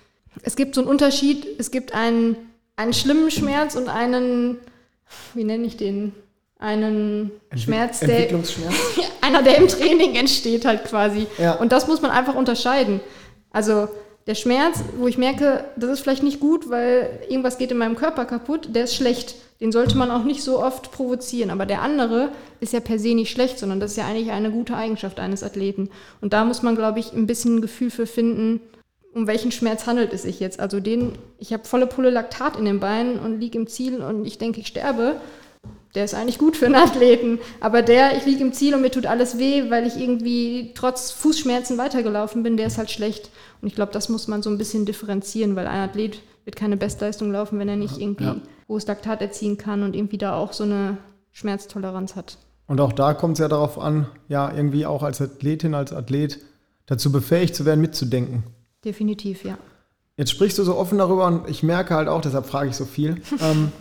es 0.42 0.56
gibt 0.56 0.74
so 0.74 0.80
einen 0.80 0.90
Unterschied. 0.90 1.46
Es 1.58 1.70
gibt 1.70 1.94
einen, 1.94 2.36
einen 2.80 2.94
schlimmen 2.94 3.30
Schmerz 3.30 3.74
und 3.74 3.88
einen, 3.88 4.56
wie 5.34 5.44
nenne 5.44 5.66
ich 5.66 5.76
den? 5.76 6.12
Einen 6.58 7.30
Entwick 7.50 7.64
Schmerz, 7.64 8.00
der, 8.00 8.08
Entwicklungsschmerz? 8.08 8.74
einer, 9.20 9.42
der 9.42 9.58
im 9.58 9.68
Training 9.68 10.14
entsteht 10.14 10.64
halt 10.64 10.84
quasi. 10.84 11.26
Ja. 11.38 11.54
Und 11.54 11.72
das 11.72 11.86
muss 11.88 12.00
man 12.00 12.10
einfach 12.10 12.34
unterscheiden. 12.34 13.00
Also 13.50 13.88
der 14.26 14.34
Schmerz, 14.34 14.82
wo 14.98 15.08
ich 15.08 15.18
merke, 15.18 15.64
das 15.76 15.90
ist 15.90 16.00
vielleicht 16.00 16.22
nicht 16.22 16.40
gut, 16.40 16.70
weil 16.70 17.20
irgendwas 17.28 17.58
geht 17.58 17.70
in 17.70 17.78
meinem 17.78 17.96
Körper 17.96 18.24
kaputt, 18.24 18.74
der 18.74 18.84
ist 18.84 18.94
schlecht. 18.94 19.34
Den 19.60 19.72
sollte 19.72 19.98
man 19.98 20.10
auch 20.10 20.24
nicht 20.24 20.42
so 20.42 20.62
oft 20.62 20.90
provozieren. 20.90 21.50
Aber 21.50 21.66
der 21.66 21.82
andere 21.82 22.30
ist 22.60 22.72
ja 22.72 22.80
per 22.80 22.98
se 22.98 23.14
nicht 23.14 23.30
schlecht, 23.30 23.58
sondern 23.58 23.78
das 23.78 23.92
ist 23.92 23.96
ja 23.98 24.06
eigentlich 24.06 24.30
eine 24.30 24.50
gute 24.50 24.74
Eigenschaft 24.74 25.20
eines 25.20 25.42
Athleten. 25.42 25.90
Und 26.22 26.32
da 26.32 26.46
muss 26.46 26.62
man, 26.62 26.76
glaube 26.76 26.98
ich, 26.98 27.12
ein 27.12 27.26
bisschen 27.26 27.56
ein 27.56 27.60
Gefühl 27.60 27.90
für 27.90 28.06
finden, 28.06 28.60
um 29.12 29.26
welchen 29.26 29.52
Schmerz 29.52 29.86
handelt 29.86 30.12
es 30.12 30.22
sich 30.22 30.40
jetzt. 30.40 30.60
Also 30.60 30.80
den, 30.80 31.12
ich 31.38 31.52
habe 31.52 31.64
volle 31.64 31.86
Pulle 31.86 32.10
Laktat 32.10 32.56
in 32.56 32.64
den 32.64 32.80
Beinen 32.80 33.18
und 33.18 33.40
liege 33.40 33.58
im 33.58 33.66
Ziel 33.66 34.00
und 34.02 34.24
ich 34.24 34.38
denke, 34.38 34.60
ich 34.60 34.68
sterbe 34.68 35.16
der 35.94 36.04
ist 36.04 36.14
eigentlich 36.14 36.38
gut 36.38 36.56
für 36.56 36.66
einen 36.66 36.76
Athleten. 36.76 37.38
Aber 37.60 37.82
der, 37.82 38.16
ich 38.16 38.24
liege 38.24 38.42
im 38.42 38.52
Ziel 38.52 38.74
und 38.74 38.82
mir 38.82 38.90
tut 38.90 39.06
alles 39.06 39.38
weh, 39.38 39.70
weil 39.70 39.86
ich 39.86 39.98
irgendwie 39.98 40.72
trotz 40.74 41.10
Fußschmerzen 41.10 41.78
weitergelaufen 41.78 42.42
bin, 42.42 42.56
der 42.56 42.68
ist 42.68 42.78
halt 42.78 42.90
schlecht. 42.90 43.30
Und 43.60 43.68
ich 43.68 43.74
glaube, 43.74 43.92
das 43.92 44.08
muss 44.08 44.28
man 44.28 44.42
so 44.42 44.50
ein 44.50 44.58
bisschen 44.58 44.86
differenzieren, 44.86 45.56
weil 45.56 45.66
ein 45.66 45.88
Athlet 45.88 46.22
wird 46.44 46.56
keine 46.56 46.76
Bestleistung 46.76 47.32
laufen, 47.32 47.58
wenn 47.58 47.68
er 47.68 47.76
nicht 47.76 47.98
irgendwie 47.98 48.24
ja. 48.24 48.36
hohes 48.68 48.86
Laktat 48.86 49.20
erzielen 49.20 49.58
kann 49.58 49.82
und 49.82 49.96
irgendwie 49.96 50.18
da 50.18 50.36
auch 50.36 50.52
so 50.52 50.64
eine 50.64 50.96
Schmerztoleranz 51.32 52.16
hat. 52.16 52.38
Und 52.66 52.80
auch 52.80 52.92
da 52.92 53.14
kommt 53.14 53.34
es 53.34 53.40
ja 53.40 53.48
darauf 53.48 53.78
an, 53.78 54.06
ja, 54.28 54.52
irgendwie 54.54 54.86
auch 54.86 55.02
als 55.02 55.20
Athletin, 55.20 55.74
als 55.74 55.92
Athlet 55.92 56.38
dazu 56.86 57.10
befähigt 57.10 57.56
zu 57.56 57.66
werden, 57.66 57.80
mitzudenken. 57.80 58.44
Definitiv, 58.84 59.44
ja. 59.44 59.58
Jetzt 60.16 60.30
sprichst 60.30 60.58
du 60.58 60.64
so 60.64 60.76
offen 60.76 60.98
darüber 60.98 61.26
und 61.26 61.48
ich 61.48 61.62
merke 61.62 61.94
halt 61.94 62.08
auch, 62.08 62.20
deshalb 62.20 62.46
frage 62.46 62.70
ich 62.70 62.76
so 62.76 62.84
viel. 62.84 63.22
ähm, 63.40 63.72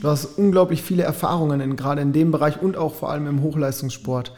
Du 0.00 0.08
hast 0.08 0.38
unglaublich 0.38 0.82
viele 0.82 1.02
Erfahrungen 1.02 1.60
in, 1.60 1.76
gerade 1.76 2.02
in 2.02 2.12
dem 2.12 2.30
Bereich 2.30 2.60
und 2.60 2.76
auch 2.76 2.94
vor 2.94 3.10
allem 3.10 3.26
im 3.26 3.42
Hochleistungssport. 3.42 4.32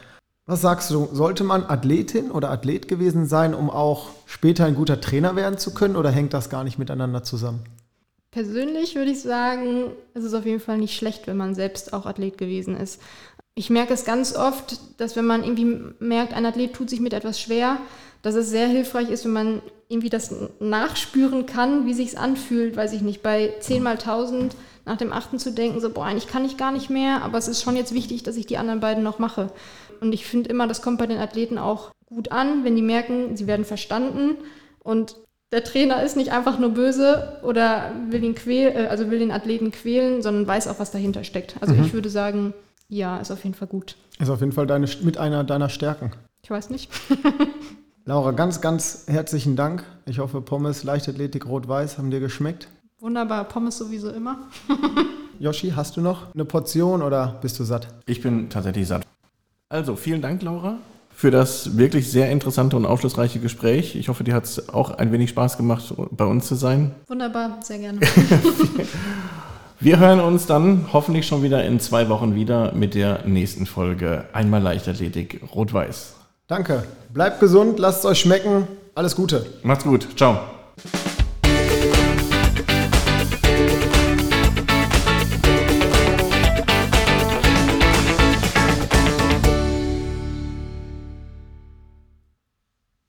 Was 0.45 0.61
sagst 0.61 0.89
du, 0.89 1.09
sollte 1.11 1.43
man 1.43 1.63
Athletin 1.63 2.31
oder 2.31 2.49
Athlet 2.49 2.87
gewesen 2.87 3.25
sein, 3.25 3.53
um 3.53 3.69
auch 3.69 4.09
später 4.25 4.65
ein 4.65 4.75
guter 4.75 4.99
Trainer 4.99 5.35
werden 5.35 5.59
zu 5.59 5.73
können 5.73 5.95
oder 5.95 6.09
hängt 6.09 6.33
das 6.33 6.49
gar 6.49 6.63
nicht 6.63 6.79
miteinander 6.79 7.23
zusammen? 7.23 7.65
Persönlich 8.31 8.95
würde 8.95 9.11
ich 9.11 9.21
sagen, 9.21 9.91
es 10.13 10.23
ist 10.23 10.33
auf 10.33 10.45
jeden 10.45 10.59
Fall 10.59 10.77
nicht 10.77 10.95
schlecht, 10.95 11.27
wenn 11.27 11.37
man 11.37 11.55
selbst 11.55 11.93
auch 11.93 12.05
Athlet 12.05 12.37
gewesen 12.37 12.77
ist. 12.77 13.01
Ich 13.53 13.69
merke 13.69 13.93
es 13.93 14.05
ganz 14.05 14.35
oft, 14.35 14.79
dass 14.99 15.15
wenn 15.15 15.25
man 15.25 15.43
irgendwie 15.43 15.93
merkt, 15.99 16.33
ein 16.33 16.45
Athlet 16.45 16.73
tut 16.73 16.89
sich 16.89 17.01
mit 17.01 17.13
etwas 17.13 17.39
schwer, 17.39 17.77
dass 18.21 18.35
es 18.35 18.49
sehr 18.49 18.67
hilfreich 18.67 19.09
ist, 19.09 19.25
wenn 19.25 19.33
man 19.33 19.61
irgendwie 19.87 20.09
das 20.09 20.33
nachspüren 20.59 21.45
kann, 21.45 21.85
wie 21.85 21.93
sich 21.93 22.09
es 22.09 22.15
anfühlt, 22.15 22.75
weiß 22.75 22.93
ich 22.93 23.01
nicht, 23.01 23.23
bei 23.23 23.53
10 23.59 23.81
mal 23.81 23.93
1000 23.93 24.55
nach 24.85 24.97
dem 24.97 25.13
achten 25.13 25.39
zu 25.39 25.51
denken, 25.51 25.79
so, 25.79 25.89
boah, 25.89 26.05
eigentlich 26.05 26.27
kann 26.27 26.45
ich 26.45 26.57
gar 26.57 26.71
nicht 26.71 26.89
mehr, 26.89 27.21
aber 27.23 27.37
es 27.37 27.47
ist 27.47 27.61
schon 27.61 27.75
jetzt 27.75 27.93
wichtig, 27.93 28.23
dass 28.23 28.37
ich 28.37 28.45
die 28.45 28.57
anderen 28.57 28.79
beiden 28.79 29.03
noch 29.03 29.19
mache. 29.19 29.51
Und 30.01 30.13
ich 30.13 30.25
finde 30.25 30.49
immer, 30.49 30.67
das 30.67 30.81
kommt 30.81 30.97
bei 30.97 31.07
den 31.07 31.19
Athleten 31.19 31.57
auch 31.57 31.91
gut 32.05 32.31
an, 32.31 32.63
wenn 32.63 32.75
die 32.75 32.81
merken, 32.81 33.35
sie 33.37 33.47
werden 33.47 33.65
verstanden 33.65 34.37
und 34.79 35.15
der 35.51 35.63
Trainer 35.63 36.03
ist 36.03 36.15
nicht 36.15 36.31
einfach 36.31 36.59
nur 36.59 36.69
böse 36.69 37.39
oder 37.43 37.91
will 38.09 38.23
ihn 38.23 38.35
quälen, 38.35 38.75
äh, 38.75 38.87
also 38.87 39.09
will 39.09 39.19
den 39.19 39.31
Athleten 39.31 39.71
quälen, 39.71 40.21
sondern 40.21 40.47
weiß 40.47 40.67
auch, 40.67 40.79
was 40.79 40.91
dahinter 40.91 41.23
steckt. 41.23 41.55
Also 41.59 41.73
mhm. 41.73 41.83
ich 41.83 41.93
würde 41.93 42.09
sagen, 42.09 42.53
ja, 42.87 43.17
ist 43.17 43.31
auf 43.31 43.43
jeden 43.43 43.55
Fall 43.55 43.67
gut. 43.67 43.95
Ist 44.19 44.29
auf 44.29 44.41
jeden 44.41 44.51
Fall 44.51 44.67
deine, 44.67 44.87
mit 45.01 45.17
einer 45.17 45.43
deiner 45.43 45.69
Stärken. 45.69 46.11
Ich 46.43 46.51
weiß 46.51 46.69
nicht. 46.69 46.91
Laura, 48.05 48.31
ganz, 48.31 48.61
ganz 48.61 49.05
herzlichen 49.07 49.55
Dank. 49.55 49.83
Ich 50.05 50.19
hoffe, 50.19 50.41
Pommes, 50.41 50.83
Leichtathletik, 50.83 51.45
Rot-Weiß 51.45 51.97
haben 51.97 52.09
dir 52.09 52.19
geschmeckt. 52.19 52.67
Wunderbar, 52.99 53.43
Pommes 53.45 53.77
sowieso 53.77 54.09
immer. 54.09 54.47
Yoshi, 55.39 55.71
hast 55.75 55.95
du 55.95 56.01
noch 56.01 56.33
eine 56.33 56.45
Portion 56.45 57.01
oder 57.01 57.37
bist 57.41 57.59
du 57.59 57.63
satt? 57.63 57.87
Ich 58.05 58.21
bin 58.21 58.49
tatsächlich 58.49 58.87
satt. 58.87 59.05
Also, 59.69 59.95
vielen 59.95 60.21
Dank, 60.21 60.41
Laura, 60.41 60.77
für 61.11 61.31
das 61.31 61.77
wirklich 61.77 62.09
sehr 62.11 62.31
interessante 62.31 62.75
und 62.75 62.85
aufschlussreiche 62.85 63.39
Gespräch. 63.39 63.95
Ich 63.95 64.09
hoffe, 64.09 64.23
dir 64.23 64.33
hat 64.33 64.45
es 64.45 64.69
auch 64.69 64.91
ein 64.91 65.11
wenig 65.11 65.29
Spaß 65.29 65.57
gemacht, 65.57 65.93
bei 66.11 66.25
uns 66.25 66.47
zu 66.47 66.55
sein. 66.55 66.95
Wunderbar, 67.07 67.59
sehr 67.61 67.77
gerne. 67.79 67.99
Wir 69.81 69.97
hören 69.97 70.19
uns 70.19 70.45
dann 70.45 70.87
hoffentlich 70.91 71.25
schon 71.25 71.41
wieder 71.41 71.63
in 71.63 71.79
zwei 71.79 72.09
Wochen 72.09 72.35
wieder 72.35 72.73
mit 72.73 72.95
der 72.95 73.25
nächsten 73.25 73.65
Folge 73.65 74.25
Einmal 74.33 74.61
Leichtathletik 74.61 75.41
Rot-Weiß. 75.55 76.18
Danke. 76.49 76.83
Bleibt 77.13 77.39
gesund, 77.39 77.77
lasst 77.77 77.99
es 77.99 78.05
euch 78.05 78.19
schmecken. 78.21 78.67
Alles 78.95 79.15
Gute. 79.15 79.45
Macht's 79.61 79.83
gut. 79.83 80.17
Ciao. 80.17 80.39